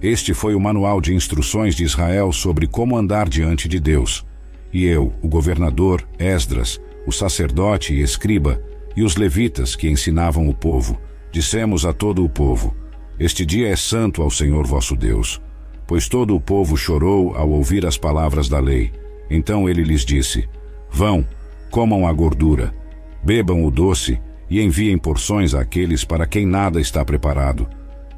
Este 0.00 0.32
foi 0.32 0.54
o 0.54 0.60
manual 0.60 1.00
de 1.00 1.14
instruções 1.14 1.74
de 1.74 1.84
Israel 1.84 2.32
sobre 2.32 2.66
como 2.66 2.96
andar 2.96 3.28
diante 3.28 3.68
de 3.68 3.78
Deus. 3.78 4.24
E 4.72 4.86
eu, 4.86 5.12
o 5.22 5.28
governador, 5.28 6.06
Esdras, 6.18 6.80
o 7.06 7.12
sacerdote 7.12 7.92
e 7.92 8.00
escriba, 8.00 8.60
e 8.96 9.02
os 9.02 9.16
levitas 9.16 9.76
que 9.76 9.88
ensinavam 9.88 10.48
o 10.48 10.54
povo, 10.54 10.98
dissemos 11.30 11.84
a 11.84 11.92
todo 11.92 12.24
o 12.24 12.28
povo: 12.28 12.74
Este 13.18 13.44
dia 13.44 13.68
é 13.68 13.76
santo 13.76 14.22
ao 14.22 14.30
Senhor 14.30 14.66
vosso 14.66 14.96
Deus. 14.96 15.40
Pois 15.86 16.08
todo 16.08 16.34
o 16.34 16.40
povo 16.40 16.76
chorou 16.76 17.36
ao 17.36 17.50
ouvir 17.50 17.84
as 17.84 17.98
palavras 17.98 18.48
da 18.48 18.58
lei. 18.58 18.92
Então 19.28 19.68
ele 19.68 19.82
lhes 19.82 20.04
disse: 20.04 20.48
Vão, 20.90 21.26
comam 21.70 22.06
a 22.06 22.12
gordura, 22.12 22.74
bebam 23.22 23.64
o 23.64 23.70
doce 23.70 24.18
e 24.54 24.62
enviem 24.62 24.96
porções 24.96 25.52
àqueles 25.52 26.04
para 26.04 26.28
quem 26.28 26.46
nada 26.46 26.80
está 26.80 27.04
preparado, 27.04 27.68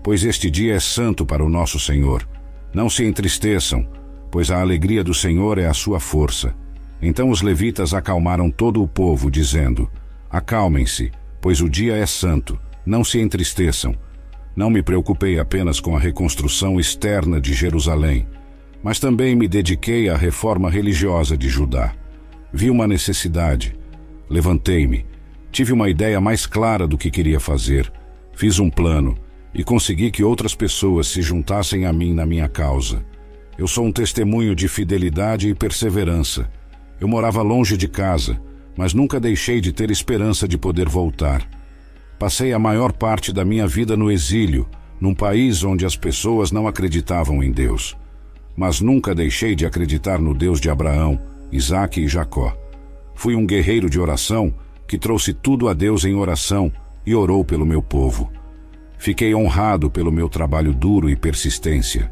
pois 0.02 0.22
este 0.22 0.50
dia 0.50 0.74
é 0.74 0.78
santo 0.78 1.24
para 1.24 1.42
o 1.42 1.48
nosso 1.48 1.80
Senhor. 1.80 2.28
Não 2.74 2.90
se 2.90 3.06
entristeçam, 3.06 3.88
pois 4.30 4.50
a 4.50 4.60
alegria 4.60 5.02
do 5.02 5.14
Senhor 5.14 5.56
é 5.56 5.64
a 5.64 5.72
sua 5.72 5.98
força. 5.98 6.54
Então 7.00 7.30
os 7.30 7.40
levitas 7.40 7.94
acalmaram 7.94 8.50
todo 8.50 8.82
o 8.82 8.86
povo, 8.86 9.30
dizendo: 9.30 9.90
Acalmem-se, 10.28 11.10
pois 11.40 11.62
o 11.62 11.70
dia 11.70 11.96
é 11.96 12.04
santo. 12.04 12.60
Não 12.84 13.02
se 13.02 13.18
entristeçam. 13.18 13.96
Não 14.54 14.68
me 14.68 14.82
preocupei 14.82 15.38
apenas 15.38 15.80
com 15.80 15.96
a 15.96 15.98
reconstrução 15.98 16.78
externa 16.78 17.40
de 17.40 17.54
Jerusalém, 17.54 18.26
mas 18.82 18.98
também 18.98 19.34
me 19.34 19.48
dediquei 19.48 20.10
à 20.10 20.16
reforma 20.18 20.68
religiosa 20.68 21.34
de 21.34 21.48
Judá. 21.48 21.94
Vi 22.52 22.68
uma 22.68 22.86
necessidade. 22.86 23.74
Levantei-me. 24.28 25.15
Tive 25.50 25.72
uma 25.72 25.88
ideia 25.88 26.20
mais 26.20 26.46
clara 26.46 26.86
do 26.86 26.98
que 26.98 27.10
queria 27.10 27.40
fazer. 27.40 27.92
Fiz 28.34 28.58
um 28.58 28.68
plano 28.68 29.16
e 29.54 29.64
consegui 29.64 30.10
que 30.10 30.22
outras 30.22 30.54
pessoas 30.54 31.08
se 31.08 31.22
juntassem 31.22 31.86
a 31.86 31.92
mim 31.92 32.12
na 32.12 32.26
minha 32.26 32.48
causa. 32.48 33.04
Eu 33.56 33.66
sou 33.66 33.86
um 33.86 33.92
testemunho 33.92 34.54
de 34.54 34.68
fidelidade 34.68 35.48
e 35.48 35.54
perseverança. 35.54 36.50
Eu 37.00 37.08
morava 37.08 37.40
longe 37.40 37.76
de 37.76 37.88
casa, 37.88 38.38
mas 38.76 38.92
nunca 38.92 39.18
deixei 39.18 39.60
de 39.60 39.72
ter 39.72 39.90
esperança 39.90 40.46
de 40.46 40.58
poder 40.58 40.88
voltar. 40.88 41.48
Passei 42.18 42.52
a 42.52 42.58
maior 42.58 42.92
parte 42.92 43.32
da 43.32 43.44
minha 43.44 43.66
vida 43.66 43.96
no 43.96 44.10
exílio, 44.10 44.68
num 45.00 45.14
país 45.14 45.64
onde 45.64 45.86
as 45.86 45.96
pessoas 45.96 46.52
não 46.52 46.68
acreditavam 46.68 47.42
em 47.42 47.50
Deus. 47.50 47.96
Mas 48.54 48.80
nunca 48.80 49.14
deixei 49.14 49.54
de 49.54 49.64
acreditar 49.64 50.18
no 50.18 50.34
Deus 50.34 50.60
de 50.60 50.68
Abraão, 50.68 51.18
Isaque 51.50 52.02
e 52.02 52.08
Jacó. 52.08 52.54
Fui 53.14 53.34
um 53.34 53.46
guerreiro 53.46 53.88
de 53.88 53.98
oração 53.98 54.52
que 54.86 54.98
trouxe 54.98 55.32
tudo 55.32 55.68
a 55.68 55.74
Deus 55.74 56.04
em 56.04 56.14
oração 56.14 56.72
e 57.04 57.14
orou 57.14 57.44
pelo 57.44 57.66
meu 57.66 57.82
povo. 57.82 58.30
Fiquei 58.98 59.34
honrado 59.34 59.90
pelo 59.90 60.10
meu 60.10 60.28
trabalho 60.28 60.72
duro 60.72 61.08
e 61.10 61.16
persistência. 61.16 62.10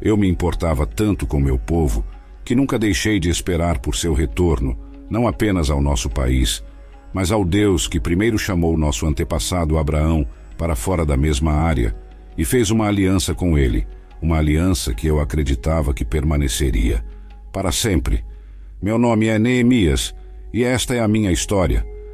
Eu 0.00 0.16
me 0.16 0.28
importava 0.28 0.86
tanto 0.86 1.26
com 1.26 1.40
meu 1.40 1.58
povo 1.58 2.04
que 2.44 2.54
nunca 2.54 2.78
deixei 2.78 3.18
de 3.18 3.30
esperar 3.30 3.78
por 3.78 3.96
seu 3.96 4.12
retorno, 4.12 4.78
não 5.08 5.26
apenas 5.26 5.70
ao 5.70 5.80
nosso 5.80 6.10
país, 6.10 6.62
mas 7.12 7.30
ao 7.30 7.44
Deus 7.44 7.86
que 7.86 8.00
primeiro 8.00 8.38
chamou 8.38 8.76
nosso 8.76 9.06
antepassado 9.06 9.78
Abraão 9.78 10.26
para 10.58 10.76
fora 10.76 11.06
da 11.06 11.16
mesma 11.16 11.52
área 11.52 11.96
e 12.36 12.44
fez 12.44 12.70
uma 12.70 12.88
aliança 12.88 13.34
com 13.34 13.56
ele, 13.56 13.86
uma 14.20 14.38
aliança 14.38 14.92
que 14.92 15.06
eu 15.06 15.20
acreditava 15.20 15.94
que 15.94 16.04
permaneceria 16.04 17.04
para 17.52 17.70
sempre. 17.70 18.24
Meu 18.82 18.98
nome 18.98 19.28
é 19.28 19.38
Neemias 19.38 20.14
e 20.52 20.64
esta 20.64 20.94
é 20.94 21.00
a 21.00 21.08
minha 21.08 21.30
história. 21.30 21.93